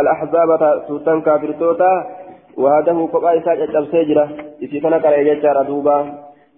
الأحزاب 0.00 0.50
سوسن 0.88 1.20
كافر 1.20 1.52
توتا 1.60 1.92
وهذه 2.56 3.08
قبا 3.12 3.38
إساء 3.38 3.66
تشحب 3.66 3.84
سجر 3.92 4.18
إسي 4.64 4.80
كان 4.80 4.94
قال 4.94 5.14
يجار 5.26 5.62
دوبا 5.62 5.98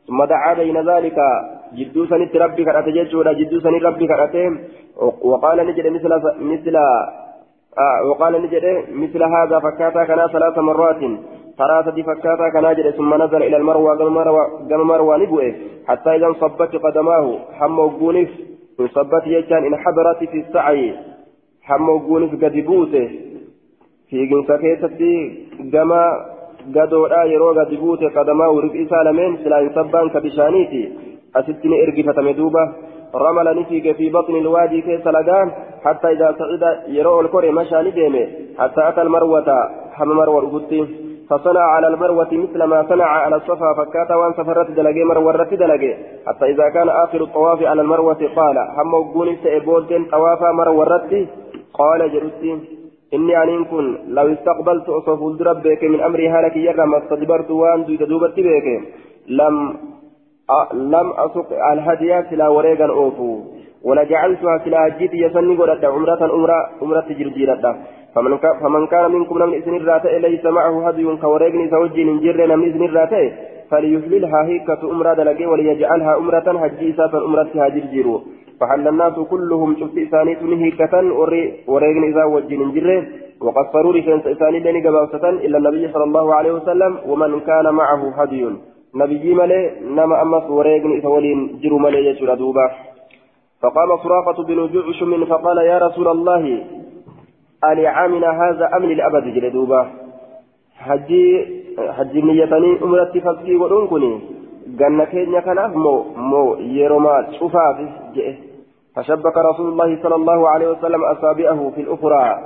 ثم 0.06 0.24
دعا 0.24 0.54
بين 0.54 0.78
ذلك 0.90 1.18
جدو 1.78 2.06
سنت 2.11 2.36
ربي 2.36 2.64
كرأت 2.64 2.88
جدو 2.96 3.22
جدو 3.40 3.61
سنت 3.61 3.82
ربي 3.82 4.06
كرأت 4.11 4.36
وقال 5.30 5.58
نجد 5.68 5.86
مثل 5.86 6.11
مثل 6.52 6.76
آه 7.78 7.98
وقال 8.08 8.32
نجد 8.42 8.64
مثل 9.02 9.22
هذا 9.22 9.58
فكاتا 9.64 10.04
كان 10.04 10.20
ثلاث 10.34 10.58
مرات 10.58 11.02
ثلاثة 11.61 12.02
فكاتا 12.02 12.48
كان 12.54 12.74
جد 12.76 12.90
ثم 12.90 13.22
نزل 13.22 13.42
إلى 13.42 13.56
المروى 13.56 13.98
قال 13.98 14.11
مروى 14.86 15.18
نبوئه 15.22 15.54
حتى 15.88 16.11
إذا 16.16 16.26
انصبت 16.26 16.76
قدماه 16.84 17.38
حم 17.58 17.78
وقونف 17.78 18.30
انصبت 18.80 19.26
يجان 19.26 19.64
إن 19.64 19.76
حضرت 19.76 20.30
في 20.30 20.38
السعي 20.40 20.94
حم 21.62 21.88
وقونف 21.88 22.44
قد 22.44 22.56
بوته 22.56 23.08
في 24.11 24.26
جنسة 24.26 24.56
كيستي 24.56 25.14
قما 25.72 26.02
قدودا 26.74 27.22
يرو 27.24 27.50
قد 27.61 27.74
بوته 27.74 28.08
قدماه 28.16 28.61
رفئ 28.64 28.84
سالمين 28.90 29.36
سلا 29.44 29.61
انصبان 29.61 30.08
كبشانيتي 30.14 30.82
أستني 31.36 31.76
إرقفة 31.84 32.22
مدوبة 32.22 32.64
رمل 33.14 33.61
نفيق 33.61 33.96
في 33.96 34.11
بطن 34.11 34.36
الوادي 34.36 34.80
كيس 34.80 35.06
لقان 35.06 35.50
حتى 35.84 36.08
إذا 36.12 36.36
صعد 36.38 36.62
يرو 36.88 37.20
الكوري 37.20 37.50
مشى 37.50 37.78
نديمه 37.86 38.26
حتى 38.58 38.88
أتى 38.88 39.02
المروة 39.02 39.48
حم 39.92 40.08
مروة 40.08 40.42
أبوتي 40.42 41.09
فصنع 41.31 41.61
على 41.61 41.87
المروة 41.89 42.28
مثل 42.33 42.62
ما 42.64 42.87
صنع 42.89 43.05
على 43.05 43.37
الصفا 43.37 43.74
فكات 43.74 44.11
وان 44.11 44.33
سفرت 44.33 44.70
دلقي 44.70 45.05
مروة 45.05 45.45
دلقي. 45.45 45.95
حتى 46.26 46.45
إذا 46.45 46.68
كان 46.74 46.89
آخر 46.89 47.22
الطواف 47.22 47.62
على 47.62 47.83
المروة 47.83 48.22
قال 48.37 48.59
هم 48.59 48.95
وقوني 48.95 49.37
سيبولتين 49.43 50.05
طوافا 50.05 50.53
مروة 50.53 51.26
قال 51.74 52.12
جلستي 52.12 52.59
إني 53.14 53.43
أن 53.43 53.64
كن 53.64 53.99
لو 54.09 54.33
استقبلت 54.33 54.89
أصف 54.89 55.22
ربك 55.41 55.85
من 55.85 56.01
أمري 56.01 56.28
هلك 56.31 56.57
يرى 56.57 56.87
ما 56.87 56.99
استدبرت 56.99 57.51
وان 57.51 57.85
دويت 57.85 58.03
دوبت 58.03 58.37
بك. 58.37 58.66
لم. 59.28 59.76
لم 60.72 61.11
أسق 61.11 61.49
الهدي 61.72 62.22
سلا 62.31 62.49
وريقا 62.49 62.89
أوفو. 62.89 63.41
ولجعلتها 63.85 64.59
سلا 64.64 64.89
جيت 64.99 65.14
يسني 65.14 65.57
قلت 65.57 65.85
عمرة 65.85 66.22
عمرة 66.35 66.57
عمرة 66.83 67.09
جرجيرة 67.18 67.76
فمن 68.14 68.86
كان 68.86 69.12
منكم 69.12 69.36
من 69.38 69.54
إذن 69.54 69.76
الراتئ 69.76 70.18
ليس 70.18 70.44
معه 70.44 70.88
هدي 70.88 71.16
كوريقني 71.16 71.68
زوجي 71.68 72.04
نجر 72.04 72.56
من 72.56 72.64
إذن 72.64 72.82
الراتئ 72.84 73.30
فليهللها 73.70 74.40
هيكة 74.48 74.90
أمرة 74.90 75.14
دلقي 75.14 75.46
وليجعلها 75.46 76.16
أمرة 76.16 76.46
هجيسة 76.62 77.24
أمرتها 77.26 77.68
جرجيرو 77.68 78.22
فحل 78.61 78.88
الناس 78.88 79.12
كلهم 79.12 79.76
شفت 79.80 79.98
إسانيت 79.98 80.42
هيكة 80.42 80.94
وريقني 81.68 82.08
إذا 82.08 82.24
وجي 82.24 82.56
نجر 82.56 82.88
وقصروا 83.40 83.92
رفنس 83.92 84.26
إساني 84.26 84.58
لني 84.61 84.80
قباوسة 84.86 85.28
إلا 85.28 85.58
النبي 85.58 85.92
صلى 85.92 86.04
الله 86.04 86.34
عليه 86.34 86.52
وسلم 86.52 86.92
ومن 87.08 87.40
كان 87.40 87.74
معه 87.74 88.02
هدي. 88.18 88.42
نبي 88.94 89.34
ملي 89.34 89.70
نما 89.96 90.22
أمس 90.22 90.50
وريقني 90.50 90.98
إذا 90.98 91.08
ولين 91.08 91.61
جرو 91.62 91.78
ملي 91.78 92.06
يجر 92.06 92.34
دوبا. 92.34 92.70
فقام 93.62 93.90
سراقة 94.02 94.38
بن 94.44 94.68
جعشم 94.74 95.24
فقال 95.24 95.58
يا 95.58 95.78
رسول 95.78 96.08
الله 96.08 96.42
ألعامنا 97.64 98.30
هذا 98.30 98.76
أم 98.76 98.84
للأبد 98.84 99.24
جلدوبا 99.24 99.90
حجي 100.78 101.46
حجي 101.78 102.22
نيتني 102.22 102.82
أمرتي 102.82 103.20
فكي 103.20 103.56
ودنكني 103.56 104.20
قلنا 104.78 105.04
كينيا 105.04 105.40
كان 105.40 105.70
مو 105.70 106.04
مو 106.16 106.54
يروما 106.54 107.26
شفاف 107.32 107.76
جئ. 108.14 108.34
فشبك 108.96 109.36
رسول 109.36 109.68
الله 109.68 110.02
صلى 110.02 110.14
الله 110.14 110.48
عليه 110.48 110.68
وسلم 110.70 111.04
أصابعه 111.04 111.70
في 111.74 111.80
الأخرى. 111.80 112.38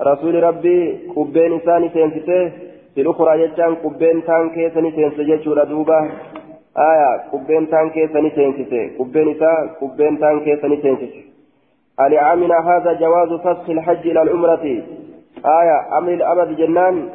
رسول 0.00 0.42
ربي 0.42 0.98
قبين 1.16 1.58
ثاني 1.58 1.88
سينسته. 1.88 2.52
في 2.94 3.00
الأخرى 3.00 3.42
يجان 3.42 3.74
قبين 3.74 4.24
تان 4.24 4.50
كيسني 4.50 4.90
سينسجد 4.90 5.68
دوبا. 5.68 6.00
آية 6.78 7.12
قبين 7.32 7.70
تان 7.70 7.90
كيسني 7.90 8.30
سينسته. 8.30 8.90
قبين 8.98 9.38
تا 9.38 9.50
قبين 9.80 10.18
تان 10.18 10.40
سينسته 11.98 12.06
ألعامنا 12.06 12.54
هذا 12.54 12.92
جواز 12.92 13.40
فسخ 13.40 13.70
الحج 13.70 14.08
إلى 14.08 14.22
العمرة؟ 14.22 14.82
آية 15.46 15.98
أمر 15.98 16.12
الأبد 16.12 16.56
جنان. 16.56 17.08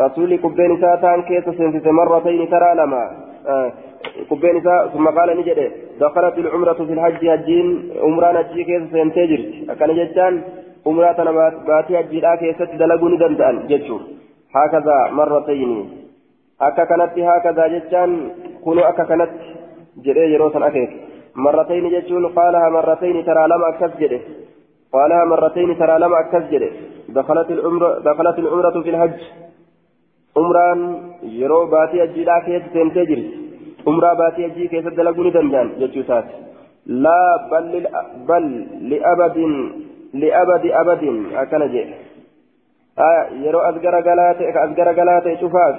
رسول 0.00 0.36
كبين 0.36 0.80
ساتان 0.80 1.22
كيس 1.22 1.44
سنسيت 1.44 1.88
مرتين 1.88 2.50
ترى 2.50 2.74
لما. 2.74 3.10
آه 3.46 3.72
كبين 4.30 4.60
ثم 4.92 5.08
قال 5.08 5.38
نجد 5.38 5.72
دخلت 6.00 6.38
العمرة 6.38 6.72
في 6.72 6.92
الحج 6.92 7.26
هجين 7.26 7.90
عمران 8.02 8.36
هجي 8.36 8.64
كيس 8.64 8.82
سنتجر 8.92 9.40
أكن 9.70 9.94
جتان 9.94 10.42
عمرة 10.86 11.50
باتي 11.66 12.00
هجي 12.00 12.20
كيس 12.40 12.62
دلقوني 12.78 13.16
دندأن 13.16 13.66
جتشو. 13.66 13.98
هكذا 14.54 15.10
مرتين. 15.12 15.90
أكا 16.60 16.84
كانت 16.84 17.18
هكذا 17.18 17.66
جتان 17.66 18.30
كونوا 18.64 18.88
أكا 18.88 19.04
كانت 19.04 19.30
جري 20.04 20.32
يروسا 20.32 20.66
أكيك. 20.66 20.90
مرتين 21.36 21.90
جتون 21.90 22.26
قالها 22.26 22.68
مرتين 22.68 23.24
ترى 23.24 23.48
لما 23.48 23.68
أكسجده 23.68 24.20
قالها 24.92 25.24
مرتين 25.24 25.78
ترى 25.78 25.98
لما 25.98 26.20
أكسجده 26.20 26.70
دخلت 27.08 27.50
العمرة 27.50 27.98
دخلت 27.98 28.38
العمرة 28.38 28.82
في 28.82 28.90
الحج. 28.90 29.20
عمران 30.36 30.80
يرو 31.22 31.66
باتي 31.66 32.02
أجيلا 32.02 32.40
كيس 32.40 32.62
تنتجر 32.74 33.20
عمرة 33.86 34.14
باتي 34.14 34.46
أجي 34.46 34.68
كيس 34.68 34.84
دلقوني 34.84 35.30
دندان 35.30 35.68
جتوسات 35.80 36.24
لا 36.86 37.48
بل. 37.50 37.86
بل 38.28 38.44
لأبد 38.90 39.36
لأبد 40.14 40.64
أبد. 40.80 41.02
أكن 41.34 41.62
جي. 41.72 41.82
آه 42.98 43.22
يرو 43.44 43.60
أذكر 43.60 43.94
قلاتي 44.08 44.44
أذكر 44.64 44.88
قلاتي 45.00 45.36
شوفاك 45.40 45.76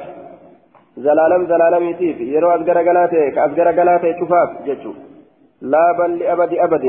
زلالم 0.98 1.42
زلالم 1.52 1.84
يتيف. 1.90 2.18
يرو 2.22 2.56
أذكر 2.56 2.78
قلاتي 2.90 3.44
أذكر 3.46 3.68
قلاتي 3.80 4.20
شوفاك 4.20 4.50
جتو 4.68 4.94
لا 5.64 5.86
بل 6.00 6.20
لأبد 6.20 6.54
أبد. 6.54 6.86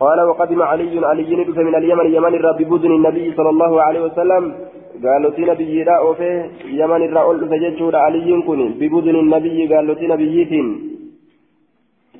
قال 0.00 0.20
وقدم 0.28 0.62
علي 0.62 1.06
علي 1.06 1.36
ندف 1.36 1.58
من 1.58 1.74
اليمن 1.74 2.06
يمن 2.14 2.34
الرب 2.34 2.58
ببدن 2.62 2.90
النبي 2.98 3.34
صلى 3.36 3.50
الله 3.50 3.82
عليه 3.82 4.00
وسلم. 4.00 4.54
قالوا 5.04 5.30
تي 5.30 5.42
نبي 5.42 5.84
لا 5.84 5.96
أوفي 5.98 6.50
يمن 6.64 7.02
الرأول 7.08 7.48
فججود 7.48 7.94
علي 7.94 8.42
كن 8.46 8.60
ببدن 8.80 9.16
النبي 9.24 9.74
قالوا 9.74 9.94
تي 9.94 10.06
نبيتين 10.06 10.66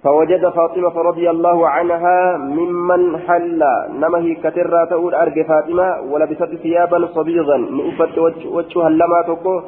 فوجد 0.02 0.48
فاطمة 0.48 0.94
رضي 1.10 1.30
الله 1.30 1.68
عنها 1.68 2.36
ممن 2.36 3.18
حل. 3.18 3.62
نمه 4.02 4.34
كترى 4.42 4.86
تقول 4.90 5.14
أرج 5.14 5.36
فاطمة. 5.50 6.00
ولبست 6.10 6.54
ثيابا 6.62 7.06
صبيغا. 7.16 7.56
نؤفت 7.56 8.18
وجهها 8.56 8.88
لما 8.90 9.20
تكو 9.28 9.60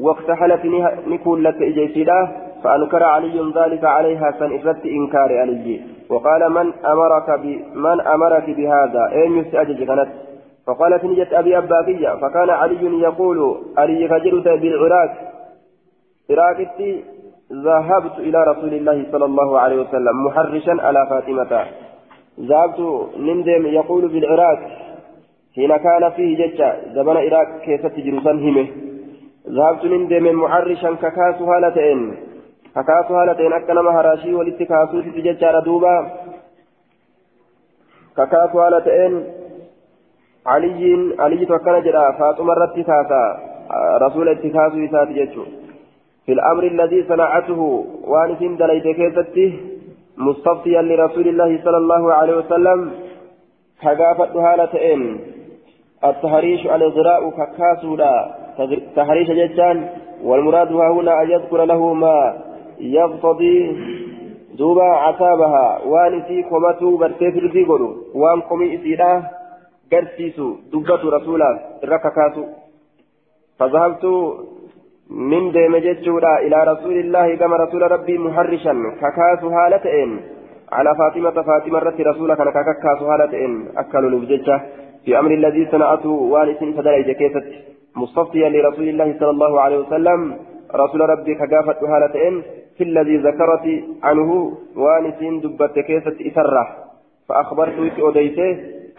واقتحلت 0.00 0.62
نكون 1.08 1.42
لك 1.42 1.62
إجيسيدا 1.62 2.28
فأنكر 2.64 3.02
علي 3.02 3.52
ذلك 3.56 3.84
عليها 3.84 4.30
سن 4.38 4.54
إفرت 4.54 4.86
إنكار 4.86 5.38
علي. 5.38 5.80
وقال 6.10 6.52
من 6.52 6.72
أمرك. 6.84 7.28
من 7.74 8.00
أمرك 8.00 8.50
بهذا؟ 8.50 9.12
أين 9.12 9.38
يستأجج 9.38 9.82
كانت 9.82 10.08
فقالت 10.66 11.04
نجت 11.04 11.32
أبي 11.32 11.58
أباكية 11.58 12.08
فكان 12.08 12.50
علي 12.50 13.00
يقول 13.02 13.56
علي 13.78 14.08
فجرت 14.08 14.48
بالعراق. 14.48 15.10
عراقتي 16.30 17.04
ذهبت 17.52 18.18
إلى 18.18 18.44
رسول 18.44 18.74
الله 18.74 19.06
صلى 19.12 19.24
الله 19.24 19.58
عليه 19.58 19.80
وسلم 19.80 20.24
محرشا 20.26 20.76
على 20.82 21.06
فاطمة. 21.10 21.66
ذهبت 22.40 22.80
نندم 23.16 23.66
يقول 23.66 24.08
بالعراق. 24.08 24.60
حين 25.54 25.76
كان 25.76 26.10
فيه 26.10 26.36
ججة 26.36 26.74
زمن 26.94 27.16
العراق 27.16 27.58
كيف 27.64 27.86
تجرسا 27.86 28.30
همه 28.30 28.66
ذهبت 29.48 29.84
نندم 29.84 30.40
محرشا 30.42 30.90
ككاس 31.02 31.42
هالتين 31.42 32.16
ككاس 32.76 33.10
هالتين 33.10 33.52
أكنا 33.52 33.82
مهراشي 33.82 34.34
ولتكاسوس 34.34 35.04
تججة 35.04 35.60
دوبا 35.66 35.96
ككاس 38.16 38.52
هالتين 38.56 39.12
علي 40.46 41.14
علي 41.18 41.46
توكل 41.46 41.82
جرا 41.84 42.12
فاطمة 42.18 42.52
رتكاسا 42.52 43.22
رسول 44.04 44.28
اتكاسو 44.28 44.76
يسات 44.84 45.08
ججو 45.08 45.44
في 46.26 46.32
الأمر 46.32 46.64
الذي 46.74 47.04
صنعته 47.08 47.60
وانس 48.12 48.40
دليت 48.60 48.86
كيستي 48.98 49.46
مستفتيا 50.16 50.82
لرسول 50.82 51.28
الله 51.28 51.50
صلى 51.64 51.76
الله 51.76 52.12
عليه 52.12 52.36
وسلم 52.36 52.92
كغافت 53.82 54.36
هالتين 54.36 55.20
التهريش 56.04 56.66
الإغراء 56.66 57.30
ككاسولا 57.30 58.14
تهريش 58.96 59.30
جتان 59.30 59.88
والمراد 60.24 60.72
هنا 60.72 61.22
أن 61.22 61.30
يذكر 61.30 61.64
له 61.64 61.94
ما 61.94 62.49
يقتضي 62.80 63.76
دوبا 64.58 64.84
عتابها. 64.84 65.80
وانسي 65.86 66.42
كومتو 66.42 66.96
برتي 66.96 67.32
فردي 67.32 67.64
قولوا 67.64 67.94
وان 68.14 68.40
قمي 68.40 68.74
إسيلا 68.74 69.22
قرسيسو. 69.92 70.54
دبة 70.72 71.02
رسولا 71.16 71.50
الرككاسو 71.84 72.44
فذهبت 73.58 74.04
من 75.10 75.52
ديم 75.52 75.76
جتشورا 75.76 76.38
إلى 76.38 76.58
رسول 76.72 76.96
الله 77.04 77.34
كما 77.34 77.56
رسول 77.56 77.82
ربي 77.92 78.18
محرشا. 78.18 78.74
ككاسو 79.00 79.48
هالتين 79.48 80.10
على 80.72 80.90
فاطمة 80.98 81.36
فاطمة 81.42 81.78
رت 81.78 82.00
رسولك 82.00 82.38
ككاسو 82.38 83.04
هالتين 83.10 83.52
أكلوا 83.76 84.10
نبجتشه 84.10 84.60
في 85.04 85.18
أمر 85.18 85.30
الذي 85.30 85.68
صنعته 85.72 86.08
والس 86.08 86.60
فدلج 86.76 87.10
كيست 87.10 87.46
مستفتيا 87.96 88.48
لرسول 88.48 88.88
الله 88.88 89.08
صلى 89.18 89.30
الله 89.30 89.60
عليه 89.60 89.78
وسلم. 89.78 90.20
رسول 90.74 91.00
ربي 91.00 91.34
كجافة 91.34 91.80
هالتين 91.92 92.42
في 92.76 92.84
الذي 92.84 93.16
ذكرت 93.16 93.66
عنه 94.02 94.52
والس 94.76 95.20
دبت 95.42 95.78
كيست 95.78 96.16
إسرة. 96.28 96.64
فأخبرت 97.28 97.98
أوديته 97.98 98.50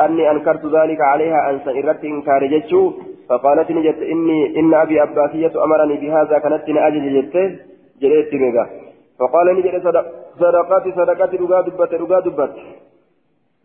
أني 0.02 0.32
أنكرت 0.32 0.66
ذلك 0.66 1.02
عليها 1.02 1.50
أن 1.50 1.60
سئرت 1.66 2.04
إنكار 2.04 2.46
جتشو. 2.46 2.92
فقالت 3.30 3.72
نجت 3.72 4.00
إني 4.14 4.60
إن 4.60 4.74
أبي 4.74 5.04
أباسية 5.04 5.64
أمرني 5.64 5.96
بهذا 6.02 6.40
كانت 6.40 6.64
أجل 6.70 7.22
جته 7.22 7.56
جريت 8.02 8.34
ميغا. 8.34 8.66
فقال 9.20 9.48
نجت 9.56 9.76
صدقات 10.40 10.84
صدقات 10.98 11.34
رقا 11.42 11.62
دبت 11.62 11.94
رقا 11.94 12.20
دبت. 12.20 12.54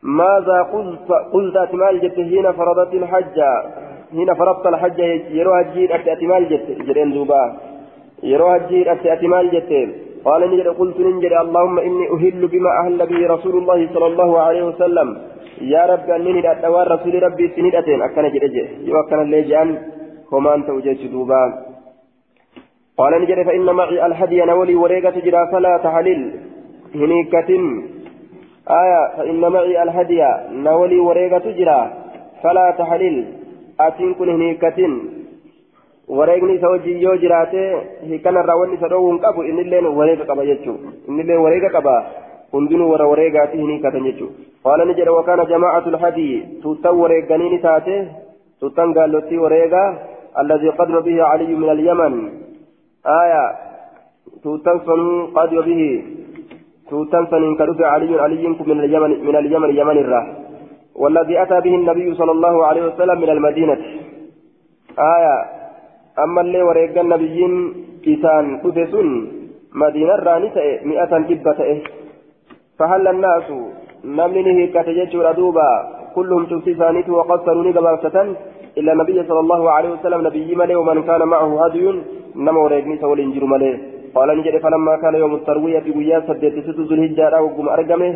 ماذا 0.03 0.63
قلت 0.63 1.13
قلت 1.33 1.57
أتمال 1.57 2.01
جت 2.01 2.15
حين 2.15 2.53
فرضت 2.53 2.95
الحج 2.95 3.39
حين 4.11 4.35
فرضت 4.35 4.67
الحج 4.67 4.99
يروها 5.31 5.61
الجير 5.61 5.95
أتي 5.95 6.13
أتمال 6.13 6.49
جت 6.49 6.67
جرين 6.87 7.13
دوبا 7.13 7.57
يروها 8.23 8.57
الجير 8.57 8.93
أتي 8.93 9.13
أتمال 9.13 9.51
جت 9.51 9.73
قال 10.25 10.41
نجد 10.51 10.69
قلت 10.69 11.01
نجد 11.01 11.33
اللهم 11.45 11.79
إني 11.79 12.05
أهل 12.15 12.47
بما 12.53 12.71
أهل 12.83 12.99
به 13.07 13.21
رسول 13.35 13.55
الله 13.59 13.89
صلى 13.95 14.07
الله 14.07 14.41
عليه 14.41 14.63
وسلم 14.63 15.09
يا 15.61 15.83
رب 15.87 16.11
أنني 16.11 16.51
أتوار 16.53 16.87
رسول 16.95 17.23
ربي 17.23 17.45
سنيدتين 17.57 18.03
أكن 18.03 18.25
جد 18.35 18.55
يو 18.89 19.01
أكن 19.01 19.19
اللي 19.21 19.43
جان 19.43 19.69
كمان 20.31 20.67
توجيش 20.67 21.01
دوبا 21.13 21.43
قال 22.99 23.13
نجد 23.23 23.39
فإن 23.47 23.65
معي 23.81 24.07
الهدي 24.07 24.41
نولي 24.45 24.75
وريقة 24.75 25.17
جرا 25.27 25.43
فلا 25.53 25.81
تحلل 25.85 26.21
هنيكة 26.95 27.51
آية 28.83 29.03
فإن 29.17 29.41
معي 29.41 29.83
الهدي 29.83 30.23
نولي 30.67 30.99
وريقة 30.99 31.39
تجرى 31.39 31.81
فلا 32.43 32.67
تحلل 32.79 33.25
أتين 33.81 34.15
كن 34.15 34.29
هنيكة 34.29 34.79
wareegni 36.09 36.55
isa 36.55 36.69
wajjin 36.71 37.01
yoo 37.03 37.17
jiraate 37.17 37.63
hiikanarraa 38.09 38.57
wanni 38.57 38.77
isa 38.79 38.89
dhoowwuun 38.89 39.19
qabu 39.25 39.43
innilleen 39.43 39.87
wareega 39.99 40.25
qaba 40.25 40.47
jechuu 40.47 40.77
innilleen 41.09 41.41
wareega 41.45 41.71
qaba 41.77 41.95
hundinuu 42.53 42.91
warra 42.93 43.07
wareegaati 43.13 43.59
hin 43.59 43.71
hiikatan 43.73 44.07
jechuu 44.09 44.31
qaala 44.69 44.85
ni 44.85 44.95
jedha 44.99 45.17
wakaana 45.19 45.45
jamaacatu 45.53 45.95
lhadii 45.97 46.35
tuuttan 46.63 47.01
wareeganii 47.03 47.51
ni 47.55 47.59
taate 47.67 47.97
tuuttan 48.61 48.93
gaallottii 48.99 49.43
wareegaa 49.47 49.89
alladii 50.43 50.77
qadma 50.81 51.01
bihi 51.09 51.19
caliyyu 51.25 51.59
min 51.63 51.75
alyaman 51.77 52.15
aya 53.21 53.43
tuuttan 54.43 54.81
sanuu 54.91 55.19
qadma 55.39 55.67
bihi 55.71 55.91
سنين 57.31 57.55
كدف 57.59 57.81
علي 57.83 58.21
علي 58.25 58.47
من 58.49 58.81
اليمن 58.81 59.13
من 59.29 59.37
اليمن 59.37 59.71
يمن 59.81 59.99
الراه 60.05 60.27
والذي 61.03 61.43
أتى 61.43 61.61
به 61.61 61.75
النبي 61.75 62.15
صلى 62.15 62.33
الله 62.33 62.67
عليه 62.67 62.83
وسلم 62.89 63.21
من 63.21 63.31
المدينة 63.31 63.79
آية 64.99 65.35
أما 66.25 66.41
اللي 66.41 66.63
وريق 66.69 66.99
النبيين 67.05 67.53
إسان 68.13 68.45
كتسون 68.63 69.09
مدينة 69.83 70.15
رانسة 70.29 70.65
مئة 70.91 71.13
إبة 71.33 71.61
فهل 72.79 73.05
الناس 73.15 73.49
نمنه 74.05 74.59
كتججر 74.75 75.27
دوبا 75.39 75.69
كلهم 76.17 76.43
شفتي 76.51 76.73
ثانيته 76.81 77.13
وقصروا 77.19 77.65
نقبرسة 77.69 78.17
إلا 78.79 78.93
النبي 78.93 79.19
صلى 79.29 79.41
الله 79.45 79.63
عليه 79.71 79.91
وسلم 79.95 80.21
نبي 80.27 80.49
ملي 80.61 80.75
ومن 80.81 81.03
كان 81.09 81.23
معه 81.33 81.51
هدي 81.65 81.85
نمو 82.47 82.67
ريقني 82.73 82.97
سول 83.03 83.19
إنجر 83.21 83.45
ملي 83.53 83.73
قال 84.17 84.29
نجد 84.39 84.57
فلما 84.65 84.95
كان 85.03 85.15
يوم 85.23 85.35
التروية 85.35 85.85
بويا 85.87 86.19
سدت 86.29 86.55
ست 86.67 86.79
ذو 86.89 86.95
الهجة 86.97 87.43
وقم 87.45 87.67
أرقمه 87.75 88.13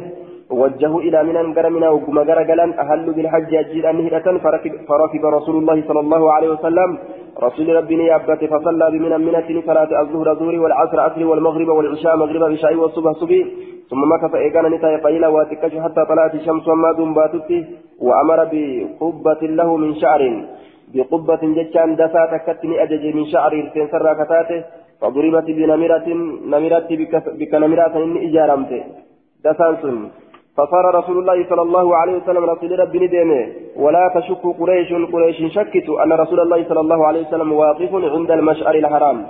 وجهوا 0.60 1.00
إلى 1.06 1.18
منى 1.28 1.42
قرمنا 1.56 1.88
وقم 1.94 2.16
قرقلا 2.28 2.66
أهلوا 2.82 3.14
بالحج 3.16 3.50
أجيل 3.62 3.84
أنهدة 3.92 4.26
فركب, 4.44 4.72
فركب 4.88 5.22
رسول 5.36 5.56
الله 5.60 5.76
صلى 5.88 6.00
الله 6.04 6.22
عليه 6.34 6.48
وسلم 6.54 6.90
رسول 7.38 7.68
ربنا 7.76 8.02
يابت 8.02 8.44
فصلى 8.44 8.90
بمنى 8.90 9.18
منة 9.18 9.62
صلاة 9.66 9.90
الظهر 10.02 10.34
ظهر 10.34 10.54
والعصر 10.60 11.00
عصر 11.00 11.26
والمغرب 11.26 11.68
والعشاء 11.68 12.16
مغرب 12.16 12.52
بشاي 12.52 12.76
والصبح 12.76 13.12
صبي 13.12 13.40
ثم 13.90 14.02
مكث 14.12 14.34
إيقان 14.34 14.66
نتاي 14.72 14.96
قيلا 14.96 15.28
واتكش 15.28 15.74
حتى 15.84 16.02
طلعت 16.10 16.34
الشمس 16.34 16.68
وما 16.68 16.92
دون 16.92 17.14
باتته 17.14 17.64
وأمر 17.98 18.40
بقبة 18.52 19.42
له 19.58 19.76
من 19.76 19.94
شعر. 19.94 20.22
بقبة 20.94 21.42
جتشان 21.56 21.96
دفا 21.96 22.22
تكتني 22.32 22.82
أجج 22.82 23.04
من 23.14 23.24
شعر 23.32 23.52
تنسر 23.74 24.06
كتاته. 24.20 24.64
فضربت 25.00 25.46
بنمرة 25.56 26.08
نمرة 26.52 26.88
بك 27.40 27.54
نمرة 27.54 27.94
إن 28.04 28.16
إجارمته. 28.26 28.82
دسانسون 29.44 30.10
فصار 30.56 30.94
رسول 30.94 31.18
الله 31.18 31.48
صلى 31.50 31.62
الله 31.62 31.96
عليه 31.96 32.14
وسلم 32.16 32.44
رسول 32.44 32.78
ربي 32.78 32.98
ندمه 32.98 33.42
ولا 33.76 34.04
تشك 34.14 34.42
قريش 34.60 34.92
قريش 35.12 35.38
شكت 35.54 35.88
أن 36.02 36.12
رسول 36.12 36.40
الله 36.40 36.64
صلى 36.68 36.80
الله 36.80 37.06
عليه 37.06 37.20
وسلم 37.26 37.52
واقف 37.52 37.94
عند 37.94 38.30
المشعر 38.30 38.74
الحرام. 38.74 39.26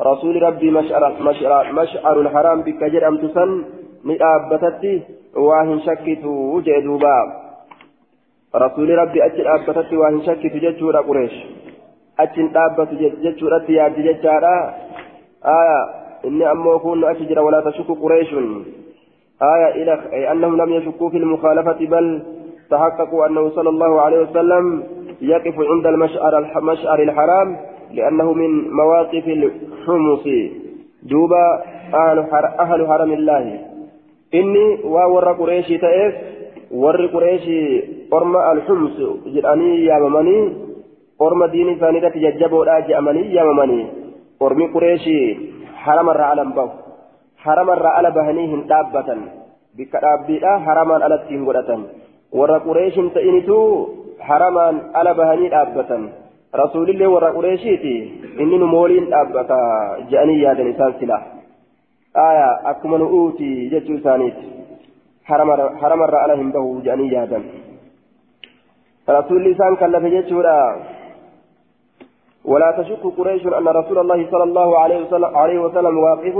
رسول 0.00 0.42
ربي 0.42 0.70
مشعر, 0.70 1.12
مشعر, 1.20 1.72
مشعر 1.72 2.20
الحرام 2.20 2.62
بك 2.62 2.84
جرم 2.84 3.16
تسن؟ 3.16 3.64
مئابتتي 4.04 5.02
واهن 5.36 5.80
شكت 5.80 6.24
وجدوبا 6.24 7.18
رسول 8.56 8.98
ربي 8.98 9.24
أجل 9.24 9.46
أبتتي 9.46 9.96
واهن 9.96 10.22
شكت 10.26 10.54
ججورا 10.64 11.00
قريش. 11.00 11.34
أجل 12.20 12.46
أبت 12.56 12.90
ججورا 13.24 13.60
يا 13.68 13.88
ججارا 13.88 14.56
آية 15.44 15.80
إني 16.24 16.50
أما 16.50 16.76
أكون 16.76 17.04
أشجر 17.04 17.38
ولا 17.40 17.60
تشك 17.60 17.88
قريش. 18.02 18.30
آية 19.42 19.82
إلى 19.82 19.92
أنهم 20.32 20.56
لم 20.56 20.72
يشكوا 20.72 21.10
في 21.10 21.16
المخالفة 21.16 21.86
بل 21.86 22.22
تحققوا 22.70 23.26
أنه 23.26 23.48
صلى 23.50 23.68
الله 23.68 24.00
عليه 24.00 24.20
وسلم 24.20 24.82
يقف 25.20 25.54
عند 25.58 25.86
المشعر 25.86 26.38
المشعر 26.38 27.02
الحرام 27.02 27.56
لأنه 27.92 28.32
من 28.32 28.70
مواقف 28.70 29.28
الحمص. 29.28 30.24
دوبا 31.02 31.62
أهل, 31.94 32.18
أهل 32.60 32.86
حرم 32.86 33.12
الله. 33.12 33.58
إني 34.34 34.78
وور 34.84 35.32
قريشي 35.32 35.78
تأف 35.78 36.14
ور 36.70 37.06
قريشي 37.06 37.82
أرم 38.14 38.36
الحمص 38.36 38.96
جرأني 39.26 39.84
يا 39.84 39.98
ممني 39.98 40.52
أرم 41.22 41.44
ديني 41.44 41.74
ثانية 41.74 42.08
تججبوا 42.08 42.64
لا 42.64 42.80
جأمني 42.80 43.34
يا 43.34 43.44
ممني 43.44 44.00
ormi 44.40 44.68
qureeshii 44.72 45.52
haramarraa 45.84 46.30
alan 46.34 46.52
bahu 46.56 46.89
dhaabbatan 47.44 49.20
bikka 49.76 50.02
dhaabbiidha 50.04 50.52
haramaan 50.66 51.02
alatti 51.08 51.34
hin 51.34 51.44
godhatan 51.48 51.82
warra 52.38 52.60
qureeshin 52.68 53.10
ta'initu 53.16 53.58
haramaan 54.30 54.80
ala 55.02 55.14
bahanii 55.20 55.52
dhaabbatan 55.56 56.08
rasuulillee 56.62 57.12
warra 57.16 57.34
qureeshiiti 57.36 57.98
inni 58.38 58.62
nu 58.62 58.72
mooliin 58.76 59.12
dhaabbata 59.12 59.60
je'anii 60.14 60.40
yaadan 60.46 60.72
isaan 60.72 60.96
sila 61.02 61.20
آية 62.16 62.70
أكما 62.70 62.98
نؤوتي 62.98 63.68
جتشو 63.68 63.96
ثانيت 63.98 64.34
حرم 65.80 66.02
الرأى 66.02 66.28
لهم 66.28 66.52
به 66.52 66.80
جاني 66.84 67.08
يادا 67.12 67.42
رسول 69.10 69.44
لسان 69.44 69.76
كلف 69.76 70.04
جتشو 70.14 70.42
ولا 72.44 72.70
تشك 72.78 73.02
قريش 73.18 73.46
أن 73.46 73.68
رسول 73.68 73.98
الله 73.98 74.30
صلى 74.30 74.42
الله 74.42 74.78
عليه 74.78 74.98
وسلم, 75.04 75.36
عليه 75.36 75.58
وسلم 75.58 75.98
واقف 75.98 76.36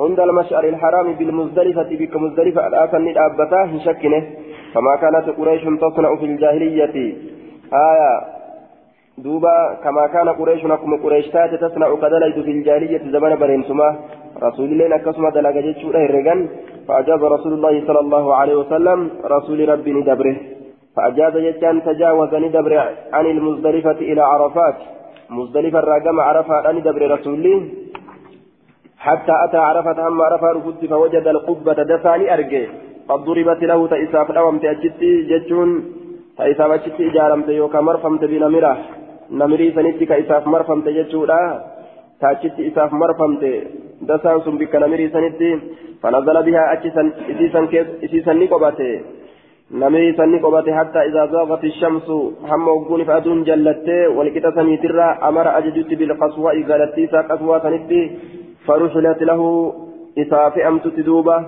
عند 0.00 0.20
المشعر 0.20 0.64
الحرام 0.64 1.12
بالمزدلفة 1.12 1.88
بك 2.00 2.16
مزدلفة 2.16 2.66
الآن 2.66 3.08
الأبتاه 3.08 3.78
شكنه. 3.84 4.22
فما 4.74 4.96
كانت 4.96 5.26
قريش 5.38 5.62
تصنع 5.62 6.16
في 6.16 6.24
الجاهلية. 6.24 7.14
آية. 7.72 8.34
دوبا 9.18 9.76
كما 9.84 10.06
كان 10.06 10.28
قريش 10.28 10.64
نكم 10.64 10.96
قريش 11.02 11.26
تات 11.28 11.54
تصنع 11.54 11.94
كدليت 12.02 12.38
في 12.38 12.50
الجاهلية 12.50 13.02
زمن 13.14 13.36
برينسما 13.36 13.96
رسول 14.42 14.68
الله 14.72 14.88
نكسم 14.88 15.28
دلق 15.28 15.50
جتشوره 15.50 16.04
الرجال 16.04 16.48
فأجاب 16.88 17.24
رسول 17.24 17.52
الله 17.52 17.86
صلى 17.86 18.00
الله 18.00 18.34
عليه 18.34 18.56
وسلم 18.56 19.10
رسول 19.24 19.68
ربي 19.68 19.92
ندبره. 19.92 20.36
فأجاب 20.96 21.38
جتان 21.38 21.82
تجاوز 21.82 22.34
ندبر 22.34 22.74
عن 23.12 23.26
المزدلفة 23.26 23.98
إلى 24.10 24.20
عرفات. 24.20 24.74
مزدلفة 25.30 25.78
الراقم 25.78 26.20
عرفات 26.20 26.66
ندبر 26.74 27.10
رسول 27.10 27.44
حتى 29.04 29.34
أتى 29.44 29.56
عرفة 29.56 30.08
أما 30.08 30.24
عرفة 30.24 30.48
رفض 30.56 30.86
فوجد 30.86 31.26
القبة 31.34 31.72
دفاني 31.72 32.34
أرجي 32.34 32.64
قد 33.08 33.20
ضربت 33.24 33.62
له 33.70 33.80
تإساف 33.92 34.30
الأوم 34.30 34.58
تأجتي 34.58 35.10
جتشون 35.30 35.70
تإساف 36.38 36.70
أجتي 36.70 37.02
إجارمت 37.10 37.48
يوكا 37.48 37.80
مرفمت 37.80 38.22
بنمرة 38.24 38.74
نمري 39.40 39.66
سنتي 39.76 40.04
كإساف 40.10 40.46
مرفمت 40.46 40.86
جتشولا 40.96 41.40
تأجتي 42.20 42.68
إساف 42.68 42.90
مرفمت 43.02 43.42
دسان 44.08 44.40
سن 44.44 44.54
بك 44.60 44.74
نمري 44.82 45.06
سنتي 45.14 45.50
فنزل 46.02 46.36
بها 46.46 46.62
أجسا 46.72 47.02
إسيسا 48.04 48.32
نقبته 48.32 48.92
نمري 49.82 50.08
سني 50.18 50.38
قبته 50.44 50.72
حتى 50.78 51.00
إذا 51.08 51.22
زاغت 51.32 51.64
الشمس 51.64 52.08
هم 52.50 52.68
وقون 52.68 53.04
فأدون 53.08 53.38
جلته 53.48 54.08
ولكتا 54.16 54.50
سميترا 54.56 55.08
أمر 55.28 55.46
أجدت 55.58 55.90
بالقصوى 55.98 56.50
إذا 56.60 57.20
قصوى 57.30 57.56
سنتي 57.64 58.02
فرحلت 58.66 59.22
له 59.22 59.72
إساف 60.18 60.58
أمت 60.58 60.88
تدوبة 60.88 61.46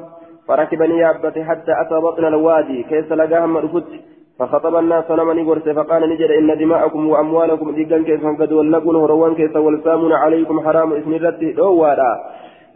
فركبني 0.48 0.98
يابته 0.98 1.44
حتى 1.44 1.72
أتى 1.82 1.96
بطن 2.04 2.24
الوادي 2.24 2.82
كيس 2.82 3.12
لقاهم 3.12 3.56
رفت 3.56 3.90
فخطب 4.38 4.76
الناس 4.76 5.10
نمني 5.10 5.42
قرس 5.42 5.68
فقال 5.68 6.10
نجد 6.10 6.30
إن 6.30 6.58
دماءكم 6.58 7.08
وأموالكم 7.08 7.74
ديقا 7.74 7.98
كيسا 7.98 8.36
قد 8.40 8.52
ولقون 8.52 8.96
هروان 8.96 9.34
كيسا 9.34 9.58
والسامون 9.58 10.12
عليكم 10.12 10.60
حرام 10.60 10.92
إثم 10.92 11.14
الرد 11.14 11.54
دوالا 11.56 12.12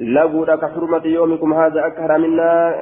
لقونا 0.01 0.57
كحرمة 0.57 1.05
يومكم 1.05 1.55
هذا 1.55 1.87
أكهر 1.87 2.19
منا. 2.19 2.75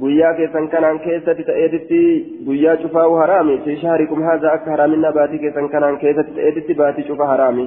guyyaa 0.00 0.34
keessan 0.34 0.68
kanaan 0.68 1.00
keessatti 1.00 1.44
ta'eetitti 1.44 2.00
guyyaa 2.46 2.76
cufaa 2.82 3.06
haraami 3.20 3.56
fi 3.64 3.76
shahrikum 3.76 4.22
haza 4.22 4.52
akka 4.52 4.70
haraaminna 4.70 5.10
baatii 5.16 5.38
keessan 5.44 5.68
kanaan 5.68 5.98
keessatti 6.02 6.34
ta'eetitti 6.36 6.74
baatii 6.80 7.04
cufa 7.08 7.26
haraami 7.26 7.64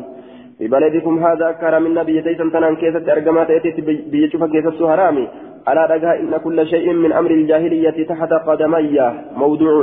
في 0.64 0.70
بلدكم 0.70 1.26
هذا 1.26 1.50
أكثر 1.50 1.80
من 1.80 1.94
نبي 1.94 2.22
تيسن 2.22 2.52
تنان 2.52 2.76
كيست 2.76 3.10
أرقما 3.10 3.44
تأتي 3.44 3.82
بيشوف 4.12 4.44
كيست 4.44 4.82
هرامي 4.82 5.28
ألا 5.70 5.86
رجاء 5.86 6.20
إن 6.20 6.38
كل 6.44 6.68
شيء 6.68 6.94
من 6.94 7.12
أمر 7.12 7.32
الجاهلية 7.32 7.98
تحت 8.12 8.34
قدمي 8.48 9.12
موضوع. 9.36 9.76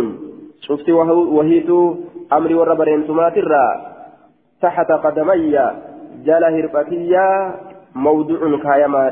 شفت 0.61 0.89
وهيت 1.37 1.71
أمر 2.33 2.51
وربرين 2.57 3.07
تماترا 3.07 3.67
تحت 4.63 4.91
قدمي 5.05 5.55
جل 6.27 6.45
هربتيا 6.55 7.29
موضوع 7.95 8.41
كايما 8.65 9.03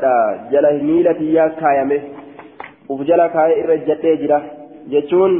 جل 0.51 0.65
ميلتيا 0.83 1.45
كايمه 1.59 2.01
وفجل 2.89 3.27
كاي 3.27 3.51
إرجتي 3.63 4.15
جرا. 4.15 4.39
جتون 4.91 5.31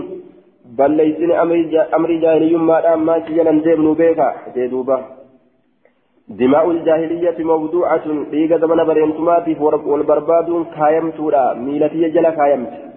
بليسن 0.78 1.32
أمر 1.98 2.12
جاهلي 2.24 2.56
ما 2.56 2.82
دام 2.82 3.06
ما 3.06 3.16
شجنا 3.26 3.52
ندم 3.52 3.94
بيكا. 3.94 4.30
جدوبا 4.56 5.19
دماء 6.30 6.72
الجاهلية 6.72 7.38
موضوعة 7.40 8.06
ديغا 8.32 8.58
زمن 8.58 8.84
بريمتماتي 8.84 9.58
والبرباد 9.60 10.66
كايم 10.76 11.10
تورا 11.12 11.54
ميلتي 11.54 12.10
جلا 12.10 12.30
كايمت. 12.30 12.90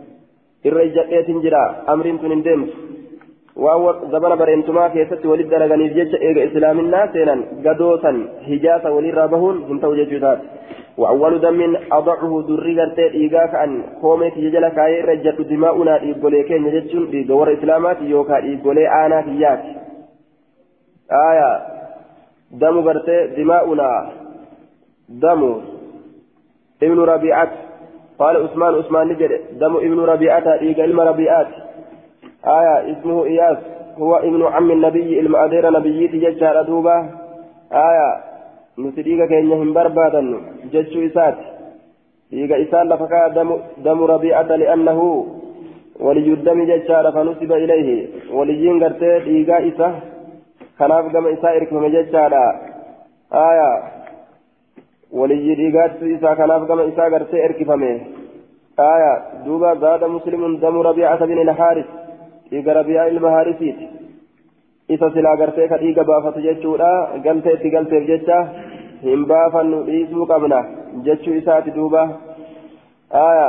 الرجاء 0.67 1.23
تنجرا 1.23 1.65
أمر 1.89 2.07
تنندمت 2.23 2.69
وهو 3.57 3.95
زمن 4.13 4.37
بريمتما 4.37 4.89
كيست 4.89 5.27
ولد 5.27 5.49
درغني 5.51 5.89
جيش 5.89 6.15
إيغا 6.15 6.45
إسلامنا 6.49 7.01
سينا 7.13 7.37
قدوسا 7.65 8.13
هجاسا 8.49 8.89
وللرابهون 8.89 9.57
هنتو 9.69 9.95
جيشوتات 9.95 10.39
وأول 10.99 11.41
دم 11.41 11.77
أضعه 11.93 12.33
دري 12.49 12.73
غرتي 12.79 13.07
إيغا 13.19 13.47
كأن 13.53 13.83
قوميت 14.03 14.39
جلا 14.39 14.69
كاي 14.69 15.01
رجت 15.09 15.41
دماؤنا 15.41 15.95
إيغولي 16.03 16.43
كين 16.49 16.71
جيشون 16.71 17.05
إيغور 17.15 17.53
إسلامات 17.53 17.99
يوكا 18.03 18.37
إيغولي 18.37 18.85
آنا 19.05 19.23
فيات 19.23 19.63
آية. 21.31 21.82
دم 22.53 22.79
غرتي 22.79 23.27
دماؤنا. 23.37 24.11
دم 25.09 25.61
ابن 26.83 26.99
ربيعة. 27.01 27.53
قال 28.19 28.37
عثمان 28.37 28.75
عثمان 28.75 29.09
نجد. 29.09 29.41
دم 29.59 29.77
ابن 29.77 30.01
ربيعة 30.01 30.47
إيغا 30.61 30.83
علم 30.83 31.01
ربيعات 31.01 31.47
آية 32.47 32.93
اسمه 32.93 33.25
إياس. 33.25 33.57
هو 33.99 34.17
ابن 34.17 34.43
عم 34.43 34.71
النبي 34.71 35.21
المأدير 35.21 35.71
نبيي 35.71 36.09
تججار 36.09 36.63
دوبا 36.63 37.11
آية 37.73 38.09
نسديك 38.79 39.29
كين 39.29 39.51
يهم 39.51 39.73
بربادا 39.73 40.23
ججو 40.73 41.07
إسات. 41.07 41.39
إيغا 42.33 42.63
إسان 42.63 42.89
لفكا 42.89 43.29
دم, 43.29 43.59
دم 43.85 44.03
ربيعة 44.03 44.51
لأنه 44.57 45.27
ولي 46.01 46.33
الدم 46.33 46.65
ججار 46.65 47.13
فنسب 47.13 47.53
إليه. 47.53 48.09
وليين 48.33 48.83
غرتي 48.83 49.13
إيغا 49.33 49.69
إسا. 49.69 50.12
Kanaaf 50.83 51.11
gama 51.17 51.35
isaa 51.37 51.55
erkifame 51.61 51.91
jechaadha 51.97 52.45
aya 53.47 53.71
waliyyi 55.21 55.55
dhiigaatti 55.63 56.13
isaa 56.17 56.37
kanaaf 56.43 56.69
gama 56.71 56.85
isaa 56.93 57.11
gartee 57.17 57.43
erkifame 57.49 57.91
aya 58.91 59.13
duuba 59.47 59.75
zaada 59.87 60.09
muslimun 60.17 60.61
damu 60.61 60.83
rabiicata 60.89 61.27
bin 61.33 61.43
ilhaaris 61.45 61.91
dhiiga 62.53 62.75
rabiica 62.79 63.09
ilma 63.15 63.31
haarisiiti 63.37 63.89
isa 64.95 65.11
silaa 65.15 65.37
gartee 65.43 65.69
ka 65.73 65.77
dhiiga 65.83 66.05
baafatu 66.13 66.45
jechuudha 66.47 66.93
galtee 67.27 67.55
itti 67.59 67.75
galteef 67.75 68.07
jecha 68.13 68.39
hin 69.03 69.27
baafannu 69.33 69.83
dhiisuu 69.89 70.27
qabna 70.33 70.61
jechuu 71.09 71.37
isaati 71.41 71.77
duuba 71.77 72.03
aya 73.27 73.47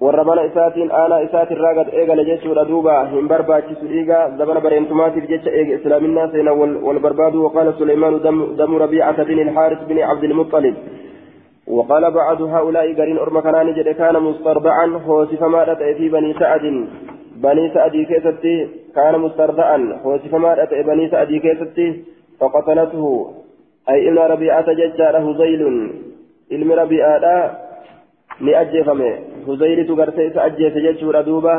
warra 0.00 0.24
mana 0.24 0.42
isaatiin 0.42 0.90
aanaa 1.00 1.18
isaatirraa 1.26 1.74
gad 1.74 1.88
eegale 2.00 2.24
jechuudha 2.24 2.64
duuba 2.68 2.98
hin 3.12 3.28
barbaachisu 3.28 3.88
dhiiga 3.92 4.18
zabana 4.38 4.60
bareentumaatiif 4.66 5.28
jecha 5.30 5.50
eege 5.50 5.74
islaaminaa 5.78 6.28
seena 6.34 6.52
wal 6.60 7.00
barbaadu 7.06 7.44
waqaala 7.46 7.72
suleymaanu 7.78 8.20
damu 8.60 8.78
rabiicata 8.84 9.24
bin 9.30 9.44
ilxaaris 9.46 9.84
bin 9.90 10.02
cabdilmuxalib 10.06 10.78
وقال 11.76 12.10
بعض 12.10 12.42
هؤلاء 12.42 12.92
قرين 12.98 13.18
أرم 13.18 13.40
كنان 13.40 13.74
جد 13.76 13.88
كان 13.88 14.16
مسترضعا 14.22 14.86
خوسف 15.06 15.42
ما 15.42 15.64
رأت 15.64 15.82
في 15.98 16.08
بني 16.08 16.34
سعد 16.40 16.64
بني 17.44 17.64
سعد 17.74 17.96
كيستي 18.10 18.68
كان 18.96 19.20
مسترضعا 19.20 19.78
خوسف 20.02 20.34
ما 20.34 20.54
رأت 20.54 20.72
بني 20.90 21.08
سعد 21.08 21.32
كيستي 21.44 22.04
فقتلته 22.40 23.04
أي 23.90 24.08
إن 24.08 24.18
ربيعة 24.18 24.72
ججاره 24.72 25.32
زيل 25.40 25.62
علم 26.52 26.72
ربيعة 26.72 27.67
ni 28.40 28.54
ajjeefame. 28.54 29.10
Huzaylitu 29.46 29.96
gartee 29.96 30.26
isa 30.26 30.42
ajjeese 30.42 30.80
jechuudha 30.80 31.22
duuba. 31.22 31.54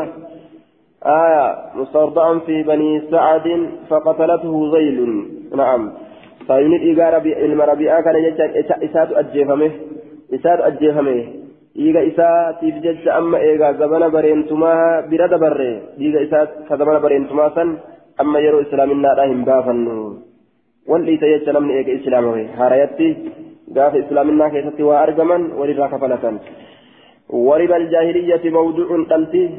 آية 1.05 1.55
مسترضعا 1.75 2.39
في 2.39 2.63
بني 2.63 3.01
سعد 3.11 3.69
فقتلته 3.89 4.67
هزيل 4.67 5.25
نعم 5.55 5.91
فإن 6.47 6.73
إيجار 6.73 7.17
المربيعة 7.17 8.01
كان 8.01 8.15
يجعل 8.15 8.49
إسات 8.83 9.11
أجيفمه 9.11 9.71
إسات 10.33 10.59
أجيفمه 10.59 11.25
إيجا 11.75 12.07
إسات 12.07 12.63
يفجج 12.63 13.07
أما 13.07 13.37
إيجا 13.37 13.71
زبنا 13.71 14.07
برينتما 14.07 15.01
برد 15.11 15.39
بري 15.39 15.81
إيجا 15.99 16.23
إسات 16.23 16.49
كزبنا 16.69 16.99
برينتما 16.99 17.51
سن 17.55 17.77
أما 18.21 18.39
يرو 18.39 18.61
إسلام 18.61 18.91
النار 18.91 19.25
هم 19.25 19.43
بافن 19.45 19.87
واللي 20.87 21.17
تيجع 21.17 21.51
نمني 21.51 21.77
إيجا 21.77 21.95
إسلامه 22.01 22.47
هاريتي 22.59 23.09
قاف 23.75 23.95
إسلام 23.95 24.29
النار 24.29 24.49
كيستي 24.49 24.83
وأرجما 24.83 25.37
ولذا 25.59 25.85
كفلة 25.87 26.23
ورب 27.29 27.71
الجاهلية 27.71 28.43
موضوع 28.57 28.87
قلتي 29.11 29.49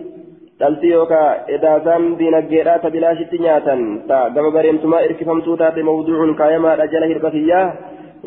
قلتي 0.63 0.87
يوكا 0.87 1.23
إذا 1.55 1.73
زان 1.85 2.17
دينجيرا 2.17 2.77
تبلاشت 2.77 3.33
نياتا 3.41 3.77
تا 4.09 4.19
قم 4.35 4.47
بريمتما 4.55 4.99
إركفمتو 5.05 5.57
تاتي 5.61 5.83
موضوع 5.83 6.19
كايما 6.41 6.75
رجل 6.75 7.03
هربتيا 7.11 7.63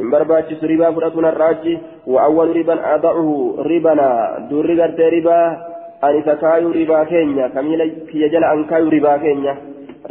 إن 0.02 0.10
برباتش 0.12 0.64
ربا 0.72 0.92
فرأتنا 0.96 1.30
الراجي 1.30 1.78
وأول 2.08 2.50
ربا 2.58 2.76
أضعه 2.96 3.30
ربنا 3.72 4.08
دور 4.50 4.66
ربا 4.70 5.08
ربا 5.16 5.40
أن 6.04 6.16
تكايو 6.26 6.70
ربا 6.80 7.04
كينيا 7.10 7.48
كميلا 7.56 7.86
كي 8.10 8.18
يجل 8.24 8.44
أن 8.54 8.60
كايو 8.70 8.90
ربا 8.96 9.18
كينيا 9.24 9.54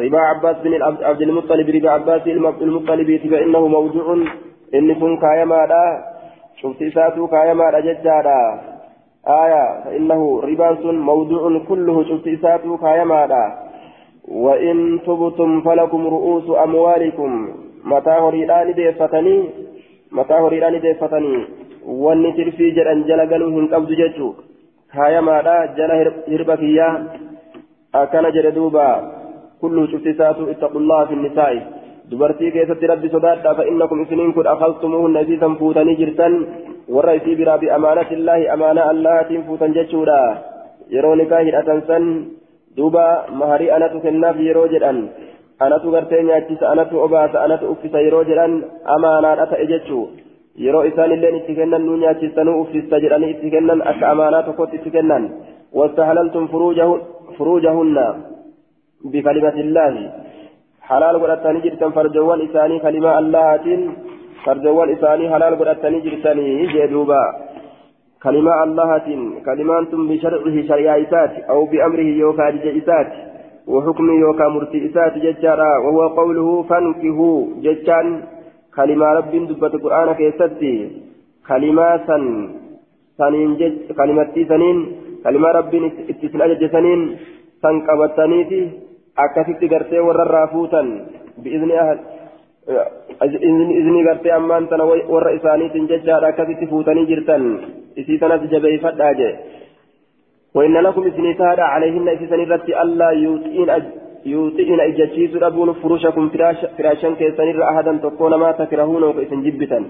ربا 0.00 0.20
عباس 0.30 0.56
بن 0.64 0.72
عبد 1.08 1.22
المطلب 1.22 1.68
ربا 1.76 1.90
عباس 1.90 2.22
المطلب 2.66 3.08
فإنه 3.30 3.62
موضوع 3.76 4.06
إن 4.74 4.94
كن 4.94 5.16
كايما 5.16 5.66
شفت 6.60 6.82
إساتو 6.82 7.26
كايما 7.26 7.70
رججادا 7.70 8.40
آية 9.42 9.64
فإنه 9.84 10.40
رباس 10.40 10.84
موضوع 10.84 11.58
كله 11.68 12.04
شفت 12.04 12.26
إساتو 12.28 12.76
كايما 12.76 13.22
وإن 14.28 15.00
تبتم 15.06 15.60
فلكم 15.60 16.06
رؤوس 16.06 16.46
أموالكم 16.64 17.48
متى 17.84 18.10
هريدان 18.10 18.72
ديفتني 18.74 19.36
متى 20.12 20.34
هريدان 20.34 20.80
ديفتني 20.80 21.36
jedhan 22.76 23.04
jala 23.08 23.26
galuu 23.26 23.50
hin 23.54 23.68
qabdu 23.68 23.94
jechuu 23.94 24.36
kaayamaadha 24.94 25.66
jala 25.76 25.94
hirba 26.28 26.56
kiyyaa 26.56 26.94
akkana 27.92 28.30
jedhe 28.30 28.52
duuba 28.52 28.86
kullu 29.60 29.88
cuftisaatu 29.88 30.50
ittaqullaha 30.52 31.06
fi 31.06 31.16
nisaa'i 31.16 31.60
dubartii 32.10 32.52
keessatti 32.54 32.90
rabbi 32.92 33.12
sodaadha 33.14 33.54
fa'innakum 33.58 34.02
isiniin 34.04 34.32
kun 34.36 34.46
akaltumuhunna 34.54 35.24
isiisan 35.24 35.56
fuutanii 35.60 35.96
jirtan 36.00 36.34
warra 36.94 37.14
isii 37.18 37.36
biraa 37.40 37.58
bi 37.58 37.70
amaanatillaahi 37.76 38.48
amaanaa 38.54 38.88
allahaatiin 38.94 39.44
fuutan 39.48 39.74
jechuudha 39.76 40.18
yeroo 40.94 41.14
nikaa 41.20 41.42
hidhatan 41.48 41.82
san 41.90 42.08
duuba 42.76 43.04
maharii 43.42 43.70
anatu 43.76 44.00
kennaaf 44.06 44.40
yeroo 44.48 44.66
jedhan 44.74 44.98
anatu 45.66 45.94
gartee 45.94 46.22
nyaachisa 46.30 46.70
anatu 46.72 47.00
obaasa 47.06 47.44
anatu 47.44 47.70
uffisa 47.74 48.04
yeroo 48.06 48.24
jedhan 48.30 48.58
amaanaadha 48.96 49.46
ta'e 49.52 49.66
jechuu 49.72 50.04
yeroo 50.64 50.84
isaan 50.90 51.14
illeen 51.16 51.38
itti 51.40 51.58
kennan 51.60 51.86
nu 51.86 51.96
nyaachisanuu 52.02 52.56
uffista 52.62 53.00
jedhanii 53.04 53.30
itti 53.34 53.54
kennan 53.54 53.86
akka 53.92 54.10
amaanaa 54.10 54.42
tokkotti 54.48 54.76
itti 54.80 54.94
kennan 54.96 55.30
wastahalaltum 55.80 56.48
furuujahunna 57.38 58.06
bikalimatiillaahi 59.12 60.04
halaal 60.04 60.41
godhattanii 61.22 61.62
jirtan 61.62 61.92
farjowwan 61.92 62.40
isaanii 62.40 62.80
kalimaa 62.80 63.16
allahaatiin 63.22 63.82
farjowwan 64.44 64.90
isaanii 64.90 65.32
halaal 65.34 65.56
godhattanii 65.56 66.00
jirtanii 66.00 66.66
jee 66.74 66.88
duuba 66.88 67.22
كلمة 68.24 68.52
الله 68.64 68.90
كلمان 69.48 69.84
بشرعه 70.10 70.56
شريعة 70.70 70.96
إسات 71.04 71.32
أو 71.50 71.66
بأمره 71.70 72.08
يوكا 72.22 72.48
إسات 72.80 73.10
وحكمه 73.66 74.12
يوكا 74.24 74.48
مرتي 74.48 74.78
إسات 74.86 75.14
ججارا 75.24 75.72
وهو 75.84 76.02
قوله 76.18 76.48
فانكهوا. 76.62 77.38
ججان 77.64 78.06
كلمة 78.76 79.06
رب 79.18 79.32
دبت 79.48 79.74
القرآن 79.74 80.08
كيستي. 80.18 80.74
كلمة 81.48 81.88
سن 82.06 82.24
سنين 83.18 83.50
جج 83.60 83.74
كلمة 83.98 84.34
سنين 84.50 84.78
كلمة 85.24 85.48
رب 85.58 85.72
اتسنا 86.10 86.44
جج 86.46 86.62
سنين 86.74 87.00
سن 87.62 87.76
قبطانيتي 89.18 89.66
أكثت 89.66 89.72
قرتي 89.72 89.98
ورر 89.98 90.34
بإذن 91.38 91.70
أهل 91.70 91.98
izni 93.22 94.04
gartee 94.04 94.32
ammaan 94.32 94.68
tana 94.68 94.84
warra 94.86 95.30
isaaniitiin 95.30 95.88
jechaadha 95.88 96.28
akkasitti 96.28 96.66
fuutanii 96.66 97.06
jirtan. 97.06 97.44
Isii 97.96 98.18
tanas 98.18 98.42
jabeeffadhaa 98.50 99.12
jee. 99.20 99.32
وإن 100.54 100.76
لكم 100.76 101.06
إسني 101.06 101.34
تهدى 101.34 101.62
عليهن 101.62 102.08
إسسن 102.08 102.40
الرت 102.40 102.68
ألا 102.82 103.10
يوطئن 103.10 103.68
يوطئن 104.26 104.80
إجتشيس 104.80 105.42
أبون 105.42 105.72
فروشكم 105.72 106.28
فراش 106.28 106.60
فراشا 106.78 107.10
كيسن 107.18 107.62
أحدا 107.62 107.92
تكون 108.02 108.34
ما 108.34 108.52
تكرهون 108.52 109.02
وكيسن 109.02 109.42
جبتا 109.42 109.80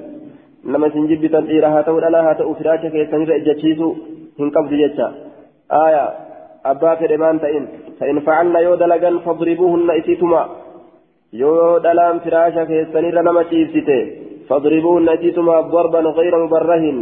لما 0.65 0.89
سن 0.95 1.07
جبتا 1.11 1.41
إيرها 1.49 1.83
تقول 1.83 2.05
ألا 2.05 2.21
هاتأو 2.31 2.55
فراشا 2.55 2.89
كيسن 2.95 3.21
إجتشيس 3.39 3.81
هن 4.41 4.49
قبض 4.55 4.73
جتا 4.83 5.09
آية 5.87 6.05
أبا 6.67 6.95
فرمان 6.95 7.41
تئن 7.41 7.65
فإن 8.01 8.21
فعلن 8.21 8.57
يودلقا 8.57 9.19
فاضربوهن 9.25 9.91
إسيتما 9.91 10.43
yoo 11.33 11.81
dhalaan 11.85 12.21
firaasha 12.25 12.67
keessanirra 12.69 13.23
nama 13.25 13.43
ciibsite 13.51 13.99
fadribuun 14.49 15.07
natiituma 15.09 15.55
darban 15.73 16.07
gayra 16.19 16.39
mubarrahin 16.45 16.99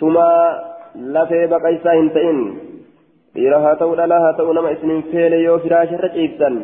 tuma 0.00 0.28
lafee 1.16 1.44
baqaysaa 1.52 1.96
hin 1.98 2.08
ta'in 2.14 2.38
dhiira 3.34 3.58
haa 3.64 3.74
ta'u 3.80 3.96
dhalaa 4.00 4.20
haa 4.24 4.36
ta'u 4.38 4.54
nama 4.58 4.72
isinin 4.76 5.02
feele 5.10 5.42
yoo 5.46 5.58
firaasha 5.64 5.98
irra 5.98 6.10
ciibsan 6.16 6.56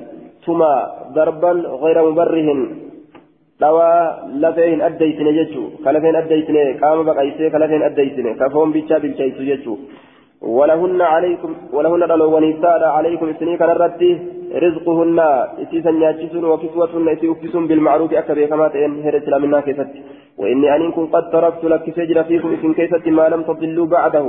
tuma 0.47 0.71
darban 1.17 1.61
gayra 1.83 2.07
mubarrihin 2.09 2.61
dhawaa 3.61 4.01
lafee 4.43 4.71
hin 4.73 4.85
addeysine 4.89 5.33
jechuu 5.39 5.69
ka 5.85 5.93
lafeen 5.97 6.21
addeysine 6.23 6.63
qaama 6.83 7.09
baqaysee 7.11 7.51
ka 7.53 7.63
lafeen 7.63 7.85
addeysine 7.91 8.31
ka 8.41 8.49
foon 8.55 8.73
bichaa 8.77 9.03
bilcheeysu 9.05 9.51
jechuu 9.51 9.79
ولهن 10.43 11.01
عليكم 11.01 11.55
ولهن 11.73 12.07
دلواني 12.09 12.53
سادة 12.63 12.89
عليكم 12.91 13.33
سنين 13.41 13.57
كان 13.57 13.71
الرتي 13.71 14.11
رزقهن 14.65 15.19
إسيسا 15.63 15.91
ياتشسون 15.91 16.45
وكسوتهن 16.45 17.09
إسي 17.09 17.31
أكسسون 17.31 17.67
بالمعروف 17.67 18.13
أكبر 18.13 18.47
كما 18.47 18.69
تئن 18.69 19.03
هرت 19.05 19.29
منا 19.43 19.61
كيست. 19.61 19.91
وإني 20.39 20.77
أن 20.77 20.91
قد 21.15 21.25
تركت 21.31 21.65
لك 21.65 21.85
سجر 21.97 22.19
فيكم 22.25 22.53
إسن 22.55 22.73
كيست 22.79 23.07
ما 23.09 23.29
لم 23.29 23.43
تضلوا 23.43 23.87
بعده. 23.87 24.27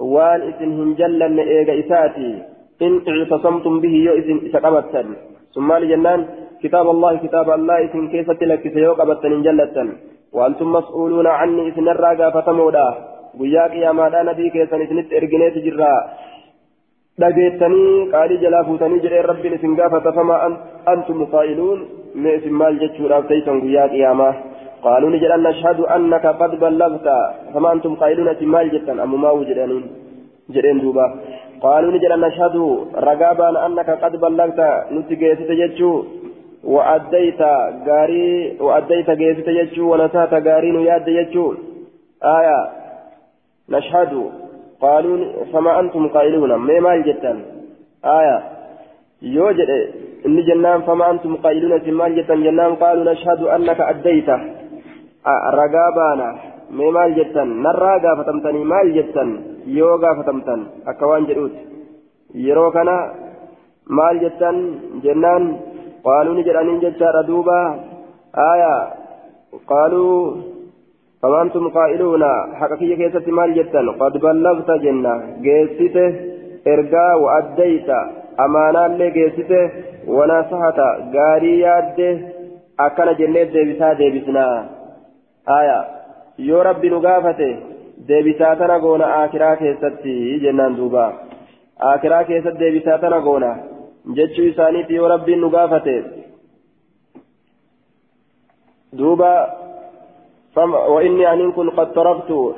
وان 0.00 0.40
إسن 0.50 0.70
هنجلا 0.78 1.42
إيغا 1.42 1.74
إساتي. 1.80 2.30
إن 2.82 2.92
اعتصمتم 3.08 3.74
به 3.80 3.94
يو 4.06 4.14
إسن 4.20 4.36
إسقبتا 4.46 5.02
ثم 5.54 5.72
لجنان 5.72 6.20
كتاب 6.62 6.86
الله 6.94 7.12
كتاب 7.24 7.50
الله 7.50 7.84
إسن 7.84 8.08
كيست 8.12 8.40
لك 8.50 8.62
سيوقبتا 8.74 9.28
جلة 9.46 9.76
وأنتم 10.32 10.72
مسؤولون 10.72 11.26
عني 11.26 11.68
إسن 11.68 11.88
الراقا 11.88 12.30
فتمودا. 12.34 13.11
Guyyaa 13.40 13.68
qiyaamaadhaa 13.74 14.28
nabii 14.30 14.50
keessan 14.56 14.84
isinitti 14.86 15.18
ergineeti 15.20 15.64
jirra 15.66 15.90
dhageettanii 17.24 18.06
qaalii 18.14 18.40
jalaa 18.44 18.64
fuutanii 18.70 19.02
jedheen 19.04 19.28
rabbiin 19.32 19.58
isin 19.58 19.76
gaafata 19.80 20.12
fama 20.20 20.38
antum 20.94 21.26
qaa'iluun 21.34 21.84
mee 22.24 22.38
isin 22.40 22.58
maal 22.62 22.80
jechuudhaaf 22.84 23.28
teeysan 23.32 23.62
guyyaa 23.66 23.92
qiyaamaa 23.94 24.32
قالوا 24.86 25.10
نجد 25.10 25.30
أن 25.30 25.42
نشهد 25.42 25.80
أنك 25.80 26.26
قد 26.26 26.52
بلغت 26.60 27.08
فما 27.54 27.72
أنتم 27.72 27.94
قائلون 27.94 28.28
مال 28.54 28.70
جدا 28.74 29.02
أم 29.04 29.20
ما 29.22 29.30
وجدانين 29.30 29.84
جدين 30.54 30.78
دوبا 30.82 31.06
قالوا 31.62 31.92
نجد 31.92 32.10
أن 32.16 32.20
نشهد 32.20 32.56
رقابا 33.08 33.66
أنك 33.66 33.90
قد 34.02 34.12
بلغت 34.24 34.60
نتجيت 34.92 35.40
تججو 35.48 35.92
وأديت 36.64 37.42
غاري 37.86 38.56
وأديت 38.60 39.10
جيت 39.10 39.38
تججو 39.46 39.84
ونسات 39.92 40.32
غاري 40.46 40.70
نياد 40.76 41.04
تججو 41.06 41.46
آية 42.36 42.58
نشهد. 43.74 44.12
قالوا 44.84 45.18
فما 45.52 45.72
أنتم 45.80 46.08
قائلون؟ 46.14 46.52
ما 46.66 46.76
مال 46.86 47.00
جدا 47.08 47.32
آية. 48.18 48.38
يوجد 49.22 49.70
إن 50.26 50.36
جنان 50.48 50.80
فما 50.88 51.04
أنتم 51.10 51.32
قائلون؟ 51.44 51.72
مال 52.00 52.12
جدا 52.18 52.34
جنان 52.46 52.72
قالوا 52.82 53.04
نشهد 53.12 53.40
أنك 53.56 53.80
أديت. 53.80 54.28
رقابانا 55.58 56.28
ما 56.76 56.86
مال 56.96 57.10
جدا 57.18 57.44
نراقا 57.64 58.10
فتمتني. 58.18 58.60
مال 58.72 58.86
جدا 58.98 59.24
يوغا 59.66 60.10
فتمتن. 60.18 60.60
أكوان 60.90 61.24
جدوت 61.28 61.54
يروكنا 62.34 62.96
مال 63.98 64.16
جدا 64.24 64.50
جنان. 65.04 65.42
قالوا 66.04 66.34
نجرانين 66.38 66.78
جدا 66.84 67.22
دوبا 67.28 67.60
آية. 68.52 68.74
قالوا 69.72 70.16
فما 71.22 71.42
أنتم 71.42 71.68
قائلون 71.68 72.22
حقيقة 72.54 72.96
كيست 72.96 73.28
مال 73.28 73.54
جدا 73.54 73.90
قد 74.00 74.12
بلغت 74.18 74.70
جنة 74.70 75.14
جيسته 75.46 76.10
إرقا 76.66 77.14
وأديت 77.22 77.90
أمانا 78.44 78.86
اللي 78.86 79.10
جيسته 79.10 79.70
ونصحت 80.06 80.78
غاري 81.14 81.60
ياده 81.60 82.18
أكل 82.80 83.08
جنة 83.20 83.42
ديبسا 83.54 83.92
ديبسنا 83.92 84.46
آية 85.58 85.80
يو 86.38 86.62
ربي 86.62 86.88
نقافته 86.90 87.56
ديبسا 88.08 88.54
تنقون 88.54 89.02
آكرا 89.02 89.54
كيستي 89.54 90.38
جنان 90.42 90.74
دوبا. 90.76 91.06
آكرا 91.80 92.22
كيست 92.22 92.56
ديبسا 92.62 92.96
تنقون 92.96 93.44
جتشو 94.16 94.42
إسانيتي 94.50 94.94
يو 94.94 95.06
ربي 95.06 95.34
نقافته 95.36 96.02
دوبا 98.92 99.62
وإني 100.88 101.32
أن 101.32 101.52
كن 101.52 101.70
قد 101.70 101.92
تركت. 101.92 102.54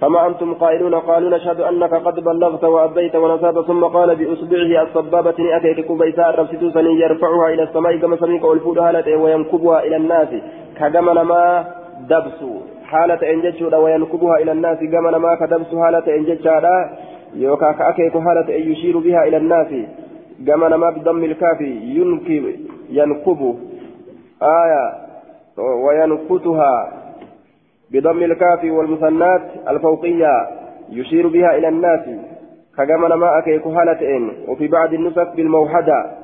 فما 0.00 0.26
أنتم 0.26 0.54
قائلون؟ 0.54 0.94
قالوا 0.94 1.36
نشهد 1.36 1.60
أنك 1.60 1.94
قد 1.94 2.24
بلغت 2.24 2.64
وأديت 2.64 3.16
ونسات 3.16 3.58
ثم 3.66 3.84
قال 3.84 4.16
بإصبعه 4.16 4.82
الصبابة 4.82 5.56
أتيك 5.56 5.86
كبيساء 5.86 6.46
سني 6.74 7.00
يرفعها 7.00 7.48
إلى 7.48 7.62
السماء 7.62 7.96
كما 7.96 8.16
سميك 8.16 8.44
والفودها 8.44 8.92
لتي 8.92 9.14
وينكبها 9.14 9.82
إلى 9.84 9.96
الناس. 9.96 10.28
كجمل 10.78 11.20
ما 11.20 11.64
دبس. 12.08 12.40
حالة 12.84 13.32
إنجتش 13.32 13.62
وينكبها 13.62 14.36
إلى 14.36 14.52
الناس. 14.52 14.78
جمل 14.78 15.16
ما 15.16 15.34
كدبس 15.34 15.74
حالة 15.74 16.16
إنجتش 16.16 16.46
يوكا 17.34 17.72
كأكيك 17.72 18.18
حالة 18.18 18.56
أن 18.56 18.72
يشير 18.72 18.98
بها 18.98 19.24
إلى 19.24 19.36
الناس. 19.36 19.72
جمل 20.40 20.74
ما 20.74 20.90
بضم 20.90 21.24
الكاف 21.24 21.60
ينكب 21.60 22.54
ينكب. 22.90 23.56
آية. 24.42 24.84
وينكتها. 25.58 27.01
بضم 27.92 28.22
الكاف 28.22 28.64
والمثنات 28.64 29.42
الفوقية 29.68 30.48
يشير 30.90 31.28
بها 31.28 31.56
إلى 31.58 31.68
الناس. 31.68 32.00
كجمل 32.78 33.14
ما 33.14 33.38
أكيك 33.38 33.66
هالتين 33.66 34.32
وفي 34.48 34.68
بعض 34.68 34.94
النسخ 34.94 35.34
بالموحدة. 35.36 36.16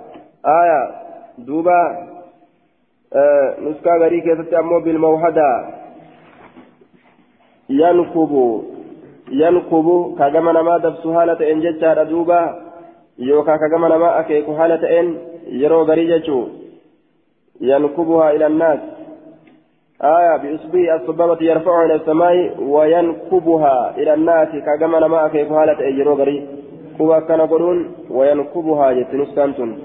آية. 0.46 0.90
دوبا. 1.38 2.08
آه 3.14 3.56
نسكا 3.60 3.90
غريكة 3.90 4.34
تتأمو 4.34 4.80
بالموحدة. 4.80 5.68
ينكب 7.68 8.62
ينكب 9.30 10.14
كجمع 10.18 10.52
نما 10.52 10.78
دبس 10.78 11.06
حالة 11.06 11.52
إن 11.52 11.60
جتشا 11.60 12.02
دوبا. 12.02 12.62
يوكا 13.18 13.56
كجمع 13.56 13.88
نما 13.88 14.20
أكيك 14.20 14.50
حالة 14.58 15.00
إن. 15.00 15.16
يرو 15.46 15.82
غريجة 15.82 16.46
ينكبها 17.60 18.30
إلى 18.30 18.46
الناس. 18.46 18.97
آية 20.02 20.36
بإصبعه 20.36 20.96
السبابة 20.96 21.38
يرفعها 21.40 21.84
إلى 21.84 21.94
السماء 21.94 22.62
وينكبها 22.62 23.96
إلى 23.96 24.14
الناس. 24.14 24.48
كجمع 24.48 24.98
نما 24.98 25.26
أكيك 25.26 25.48
حالة 25.48 25.88
إن 25.88 25.98
يرو 25.98 26.14
غري؟ 26.14 26.48
هو 27.00 27.20
كان 27.20 27.40
قرون 27.40 27.94
وينكبها 28.10 28.92
جتنسكانتون 28.92 29.78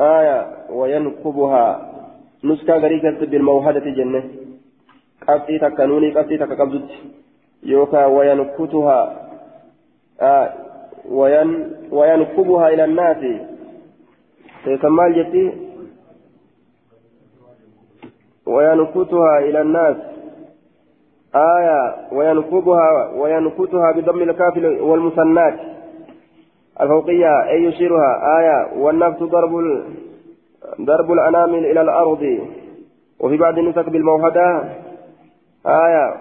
آية 0.00 0.46
وينكبها 0.70 1.92
نسكا 2.44 2.74
غريكة 2.76 3.26
بالموهدة 3.26 3.80
جنة. 3.80 4.22
قبطي 5.28 5.58
تكنوني 5.58 6.10
قبطي 6.10 6.38
تكقبضت 6.38 6.90
يوكا 7.62 8.06
وينكتها 8.06 9.28
آه 10.20 10.52
وين 11.10 11.72
وينكبها 11.92 12.68
إلى 12.68 12.84
الناس. 12.84 13.16
تسمى 14.64 15.06
الجتي 15.06 15.52
وينكتها 18.46 19.38
إلى 19.38 19.60
الناس. 19.60 19.96
آية 21.34 21.94
وينكبها 22.12 23.10
وينكتها 23.16 23.92
بضم 23.92 24.22
الكاف 24.22 24.56
والمثنات. 24.80 25.54
الفوقية 26.80 27.48
أي 27.50 27.64
يشيرها. 27.64 28.38
آية 28.38 28.78
والنفس 28.78 29.22
ضرب. 29.22 29.82
ضرب 30.80 31.12
الأنامل 31.12 31.66
إلى 31.66 31.80
الأرض. 31.80 32.38
وفي 33.20 33.36
بعض 33.36 33.58
النسك 33.58 33.88
بالموهدة 33.88 34.64
آية 35.66 36.14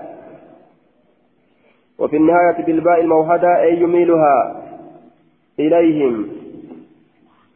وفي 1.99 2.17
النهاية 2.17 2.65
بالباء 2.65 3.01
الموهدة 3.01 3.61
أي 3.61 3.81
يميلها 3.81 4.61
إليهم. 5.59 6.27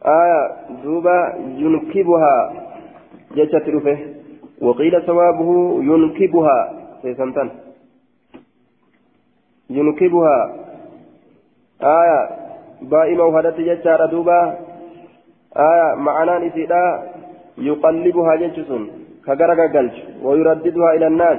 آية 0.06 0.56
دوبا 0.84 1.34
ينكبها. 1.56 2.52
جتت 3.36 3.68
رفه 3.68 3.98
وقيل 4.62 5.02
ثوابه 5.06 5.50
ينكبها 5.82 6.58
سيسنتن 7.02 7.48
ينكبها. 9.70 10.54
آية 11.82 12.20
باء 12.82 13.14
موهدة 13.14 13.56
جتار 13.58 14.06
دوبا. 14.06 14.58
آية 15.56 15.94
معنى 15.94 16.46
نسيدا 16.46 17.02
يقلبها 17.58 18.36
جتسون 18.36 18.90
كغرق 19.26 19.60
قلج 19.76 19.94
ويرددها 20.22 20.90
إلى 20.96 21.06
الناس. 21.06 21.38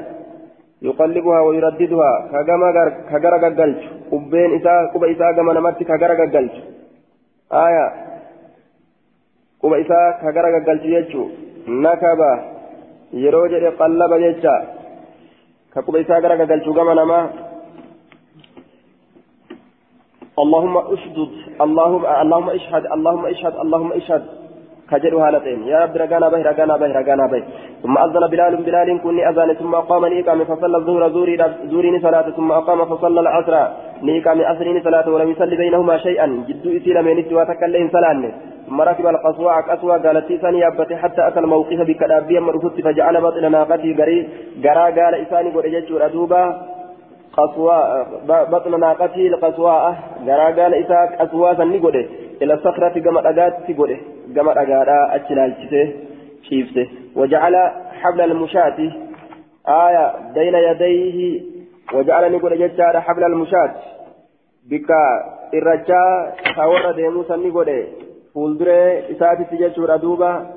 يقلبها 0.81 1.39
ويرددها 1.41 2.11
كغرق 3.11 3.43
قلج 3.59 3.79
قبين 4.11 4.49
إساء 4.55 4.85
قب 4.93 5.03
إساء 5.03 5.31
كما 5.35 5.53
نمت 5.53 5.83
كغرق 5.83 6.19
قلج 6.35 6.51
آية 7.51 7.87
قب 9.63 9.73
إساء 9.73 10.19
كغرق 10.21 10.53
قلج 10.67 10.85
يجو 10.85 11.29
نكبا 13.13 13.19
يروج 13.25 13.53
قلب 13.79 14.11
يجا 14.11 14.55
كقب 15.75 15.95
إساء 15.95 16.21
غرق 16.21 16.51
قلج 16.51 16.69
كما 16.77 16.93
نمت 16.93 17.29
اللهم 20.39 20.77
اشدد 20.77 21.31
اللهم 21.61 22.03
اللهم 22.23 22.49
اشهد 22.49 22.83
اللهم 22.95 23.25
اشهد 23.25 23.53
اللهم 23.63 23.91
اشهد 23.91 24.23
كجدوا 24.91 25.27
هالتين 25.27 25.59
يا 25.67 25.79
رب 25.83 25.95
رقانا 25.97 26.29
به 26.29 26.41
رقانا 26.49 26.77
به 26.81 26.87
رقانا 26.99 27.25
به 27.31 27.43
ثم 27.83 27.97
أذن 27.97 28.27
بلال 28.33 28.53
بلال 28.67 28.89
كني 29.03 29.29
أذان 29.29 29.53
ثم 29.53 29.75
أقام 29.75 30.05
نيقام 30.05 30.43
فصلى 30.43 30.77
الظهر 30.77 31.09
زوري 31.09 31.37
زوري 31.71 31.99
صلاة 31.99 32.27
ثم 32.37 32.51
أقام 32.51 32.79
فصلى 32.85 33.19
العصر 33.19 33.55
نيقام 34.03 34.41
أسرين 34.41 34.83
صلاة 34.83 35.09
ولم 35.09 35.29
يصلي 35.31 35.55
بينهما 35.55 35.97
شيئا 35.97 36.27
جدو 36.47 36.69
إسيل 36.77 36.97
من 37.05 37.17
إتوا 37.19 37.43
تكلين 37.43 37.89
صلاة 37.95 38.31
ثم 38.69 38.81
ركب 38.81 39.07
القصوى 39.07 39.53
قصوى 39.69 39.99
قالت 39.99 40.33
ثاني 40.33 40.67
أبتي 40.67 40.95
حتى 40.95 41.27
أتى 41.27 41.39
الموقف 41.39 41.79
بكدابيا 41.87 42.39
مرفوت 42.39 42.81
فجعل 42.81 43.21
بطن 43.21 43.51
ناقتي 43.51 43.93
قري 43.93 44.29
قرا 44.63 44.83
قال 44.83 45.15
إساني 45.15 45.49
قد 45.49 45.65
ججور 45.65 46.05
أدوبا 46.05 46.61
قصوى 47.33 48.05
بطن 48.27 48.79
ناقته 48.79 49.27
القصواء 49.27 49.97
غرا 50.25 50.45
قال 50.45 50.73
إساء 50.73 51.25
قصوى 51.25 51.55
سني 51.55 51.77
قده 51.77 52.05
إلى 52.41 52.53
الصخرة 52.53 52.99
كما 52.99 53.29
أجات 53.29 53.53
قده 53.77 53.97
كما 54.35 54.61
أجارا 54.61 55.15
أتشلالشته 55.15 55.93
شيفته. 56.49 56.87
وجعل 57.15 57.55
حبل 58.01 58.21
المشاة. 58.21 58.91
آية 59.67 60.13
بين 60.33 60.55
يديه. 60.55 61.41
وجعل 61.93 62.31
نقول 62.31 62.59
ججار 62.59 63.01
حبل 63.01 63.23
المشاة. 63.23 63.75
بك 64.69 64.89
الرجاء 65.53 66.35
حور 66.55 66.91
ديمو 66.91 67.23
سني 67.23 67.49
قده 67.49 67.83
فولدره 68.33 69.11
إساءة 69.11 69.43
تججور 69.51 69.93
أدوبا 69.95 70.49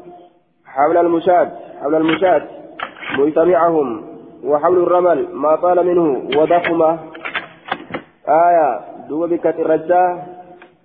حبل 0.67 0.97
المشاة 0.97 1.51
حبل 1.83 1.95
المشاة 1.95 2.43
مجتمعهم 3.19 4.05
وحول 4.45 4.83
الرمل 4.83 5.29
ما 5.35 5.57
طال 5.57 5.87
منه 5.87 6.07
وضخمة 6.39 6.99
آية 8.29 8.81
دوب 9.09 9.29
بكت 9.29 9.57
الرجاء 9.61 10.27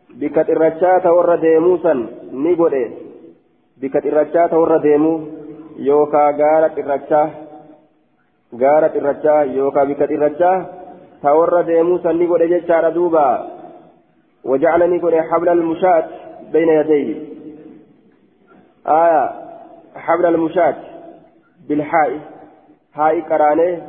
بكت 0.09 0.49
الرجاء 0.49 0.99
تور 0.99 1.35
ديموسا 1.35 1.93
نيقول 2.33 2.91
بكت 3.81 4.05
الرجاء 4.05 4.47
تور 4.47 4.77
ديمو 4.77 5.21
يوكا 5.77 6.23
غارت 6.39 6.77
الرجاء 6.79 7.29
غارت 8.61 8.95
الرجاء 8.95 9.47
يوكا 9.47 9.83
بكت 9.83 10.11
الرجاء 10.11 10.57
تور 11.23 11.61
ديموسا 11.61 12.11
نيقول 12.11 12.41
جيشار 12.49 12.89
دوبا 12.89 13.47
وجعلني 14.43 14.97
قل 14.99 15.21
حبل 15.21 15.49
المشاة 15.49 16.07
بين 16.53 16.69
يديه. 16.69 17.15
آية 18.87 19.31
حبل 19.95 20.25
المشاة 20.25 20.75
بالحائط 21.69 22.21
هاي 22.93 23.21
قرانه 23.21 23.81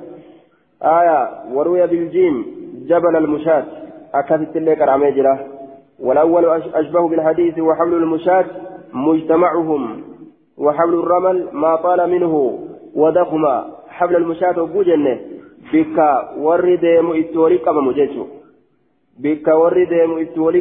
آية 0.83 1.29
وروي 1.53 1.87
بالجيم 1.87 2.47
جبل 2.87 3.17
المشاة. 3.17 3.65
أكثت 4.15 4.57
اللي 4.57 4.75
قرامي 4.75 5.11
جرا. 5.11 5.39
والأول 6.01 6.63
أشبه 6.75 7.09
بالحديث 7.09 7.59
وحمل 7.59 7.95
المشاة 7.95 8.45
مجتمعهم. 8.93 10.03
وحمل 10.59 10.95
الرمل 10.95 11.49
ما 11.53 11.77
طال 11.77 12.11
منه 12.11 12.59
ودخما. 12.95 13.79
حبل 13.89 14.17
المشاة 14.17 14.63
وبوجنه 14.63 15.21
بك 15.73 15.99
ورد 16.39 16.85
مؤتوري 16.85 17.57
قبم 17.57 17.91
جيشو 17.93 18.27
بك 19.19 19.47
ورد 19.49 19.93
مؤتوري 19.93 20.61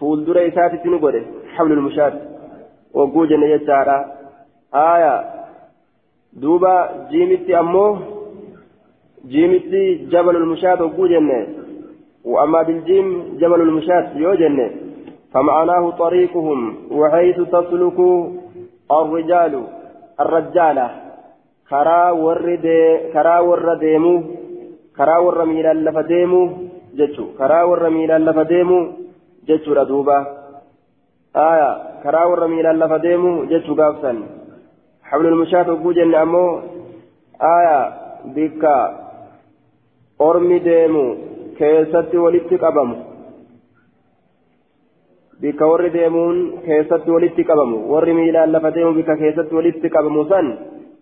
قبم 0.00 0.24
فولدر 0.24 0.48
إساتي 0.48 0.76
تنقل 0.76 1.24
حبل 1.54 1.72
المشاة 1.72 2.12
وبوجنه 2.94 3.46
يجارا 3.46 4.04
آية 4.74 5.36
duuba 6.36 6.88
jiimitti 7.10 7.54
ammoo 7.54 7.98
jiimitti 9.24 10.06
jabalul 10.12 10.46
mushaat 10.46 10.78
hogguu 10.78 11.08
jenne. 11.08 11.66
وأما 12.26 12.62
بالجيم 12.62 13.38
جبل 13.40 13.60
المشاة 13.60 14.16
يوجن 14.16 14.70
فمعناه 15.32 15.90
طريقهم 15.90 16.76
وحيث 16.90 17.36
تسلك 17.40 17.98
الرجال 18.92 19.62
الرجالة 20.20 20.90
كرا 21.70 22.10
ورد 22.10 22.66
كرا 23.12 23.38
ور 23.38 23.74
ديمو 23.74 24.22
كرا 24.96 25.18
ور 25.18 25.44
ميلا 25.44 25.74
لف 25.74 25.98
ديمو 25.98 26.50
جتشو 26.94 27.24
كرا 27.38 27.64
ميلا 29.48 29.62
لف 29.62 29.62
ديمو 29.62 29.64
جتشو 29.64 29.72
ردوبا 29.72 30.18
آية 31.36 31.70
كرا 32.02 32.24
ور 32.24 32.46
ميلا 32.46 32.72
لف 32.72 32.92
ديمو 32.92 33.44
جتشو 33.44 33.74
قافسا 33.74 34.12
حبل 35.08 35.26
المشاة 35.26 35.72
وجوجن 35.72 36.14
أمو 36.14 36.60
آية 37.56 37.78
بك 38.34 38.64
أرمي 40.20 40.58
ديمو 40.58 41.04
كيستي 41.58 42.16
ولدت 42.24 42.52
قبمو 42.64 42.96
بك 45.42 45.60
ور 45.60 45.82
ديمون 45.96 46.36
كيستي 46.66 47.10
ولدت 47.10 47.38
قبمو 47.48 47.78
ور 47.92 48.06
ميلان 48.18 48.48
لفا 48.52 48.70
ديمو 48.76 48.92
بك 48.98 49.10
كيستي 49.20 49.54
ولدت 49.56 49.84
قبمو 49.94 50.22
سن 50.30 50.46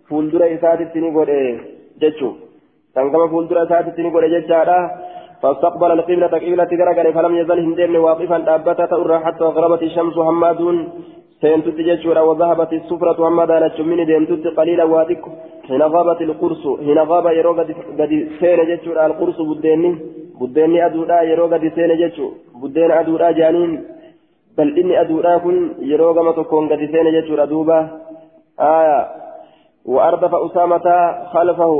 فولدر 0.07 0.41
إساتي 0.53 0.99
نقول 1.03 1.29
جتشو 2.01 2.29
تنكما 2.95 3.27
فولدر 3.31 3.57
إساتي 3.63 4.01
نقول 4.05 4.23
جتشارا 4.33 4.79
فاستقبل 5.41 5.91
القبلة 5.91 6.27
قبلة 6.27 6.63
درجة 6.81 7.11
فلم 7.11 7.35
يزل 7.35 7.59
هندين 7.59 7.95
واقفا 7.95 8.37
دابتا 8.37 8.85
تأرى 8.85 9.19
حتى 9.19 9.45
غربت 9.55 9.81
الشمس 9.83 10.15
حمادون 10.27 10.77
سينتت 11.41 11.77
جتشورا 11.87 12.21
وذهبت 12.21 12.73
السفرة 12.73 13.27
أما 13.27 13.45
دانت 13.45 13.81
من 13.81 14.05
ديمتت 14.05 14.47
قليلا 14.57 14.83
وادك 14.83 15.23
حين 15.67 15.81
غابت 15.81 16.21
القرص 16.21 16.63
حين 16.85 16.99
غاب 16.99 17.25
يرو 17.39 17.53
قد 17.59 17.69
سين 18.39 18.59
جتشورا 18.69 19.05
القرص 19.05 19.41
بديني 19.49 19.91
بديني 20.41 20.85
أدودا 20.85 21.21
يرو 21.21 21.45
قد 21.53 21.63
سين 21.75 21.91
جتشو 22.01 22.27
بدين 22.61 22.91
أدودا 22.91 23.31
جانين. 23.31 23.71
بل 24.57 24.79
إني 24.79 25.01
أدودا 25.01 25.37
كن 25.37 25.55
يرو 25.79 26.13
قم 26.17 26.31
تكون 26.31 26.69
قد 26.71 26.81
سين 26.91 27.07
جتشورا 27.15 27.45
دوبا. 27.45 27.79
آية. 28.59 28.99
وأردف 29.85 30.35
أسامة 30.35 30.87
خلفه. 31.33 31.73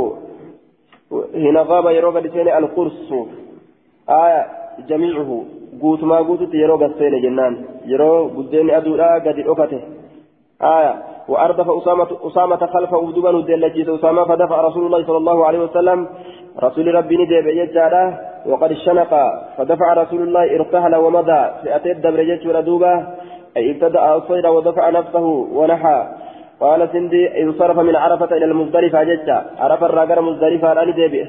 هنا 1.36 1.62
غاب 1.62 1.86
يروق 1.86 2.18
لسين 2.18 2.48
القرص. 2.48 3.14
آية 4.10 4.46
جميعه 4.90 5.44
قوت 5.82 6.04
ما 6.04 6.18
قوت 6.18 6.54
يروق 6.54 6.84
السين 6.84 7.22
جنان. 7.22 7.54
يرو 7.86 8.28
قدين 8.28 8.70
أدولا 8.70 9.14
قد 9.14 9.40
أكته 9.48 9.82
آية 10.62 10.94
وأردف 11.28 11.70
أسامة 11.70 12.08
أسامة 12.28 12.66
خلف 12.66 12.94
أودوبا 12.94 13.32
ندلجيت 13.32 13.90
أسامة 13.90 14.24
فدفع 14.26 14.62
رسول 14.62 14.86
الله 14.86 15.06
صلى 15.08 15.18
الله 15.18 15.46
عليه 15.46 15.60
وسلم. 15.60 16.08
رسول 16.64 16.96
ربي 16.96 17.18
ندب 17.18 17.48
يجعله 17.48 18.20
وقد 18.46 18.74
شنق. 18.74 19.12
فدفع 19.58 19.94
رسول 19.94 20.22
الله 20.22 20.56
ارتهل 20.56 20.96
ومضى. 20.96 21.42
فأتي 21.64 21.92
الدبر 21.92 22.20
يجعل 22.20 22.66
دوبا 22.66 22.94
أي 23.58 23.72
ابتدأ 23.72 24.16
الصيد 24.16 24.46
ودفع 24.46 24.90
نفسه 24.90 25.26
ونحى. 25.58 26.08
قال 26.60 26.90
سندي 26.94 27.42
انصرف 27.42 27.80
من 27.80 27.96
عرفة 27.96 28.38
إلى 28.38 28.46
المزدلفة 28.46 29.04
جتا 29.04 29.46
عرف 29.60 29.84
الراجر 29.84 30.22
مزدلفة 30.22 30.72
الآن 30.72 31.28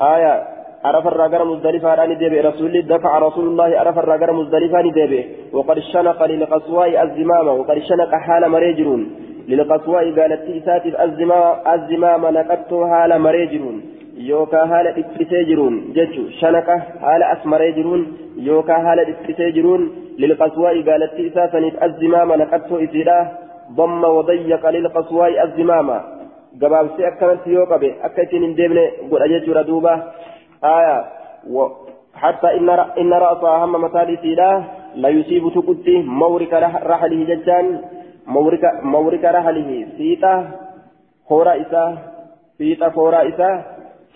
آية 0.00 0.53
عرف 0.84 1.06
الراجر 1.06 1.44
مزدلفة 1.44 1.94
الآن 1.94 2.18
ديبئ 2.18 2.40
رسول 2.40 2.82
دفع 2.82 3.18
رسول 3.18 3.46
الله 3.46 3.78
عرف 3.80 3.98
الراجر 3.98 4.32
مزدلفة 4.32 4.82
ديبئ 4.82 5.24
وقد 5.52 5.78
شنق 5.78 6.24
للقصواء 6.24 7.02
الزمام 7.02 7.46
وقد 7.48 7.78
شنق 7.78 8.12
حال 8.14 8.48
مريجرون. 8.48 9.02
للقصواء 9.48 10.04
قالت 10.18 10.40
تيساتف 10.46 11.00
الزمام 11.00 11.44
الزمام 11.74 12.22
نقدت 12.38 12.72
حال 12.90 13.10
مريجرون. 13.26 13.76
يوكا 14.16 14.66
حال 14.66 14.86
اتسيجرون 14.86 15.74
جتشو. 15.96 16.24
شنق 16.40 16.68
حال 17.04 17.22
أسمريجرون 17.22 18.00
يوكا 18.36 18.74
حال 18.84 18.98
اتسيجرون 19.00 19.82
للقصواء 20.18 20.74
قالت 20.88 21.10
تيساتنف 21.16 21.74
الزمام 21.84 22.28
نقدت 22.32 22.72
إسيراه 22.72 23.26
ضم 23.78 24.04
وضيق 24.04 24.62
للقصواء 24.70 25.44
الزمام 25.44 25.88
gabaabsee 26.60 27.06
akkanatti 27.06 27.54
yoo 27.54 27.66
qabe 27.66 27.88
akka 28.06 28.22
ittiin 28.22 28.44
hin 28.46 28.56
deemne 28.56 28.82
godha 29.10 29.94
aya 30.64 30.98
حتى 32.14 32.48
إن 32.56 32.70
إن 32.70 33.12
رأسها 33.12 33.64
هم 33.64 33.72
مثالي 33.84 34.16
سيدا. 34.16 34.64
لا 34.94 35.08
يصيب 35.08 35.44
تقتي 35.54 36.02
مورك 36.06 36.52
رحله 36.92 37.20
ججان 37.30 37.66
مورك 38.26 38.64
مورك 38.82 39.24
رحله 39.24 39.86
سيتا. 39.98 40.34
خورا 41.28 41.52
إسا. 41.62 41.84
سيتا 42.58 42.88
خورا 42.90 43.28
إسا. 43.28 43.50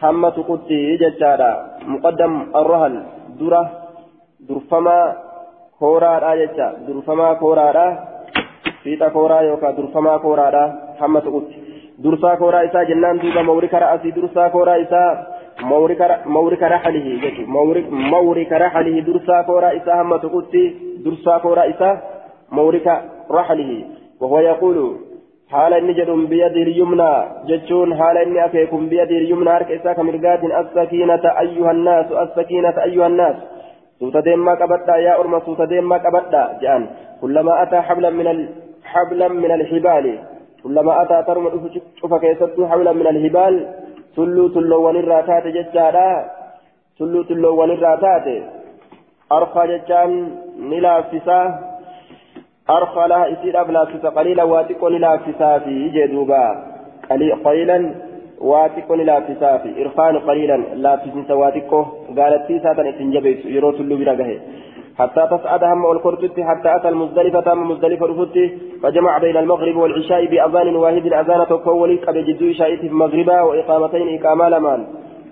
هم 0.03 0.29
تقتي 0.29 0.97
ججادا 0.97 1.53
مقدم 1.93 2.35
الرهل 2.61 2.95
درة. 3.41 3.62
درفما 4.49 4.99
خورا 5.79 6.12
راجتا 6.19 6.69
درفما 6.87 7.35
خورا 7.35 7.70
را. 7.70 7.89
fiixa 8.83 9.11
kooraa 9.11 9.43
yookaan 9.43 9.77
durfamaa 9.77 10.19
kooraadha 10.19 10.62
hamma 11.01 11.20
tuqutti 11.20 11.57
dursaa 12.03 12.37
kooraa 12.41 12.62
isaa 12.69 12.85
jennaan 12.91 13.20
duuba 13.23 13.43
mawrika 13.43 13.79
ra'asii 13.83 14.15
dursaa 14.16 14.51
kooraa 14.55 14.77
isaa 15.59 16.19
mawrika 16.27 16.69
raxalihi 16.69 17.21
jechuudha 17.21 17.91
mawrika 18.11 18.59
raxalihi 18.59 19.03
dursaa 19.03 19.43
kooraa 19.43 19.73
isaa 19.73 19.97
hamma 19.97 20.19
tuqutti 20.19 20.63
dursaa 21.05 21.39
kooraa 21.41 21.65
isaa 21.75 21.97
mawrika 22.51 23.03
raxalihi 23.31 23.85
وهو 24.21 24.39
يقول 24.39 24.97
حال 25.51 25.73
إني 25.75 25.93
جدهم 25.93 26.27
بيدي 26.27 26.63
اليمنى. 26.63 27.13
جتشون 27.47 27.95
حال 27.95 28.17
إني 28.19 28.45
أكيكم 28.45 28.89
بيدي 28.89 29.19
اليمنى. 29.19 29.51
هرك 29.51 29.71
إساك 29.71 29.99
مرقات 29.99 30.43
السكينة 30.45 31.25
أيها 31.41 31.71
الناس 31.71 32.13
السكينة 32.13 32.77
أيها 32.85 33.07
الناس. 33.07 33.37
سوتا 34.01 34.21
ديما 34.21 34.55
كبدا 34.55 34.97
يا 34.97 35.21
أرمى 35.21 35.41
سوتا 35.47 35.65
ديما 35.65 35.99
كبدا 35.99 36.59
جان. 36.63 36.83
كلما 37.21 37.63
أتى 37.63 37.81
حبلا 37.81 38.11
من. 38.11 38.27
حبلا 38.85 39.29
من 39.29 39.51
الحبال 39.51 40.19
كلما 40.63 41.03
أتى 41.03 41.23
ترمى 41.27 41.49
شوف 42.01 42.15
كيست 42.15 42.61
حبلا 42.71 42.93
من 42.93 43.07
الهبال 43.07 43.55
تلو 44.19 44.45
تلو 44.55 44.78
ونراتات 44.86 45.45
ججالا 45.57 46.11
تلو 46.99 47.20
تلو 47.28 47.51
ونراتات 47.61 48.27
أرخى 49.36 49.62
ججان 49.70 50.11
نلافسا 50.70 51.40
أرخى 52.77 53.05
لها 53.11 53.24
إسير 53.32 53.55
أبلافسا 53.61 54.09
قليلا 54.09 54.45
واتقوا 54.53 54.90
نلافسا 54.90 55.51
في 55.65 55.74
جدوبا 55.95 56.45
قليلا 57.47 57.78
واتقوا 58.51 58.97
نلافسا 58.97 59.51
في 59.62 59.69
إرخان 59.82 60.15
قليلا 60.28 60.57
لافسا 60.85 61.35
واتقوا 61.35 61.85
قالت 62.16 62.43
في 62.47 62.59
ساتا 62.65 62.89
إتنجبت 62.89 63.40
يرو 63.55 63.70
تلو 63.77 63.97
برقه 64.01 64.31
حتى 64.99 65.23
تصعد 65.31 65.65
هم 65.65 65.85
والكرتت 65.85 66.41
حتى 66.41 66.77
أتى 66.77 66.89
المزدلفة 66.89 67.41
تام 67.41 67.70
مزدلفة 67.70 68.07
رفت 68.07 68.37
فجمع 68.83 69.19
بين 69.19 69.37
المغرب 69.37 69.77
والعشاء 69.77 70.27
بأذان 70.27 70.77
واحد 70.77 71.07
أذان 71.07 71.47
تكولي 71.47 71.97
قد 71.97 72.16
جدو 72.29 72.53
في 72.81 72.89
مغربا 73.03 73.41
وإقامتين 73.41 74.09
إقامة 74.19 74.49
لمان. 74.49 74.81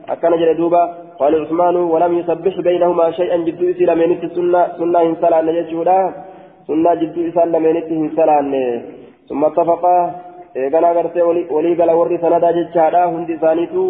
أكن 0.09 0.36
جلدوبا 0.40 0.82
قال 1.20 1.32
عثمان 1.43 1.76
ولم 1.76 2.18
يسبح 2.18 2.60
بينهما 2.60 3.10
شيئا 3.10 3.36
جدو 3.36 3.70
إسلا 3.70 3.94
منت 3.94 4.22
سنة 4.34 4.60
سنة 4.78 5.01
إنسلا 5.02 5.38
نججولا 5.43 5.98
سنة 6.66 6.94
جدو 7.01 7.20
إسلا 7.28 7.59
منت 7.59 7.88
إنسلا 8.02 8.38
ثم 9.28 9.44
اتفقا 9.44 9.97
eeganaa 10.56 10.94
gartee 10.97 11.24
walii 11.55 11.76
gala 11.76 11.94
warri 11.97 12.18
sanadaa 12.20 12.52
jechaadha 12.59 13.01
hundi 13.06 13.34
isaaniitu 13.38 13.82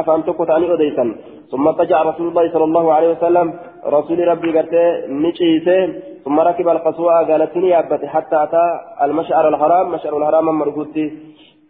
afaan 0.00 0.22
tokko 0.26 0.46
ta'anii 0.46 0.74
odeysan 0.76 1.10
ثم 1.50 1.68
اتجع 1.68 2.02
رسول 2.02 2.26
الله 2.28 2.52
صلى 2.54 2.64
الله 2.64 2.86
عليه 2.92 3.10
وسلم 3.14 3.46
رسول 3.86 4.28
ربي 4.28 4.58
قرتي 4.58 4.84
نشيسه 5.08 5.92
ثم 6.24 6.40
ركب 6.40 6.68
القصواء 6.68 7.24
قالت 7.30 7.56
يابت 7.56 8.04
حتى 8.04 8.42
أتى 8.42 8.80
المشعر 9.02 9.48
الحرام 9.48 9.92
مشعر 9.92 10.18
الحرام 10.18 10.44
مرقوتي 10.44 11.06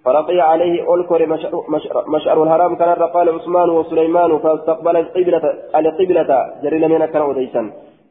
فرقي 0.05 0.41
عليه 0.41 0.95
ألكر 0.95 1.27
مشعر 2.09 2.43
الحرام 2.43 2.77
كان 2.77 2.89
قال 2.89 3.29
عثمان 3.29 3.71
وسليمان 3.71 4.39
فاستقبل 4.39 4.97
القبلة 4.97 5.45
القبلة 5.77 6.31
جري 6.63 6.87
من 6.89 7.05
كان 7.13 7.23
وديسا. 7.23 7.63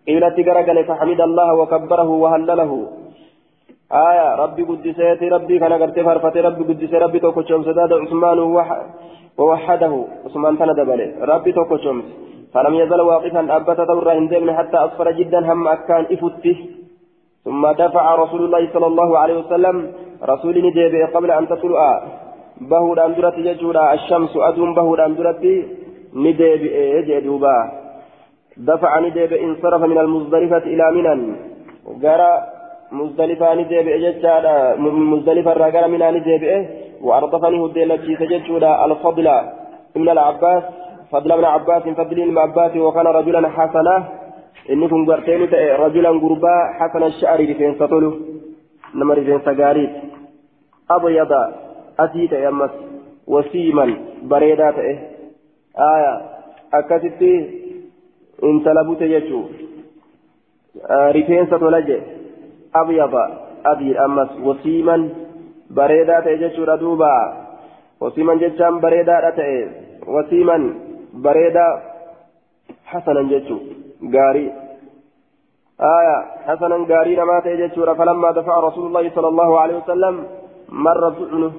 قبلة 0.08 0.38
قرقل 0.48 0.78
فحمد 0.84 1.22
الله 1.22 1.54
وكبره 1.54 2.10
وهلله. 2.24 2.72
آية 3.92 4.36
ربي 4.36 4.64
قدسيتي 4.64 5.28
ربي 5.36 5.60
كان 5.60 5.74
قرتي 5.82 6.04
فرفتي 6.04 6.40
ربي 6.48 6.64
قدسي 6.70 6.98
ربي 6.98 7.20
توكو 7.20 7.42
سداد 7.42 7.94
عثمان 7.94 8.40
ووحده. 9.40 9.94
عثمان 10.26 10.54
تندبله 10.60 11.10
ربي 11.32 11.52
توكو 11.52 11.78
فلم 12.54 12.74
يزل 12.76 13.02
واقفا 13.02 13.56
أبت 13.56 13.80
دورا 13.82 14.14
هندمن 14.14 14.50
حتى 14.58 14.78
أصفر 14.78 15.12
جدا 15.12 15.40
هم 15.54 15.68
أكان 15.68 16.04
إفته 16.12 16.58
ثم 17.46 17.64
دفع 17.72 18.16
رسول 18.16 18.42
الله 18.46 18.74
صلى 18.74 18.88
الله 18.92 19.18
عليه 19.18 19.38
وسلم 19.40 19.76
رسول 20.24 20.56
نديبه 20.66 21.06
قبل 21.16 21.32
أن 21.32 21.48
تطلع. 21.48 22.04
بهود 22.62 23.00
أندرت 23.00 23.38
يجولا 23.38 23.94
الشمس 23.94 24.34
أدوم 24.38 24.74
بهود 24.76 25.00
أندرت 25.00 25.44
نديبه 26.14 27.02
جدوبا 27.08 27.58
دفع 28.58 29.00
نديبه 29.00 29.38
انصرف 29.46 29.82
من 29.92 29.98
المزدلفة 29.98 30.66
إلى 30.74 30.86
منى. 30.96 31.16
قرأ 32.04 32.32
مزدلفة 32.92 33.54
نديبه 33.60 33.96
ججالا 34.04 34.76
مزدلفة 35.12 35.54
رقر 35.54 35.88
منى 35.88 36.08
نديبه 36.12 36.56
وأرضفني 37.02 37.58
هديلتي 37.66 38.16
تججولا 38.16 38.86
الفضل. 38.86 39.28
ابن 39.96 40.10
العباس 40.10 40.64
فضل 41.12 41.32
ابن 41.32 41.46
عباس 41.46 41.84
فضل 41.84 42.22
ابن 42.22 42.38
عباس 42.38 42.76
وكان 42.78 43.08
رجلا 43.08 43.50
حسنا. 43.50 43.96
إني 44.70 44.88
كن 44.88 45.06
قرتين 45.06 45.42
رجلا 45.86 46.10
قربا 46.10 46.54
حسن 46.80 47.04
الشعر 47.04 47.40
رفين 47.50 47.76
سطلو 47.80 48.12
نما 48.96 49.14
رفين 49.14 49.40
سقاريت 49.40 49.90
أبيض 50.92 51.32
أتيت 52.00 52.32
يمس 52.32 52.74
وسيما 53.28 53.86
بريدات 54.24 54.78
آية. 55.94 56.14
أكتت 56.74 57.22
إن 58.44 58.56
سلبوت 58.66 59.02
يجو 59.02 59.42
رفين 60.92 61.46
سطلج 61.52 61.90
أبيض 62.76 63.14
أبي 63.66 64.00
أمس 64.06 64.32
وسيما 64.44 65.10
بريدات 65.70 66.26
يجو 66.28 66.64
ردوبا. 66.64 67.16
وسيما 68.02 68.34
جتشام 68.36 68.80
بريدات 68.80 69.40
وسيما 70.08 70.58
bareeda 71.14 71.66
hasanan 72.86 73.30
jechuu 73.30 73.62
gaarii. 74.02 74.52
آية 75.82 76.18
حسنا 76.48 76.78
قارين 76.96 77.22
ما 77.24 77.40
تيجتشورا 77.40 77.94
فلما 77.94 78.32
دفع 78.32 78.60
رسول 78.60 78.86
الله 78.88 79.12
صلى 79.16 79.28
الله 79.28 79.60
عليه 79.60 79.78
وسلم 79.78 80.16
مر 80.70 81.08
الزعن 81.08 81.52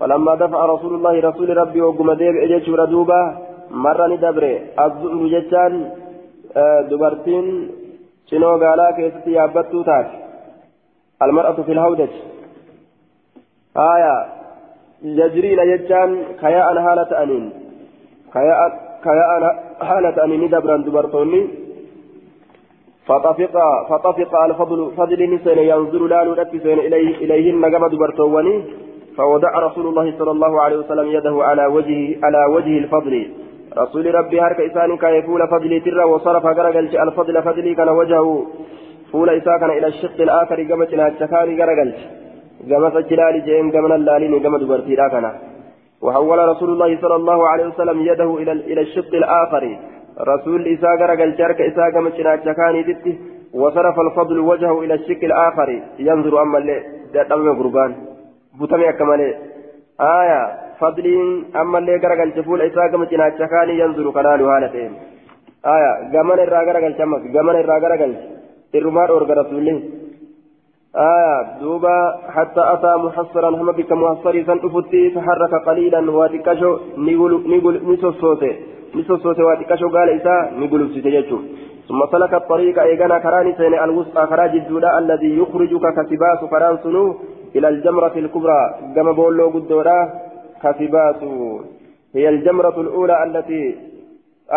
فلما 0.00 0.34
دفع 0.34 0.64
رسول 0.66 0.94
الله 0.94 1.20
رسول 1.20 1.56
ربي 1.56 1.80
وقم 1.82 2.12
ديب 2.12 2.36
اجتشورا 2.36 2.84
دوبا 2.84 3.20
مر 3.70 4.00
ندبري 4.12 4.54
الزعن 4.84 5.20
جتان 5.32 5.72
دبرتين 6.90 7.46
شنو 8.30 8.50
قالا 8.62 8.90
كيستي 8.96 9.32
يابتو 9.32 9.82
تاك 9.82 10.08
المرأة 11.22 11.58
في 11.66 11.72
الهودج 11.72 12.12
آية 13.76 14.16
يجرين 15.02 15.60
جتان 15.70 16.10
كياء 16.40 16.66
هالة 16.86 17.10
أنين 17.22 17.44
كياء 18.32 18.85
كياء 19.04 19.42
حالة 19.88 20.24
أن 20.24 20.30
ندبرا 20.40 20.76
دبرتوني. 20.76 21.40
فطفق 23.06 23.56
فطفق 23.88 24.32
الفضل 24.48 24.90
فضل 24.96 25.34
نسين 25.34 25.58
ينظر 25.58 26.02
لا 26.06 26.44
سين 26.64 26.78
إليه 26.78 27.16
إليهن 27.24 27.64
كما 27.72 27.88
دبرتوني. 27.88 28.54
فوضع 29.16 29.52
رسول 29.66 29.86
الله 29.86 30.18
صلى 30.18 30.30
الله 30.30 30.62
عليه 30.62 30.76
وسلم 30.76 31.06
يده 31.06 31.36
على 31.48 31.66
وجه 31.66 32.18
على 32.24 32.44
وجه 32.54 32.78
الفضل. 32.78 33.14
رسول 33.78 34.14
ربي 34.14 34.40
هرك 34.40 34.60
إساني 34.60 34.96
كان 34.96 35.14
يفول 35.14 35.48
فضلي 35.48 35.80
ترى 35.80 36.04
وصرف 36.04 36.46
غرقل 36.46 36.86
الفضل 37.04 37.42
فضلي 37.42 37.74
كان 37.74 37.88
وجهه 37.88 38.46
فول 39.12 39.38
كان 39.38 39.70
إلى 39.70 39.86
الشق 39.86 40.20
الآخر 40.20 40.58
قمت 40.70 40.94
إلى 40.94 41.08
الشكاري 41.08 41.62
غرقل 41.62 41.90
قمت 42.70 42.96
الجلال 42.96 43.44
جين 43.44 43.70
قمنا 43.74 43.94
اللالين 43.94 44.34
قمت 44.44 44.62
برتي 44.70 44.96
كان. 44.96 45.26
وحول 46.06 46.38
رسول 46.52 46.70
الله 46.70 46.90
صلى 47.02 47.16
الله 47.16 47.48
عليه 47.48 47.66
وسلم 47.66 47.98
يده 48.10 48.30
إلى 48.42 48.52
إلى 48.52 48.80
الشق 48.80 49.12
الآخر. 49.22 49.64
رسول 50.32 50.60
إساء 50.74 50.92
غرقل 51.00 51.30
شرك 51.38 51.60
إلى 51.60 52.34
الشكاني 52.34 52.80
تتي 52.88 53.12
وصرف 53.54 53.96
الفضل 54.00 54.38
وجهه 54.38 54.76
إلى 54.84 54.94
الشق 54.94 55.22
الآخر. 55.30 55.68
ينظر 55.98 56.42
أما 56.42 56.58
اللي 56.58 56.76
دم 57.30 57.58
قربان 57.58 57.90
بتمي 58.60 58.88
أكمله 58.88 59.34
آية. 60.00 60.40
فضلين 60.80 61.44
أما 61.56 61.78
اللي 61.78 61.96
غرقل 61.96 62.32
شفول 62.36 62.62
إساء 62.62 62.88
قمت 62.92 63.12
إلى 63.12 63.26
الشكاني 63.28 63.78
ينظر 63.82 64.10
كنال 64.10 64.40
هالتين 64.42 64.92
آية. 65.76 65.92
قمن 66.12 66.38
الرا 66.44 66.60
غرقل 66.68 66.92
شمس 66.98 67.22
قمن 67.34 67.56
الرا 67.62 67.76
غرقل 67.84 68.12
إرمار 68.74 69.08
أورغ 69.10 69.30
رسوله 69.40 69.76
آية 70.94 71.60
دوبا 71.60 71.96
حتى 72.28 72.62
أتى 72.74 72.92
محصرا 72.96 73.50
هم 73.50 73.72
بك 73.72 73.92
محصري 73.92 74.44
سنتفتي 74.44 75.10
فحرك 75.10 75.54
قليلا 75.66 76.10
واتكشو 76.10 76.78
نقول 76.96 77.92
نسوسوتي 77.92 78.52
نسوسوتي 78.96 79.42
واتكشو 79.42 79.88
قال 79.88 80.08
إساء 80.20 80.42
نقول 80.60 80.80
سيتججو 80.94 81.38
ثم 81.88 82.00
سلك 82.12 82.34
الطريق 82.34 82.78
أيقنا 82.82 83.18
كراني 83.18 83.52
سين 83.58 83.74
الوسطى 83.74 84.26
خراج 84.26 84.50
الدولاء 84.50 84.98
الذي 84.98 85.38
يخرجك 85.38 85.84
كسباس 85.96 86.40
كران 86.50 86.76
سنو 86.82 87.04
إلى 87.56 87.68
الجمرة 87.68 88.12
الكبرى. 88.16 88.62
كما 88.94 89.12
بولو 89.12 89.48
قدورا 89.48 89.98
كسباس. 90.62 91.20
هي 92.14 92.28
الجمرة 92.28 92.80
الأولى 92.80 93.24
التي 93.24 93.74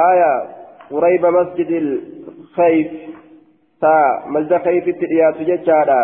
آية 0.09 0.31
قريب 0.91 1.25
مسجد 1.25 1.69
الخيف. 1.71 2.87
تا 3.81 3.95
مسجد 4.33 4.53
خيف 4.65 4.87
التريات 4.87 5.37
ججادا 5.49 6.01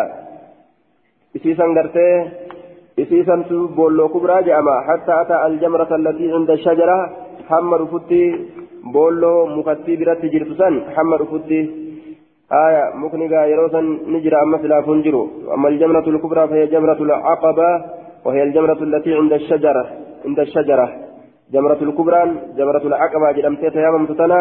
إسيسا 1.36 1.64
قرتي 1.76 2.08
إسيسا 3.02 3.36
بولو 3.76 4.08
كبرى 4.08 4.36
جأما 4.46 4.76
حتى 4.88 5.12
أتى 5.20 5.36
الجمرة 5.46 5.90
التي 6.00 6.26
عند 6.36 6.50
الشجرة 6.50 6.98
حمر 7.48 7.80
فتي 7.92 8.24
بولو 8.94 9.34
مكتي 9.56 9.96
برات 10.00 10.22
جرتسان 10.32 10.74
حمر 10.94 11.20
فتي 11.30 11.60
آية 12.64 12.84
مكنيغا 13.02 13.40
يروسا 13.52 13.80
نجرى 14.14 14.36
أما 14.44 14.58
سلا 14.62 14.78
فنجرو 14.86 15.22
أما 15.54 15.68
الجمرة 15.68 16.06
الكبرى 16.12 16.48
فهي 16.48 16.66
جمرة 16.66 17.00
العقبة 17.06 17.70
وهي 18.24 18.42
الجمرة 18.42 18.80
التي 18.88 19.10
عند 19.20 19.32
الشجرة 19.32 19.84
عند 20.26 20.38
الشجرة 20.40 20.86
جمرة 21.54 21.80
الكبرى 21.86 22.22
جمرة 22.58 22.84
العقبة 22.90 23.32
جرمتي 23.36 23.70
تيامم 23.70 24.06
تتنا 24.06 24.40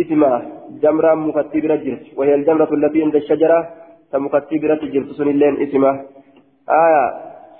اسمها 0.00 0.42
جمرة 0.82 1.14
مكتي 1.14 1.60
برات 1.60 1.80
جرت. 1.86 2.04
وهي 2.16 2.34
الجمرة 2.34 2.70
التي 2.74 3.02
عند 3.02 3.16
الشجرة 3.16 3.68
تمكتي 4.12 4.58
برات 4.58 4.82
جرت 4.84 5.08
سنلين 5.18 5.54
اسمها 5.62 5.94
آية. 6.84 7.04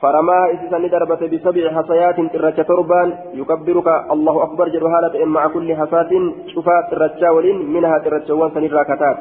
فرما 0.03 0.39
إسسان 0.55 0.89
دربت 0.91 1.23
بسبع 1.33 1.65
حصيات 1.77 2.19
ترجة 2.33 2.63
تربان. 2.63 3.09
يكبرك 3.35 3.89
الله 4.15 4.43
أكبر. 4.43 4.69
جل 4.69 4.87
هالة 4.87 5.25
مع 5.25 5.47
كل 5.47 5.69
حصاة 5.81 6.13
شفاء 6.55 6.81
ترجة 6.91 7.33
ولين 7.33 7.59
منها 7.75 7.99
ترجة 7.99 8.33
وانسان 8.35 8.65
الراكتات 8.65 9.17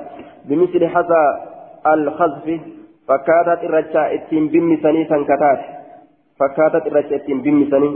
بمثل 0.47 0.87
حصى 0.87 1.23
الخزف 1.93 2.47
فكاتت 3.07 3.63
الرجة 3.63 4.13
إتين 4.13 4.47
بمسني 4.47 5.05
سنكتات 5.05 5.61
فكاتت 6.39 6.87
الرجة 6.87 7.15
إتين 7.15 7.41
بمسني 7.41 7.91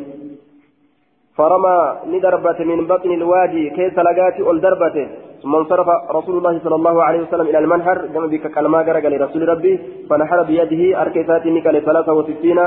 فرمى 1.40 1.78
ندربت 2.14 2.60
من 2.61 2.80
بطن 2.88 3.11
الوادي 3.20 3.70
كيس 3.70 3.98
لقاتي 4.07 4.41
الدربته 4.52 5.07
ثم 5.44 5.56
انصرف 5.56 5.88
رسول 6.11 6.38
الله 6.38 6.60
صلى 6.64 6.76
الله 6.76 7.03
عليه 7.03 7.20
وسلم 7.22 7.48
إلى 7.48 7.60
المنحر. 7.60 7.98
كما 8.14 8.28
بك 8.28 8.48
كلمة 8.56 8.80
قرق 8.88 9.06
لرسول 9.07 9.49
ربي. 9.49 9.80
فنحر 10.10 10.44
بيده 10.44 11.02
أركيسات 11.02 11.45
نكال 11.45 11.86
ثلاثة 11.86 12.14
وستين. 12.14 12.60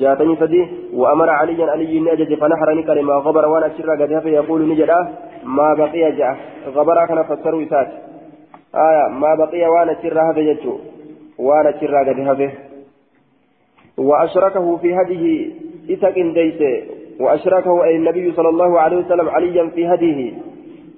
جاتني 0.00 0.36
سدي. 0.36 0.62
وأمر 0.94 1.30
عليا 1.30 1.66
علي 1.72 2.00
نجد 2.00 2.30
فنحر 2.40 2.68
نكال 2.74 2.98
ما 3.04 3.14
غبر 3.14 3.44
وأنا 3.48 3.68
شر 3.78 3.90
قد 4.00 4.10
يقول 4.26 4.60
نجد. 4.70 4.90
ما 5.44 5.68
بقي 5.74 6.12
جاء. 6.18 6.36
غبر 6.76 7.06
كان 7.08 7.22
فسروا 7.28 7.62
إسات 7.62 7.88
آية. 8.74 9.04
ما 9.22 9.30
بقي 9.40 9.62
وأنا 9.72 9.94
شر 10.02 10.18
هذا 10.28 10.40
يجو 10.50 10.74
وأنا 11.38 11.70
شر 11.80 11.94
قد 12.08 12.18
وأشركه 13.98 14.76
في 14.76 14.94
هذه 14.94 15.50
إسك 15.90 16.18
ديسه 16.18 16.95
وأشركه 17.20 17.84
أي 17.84 17.96
النبي 17.96 18.32
صلى 18.32 18.48
الله 18.48 18.80
عليه 18.80 18.96
وسلم 18.96 19.28
عليا 19.28 19.66
في 19.74 19.86
هديه. 19.86 20.32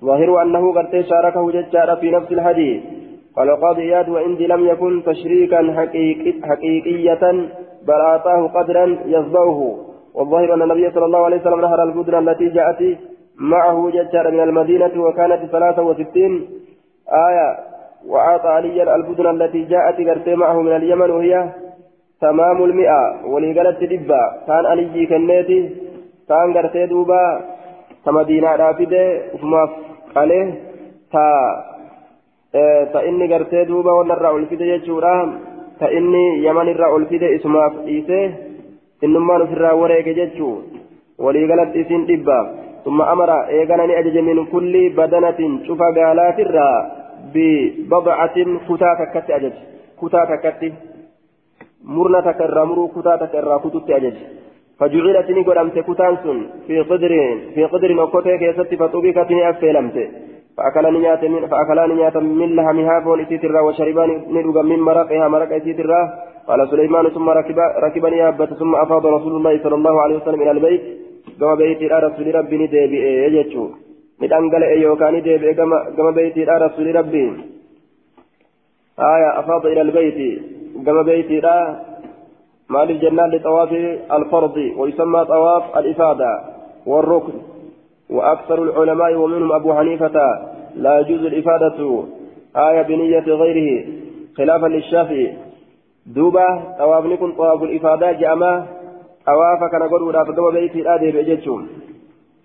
ظاهر 0.05 0.43
أنه 0.43 0.73
قد 0.73 1.01
شاركه 1.01 1.51
ججار 1.51 1.97
في 1.97 2.11
نفس 2.11 2.33
الهدي. 2.33 2.83
قال 3.37 3.51
القاضي 3.51 3.83
إياد 3.83 4.09
وعندي 4.09 4.47
لم 4.47 4.69
يكن 4.69 5.03
تشريكا 5.07 5.75
حقيقي 5.77 6.49
حقيقية 6.49 7.49
بل 7.87 8.01
أعطاه 8.01 8.47
قدرا 8.47 8.99
يصدعه 9.07 9.79
والظاهر 10.15 10.55
أن 10.55 10.63
النبي 10.63 10.91
صلى 10.91 11.05
الله 11.05 11.25
عليه 11.25 11.37
وسلم 11.37 11.61
نهر 11.61 11.83
البدن 11.83 12.29
التي 12.29 12.49
جاءت 12.49 12.99
معه 13.39 13.91
ججار 13.91 14.31
من 14.31 14.41
المدينة 14.41 14.93
وكانت 14.97 15.47
ثلاثة 15.53 15.83
وستين 15.83 16.49
آية. 17.29 17.59
وأعطى 18.07 18.49
عليا 18.49 18.97
البدن 18.97 19.27
التي 19.43 19.65
جاءت 19.65 19.97
قرتي 20.09 20.35
معه 20.35 20.63
من 20.63 20.77
اليمن 20.77 21.11
وهي 21.11 21.49
تمام 22.21 22.65
المئة. 22.65 23.27
ولقلت 23.27 23.85
دبا 23.85 24.23
كان 24.47 24.67
علي 24.67 25.07
كنيتي 25.07 25.71
taan 26.28 26.54
gartee 26.56 26.88
duuba 26.94 27.20
ta 28.04 28.16
madiinaadhaa 28.18 28.74
fide 28.80 29.04
ufumaaf 29.36 29.72
qalee 30.14 30.46
ta 31.14 31.26
ta 32.94 33.00
inni 33.10 33.28
gartee 33.34 33.66
duuba 33.72 33.98
wanarraa 34.00 34.34
ol 34.38 34.46
fide 34.52 34.66
jechuudha 34.74 35.14
ta 35.80 35.88
inni 35.98 36.26
yamanirraa 36.46 36.94
ol 36.96 37.06
fide 37.12 37.28
isumaaf 37.38 37.74
dhiise 37.86 38.20
innummaan 39.06 39.46
ofirraa 39.46 39.80
wareege 39.82 40.14
jechuu 40.20 40.56
waliigalatti 41.26 41.82
isin 41.84 42.06
dhibba 42.12 42.40
ثم 42.86 43.02
أمر 43.02 43.30
إيغانا 43.48 44.00
أجج 44.00 44.18
من 44.18 44.46
كل 44.46 44.74
بدنة 45.00 45.40
شوف 45.68 45.82
قالات 45.82 46.40
الرا 46.40 46.72
ببضعة 47.34 48.38
كتا 48.68 48.92
تكت 49.00 49.28
أجج 49.38 49.56
كتا 50.02 50.22
تكت 50.32 50.62
مرنا 51.84 52.20
تكرر 52.28 52.66
مرو 52.66 52.88
كتا 52.96 53.14
تكرر 53.24 53.58
كتت 53.64 53.90
أجج 53.98 54.18
فجعلت 54.79 55.31
نقدمت 55.31 55.79
كتانس 55.89 56.25
في 56.67 56.81
قدر 56.91 57.13
في 57.55 57.65
قدر 57.73 57.91
أكوتي 58.05 58.39
كيست 58.39 58.75
فطبقت 58.81 59.31
أفلمت 59.51 59.97
فأكلان 60.57 60.95
نيات 61.03 61.25
من 61.25 61.47
فأكلان 61.47 61.91
نيات 61.97 62.17
من 62.17 62.49
لحمها 62.57 63.01
فون 63.05 63.21
إسيترا 63.21 63.61
وشربان 63.61 64.11
ندوغا 64.35 64.63
من 64.63 64.81
مرقها 64.89 65.29
مرق 65.29 65.53
إسيترا 65.53 66.01
قال 66.49 66.61
سليمان 66.71 67.09
ثم 67.17 67.29
ركب 67.39 67.59
ركبني 67.85 68.17
يابت 68.17 68.51
ثم 68.61 68.73
أفاض 68.85 69.07
رسول 69.07 69.33
الله 69.37 69.55
صلى 69.65 69.75
الله 69.75 69.95
عليه 70.03 70.17
وسلم 70.17 70.43
إلى 70.43 70.51
البيت. 70.51 70.83
كما 71.41 71.55
بيت 71.55 71.81
إلى 71.87 71.97
رسول 72.07 72.35
ربي 72.35 72.57
ندبي 72.63 72.99
يجتشو 73.25 73.65
ندانقل 74.23 74.63
أيوكا 74.63 75.11
ندبي 75.11 75.55
كما 75.97 76.11
بيت 76.19 76.37
إلى 76.37 76.55
رسول 76.67 76.87
ربي. 76.99 77.25
آية 79.13 79.31
أفاض 79.41 79.67
إلى 79.67 79.81
البيت. 79.81 80.19
كما 80.87 81.03
بيت 81.03 81.31
إلى 81.39 81.55
مال 82.69 82.91
الجنة 82.91 83.27
لطواف 83.27 83.73
الفرض 84.13 84.57
ويسمى 84.77 85.25
طواف 85.25 85.79
الإفادة 85.79 86.45
والركن. 86.87 87.33
وأكثر 88.11 88.63
العلماء 88.63 89.15
ومنهم 89.15 89.53
أبو 89.53 89.75
حنيفة 89.75 90.17
لا 90.77 91.01
يجوز 91.01 91.23
الإفادة 91.25 92.05
آية 92.57 92.83
بنية 92.83 93.29
غيره. 93.43 93.87
خلافا 94.37 94.67
للشافعي 94.67 95.37
دوبا 96.07 96.47
طواف 96.79 97.05
نكون 97.07 97.33
طواف 97.33 97.63
الإفادة 97.63 98.13
جاءما 98.13 98.67
طواف 99.27 99.61
كان 99.73 99.83
قدوا 99.83 100.13
لا 100.13 100.25
فقام 100.25 100.51
بيت 100.55 100.77
الآدي 100.77 101.11
بأجتشم 101.11 101.67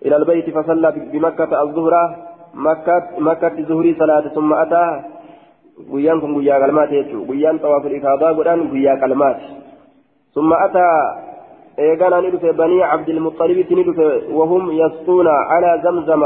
إلى 0.05 0.15
البيت 0.15 0.49
فصلى 0.49 0.93
بمكة 1.13 1.61
الظهر 1.61 2.15
مكة 2.53 3.03
مكة 3.17 3.55
الظهر 3.59 3.95
صلاة 3.99 4.27
ثم 4.35 4.53
أتى. 4.53 5.01
guyyaan 5.89 6.21
kun 6.21 6.33
guyyaa 6.37 6.59
qalmaati 6.61 6.95
jechuudha 6.95 7.27
guyyaan 7.27 7.59
xawaaful 7.59 7.95
ifaadaa 7.97 8.33
godhan 8.37 8.69
guyyaa 8.69 8.97
ثم 10.35 10.53
أتى 10.53 10.89
إيقانا 11.80 12.22
ندفع 12.22 12.51
بني 12.51 12.84
عبد 12.84 13.10
المطلب 13.10 13.57
ندفع 13.80 14.10
وهم 14.38 14.72
يسقون 14.72 15.27
على 15.27 15.81
زمزم 15.84 16.22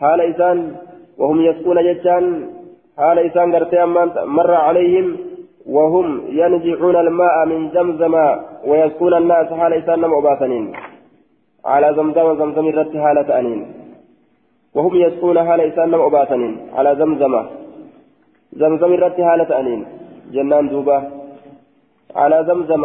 حال 0.00 0.20
إسان 0.20 0.58
وهم 1.18 1.40
يسقون 1.40 1.78
جتان. 1.88 2.24
حال 2.98 3.18
إسان 3.18 3.54
قرتي 3.54 3.84
مر 4.36 4.52
عليهم 4.66 5.06
وهم 5.76 6.06
ينزعون 6.40 6.96
الماء 6.96 7.36
من 7.50 7.60
زمزم 7.74 8.14
ويسقون 8.68 9.14
الناس 9.14 9.48
حال 9.60 9.72
إسان 9.80 10.00
مؤباثنين 10.00 10.64
على 11.72 11.88
زمزم 11.98 12.26
زمزم 12.40 12.66
الرت 12.72 12.92
حالة 13.04 13.28
أنين. 13.38 13.60
وهم 14.74 14.94
يسقون 15.04 15.36
حال 15.46 15.60
إسان 15.60 15.90
مؤباثنين 16.02 16.54
على 16.76 16.90
زمزم 17.00 17.34
زمزم 18.60 18.90
الرت 18.96 19.18
حالة 19.28 19.50
أنين. 19.60 19.80
جنان 20.34 20.68
دوبة. 20.68 21.15
على 22.16 22.44
زمزم. 22.48 22.84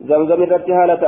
زمزم 0.00 0.42
الرت 0.42 0.70
هالة 0.70 1.04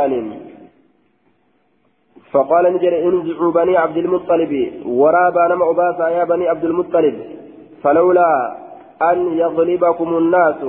فقال 2.32 2.64
نجر 2.74 2.92
انزعوا 3.09 3.52
بني 3.52 3.76
عبد 3.76 3.96
المطلب. 3.96 4.52
ورابا 4.86 5.48
نما 5.48 5.70
أباسا 5.70 6.09
يا 6.09 6.24
بني 6.24 6.48
عبد 6.48 6.64
المطلب. 6.64 7.16
فلولا 7.82 8.56
أن 9.10 9.18
يغلبكم 9.42 10.09
الناس. 10.16 10.60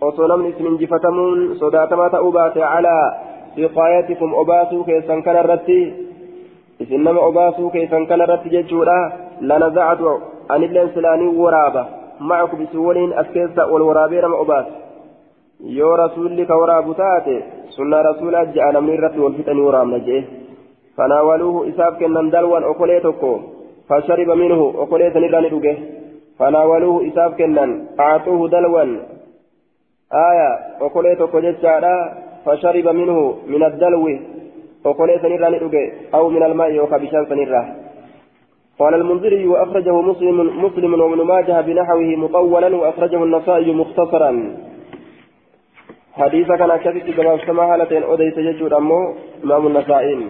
وصنم 0.00 0.46
اسم 0.46 0.76
جفتمون. 0.76 1.54
صداتما 1.54 2.08
تأوبات 2.08 2.58
على 2.58 2.96
سقايتكم 3.56 4.34
أباسو 4.34 4.84
كيسان 4.84 5.22
كان 5.22 5.36
الرتي. 5.36 5.82
إسنما 6.82 7.28
أباسو 7.28 7.70
كيسان 7.70 8.06
كان 8.06 8.20
الرتي 8.20 8.48
ججورا. 8.48 9.00
لنزعت 9.40 10.00
أن 10.50 10.62
اللين 10.62 10.88
سلاني 10.94 11.26
ورابا 11.26 11.84
معكم 12.20 12.64
بسولين 12.64 13.12
أسكيسا 13.12 13.64
والورابين 13.64 14.24
ما 15.59 15.71
أباس 15.71 15.77
يو 15.79 15.95
رسولي 15.95 16.45
كورابو 16.45 16.93
تاتي 16.93 17.43
سنة 17.69 18.01
رسولا 18.01 18.43
جاء 18.43 18.71
نمني 18.71 18.95
الرتي 18.95 19.19
والفتن 19.19 19.59
ورامنا 19.59 19.97
جيه 19.97 20.23
فناولوه 20.97 21.69
إساب 21.69 21.93
كنن 21.99 22.29
دلوان 22.29 22.63
أقوليتكو 22.63 23.39
فشرب 23.89 24.29
منه 24.41 24.61
أقوليت 24.83 25.17
نراني 25.17 25.49
دوجه 25.49 25.77
فناولوه 26.39 27.07
إساب 27.07 27.31
كنن 27.39 27.71
أعطوه 27.99 28.49
دلوان 28.49 28.89
آية 30.29 30.49
أقوليتكو 30.85 31.39
جتشارا 31.39 31.95
فشرب 32.45 32.87
منه 32.87 33.17
من 33.47 33.63
الدلو 33.63 34.05
أقوليت 34.85 35.23
نراني 35.25 35.59
دوجه 35.59 35.83
أو 36.15 36.29
من 36.29 36.43
الماء 36.43 36.79
وكبشان 36.79 37.25
سنراه 37.29 37.67
قال 38.79 38.93
المنذري 38.93 39.47
وأخرجه 39.47 40.01
مسلم 40.01 40.37
مسلم 40.65 41.01
وابن 41.01 41.21
ماجه 41.21 41.61
بنحوه 41.61 42.09
مطولا 42.23 42.75
وأخرجه 42.75 43.23
النسائي 43.23 43.73
مختصرا 43.73 44.31
حديث 46.16 46.46
كان 46.46 46.70
كما 47.16 47.38
سمع 47.46 47.74
هالتين 47.74 48.02
أوديت 48.02 48.38
يجود 48.38 48.72
أمه 48.72 49.14
إمام 49.44 49.66
النسائي 49.66 50.28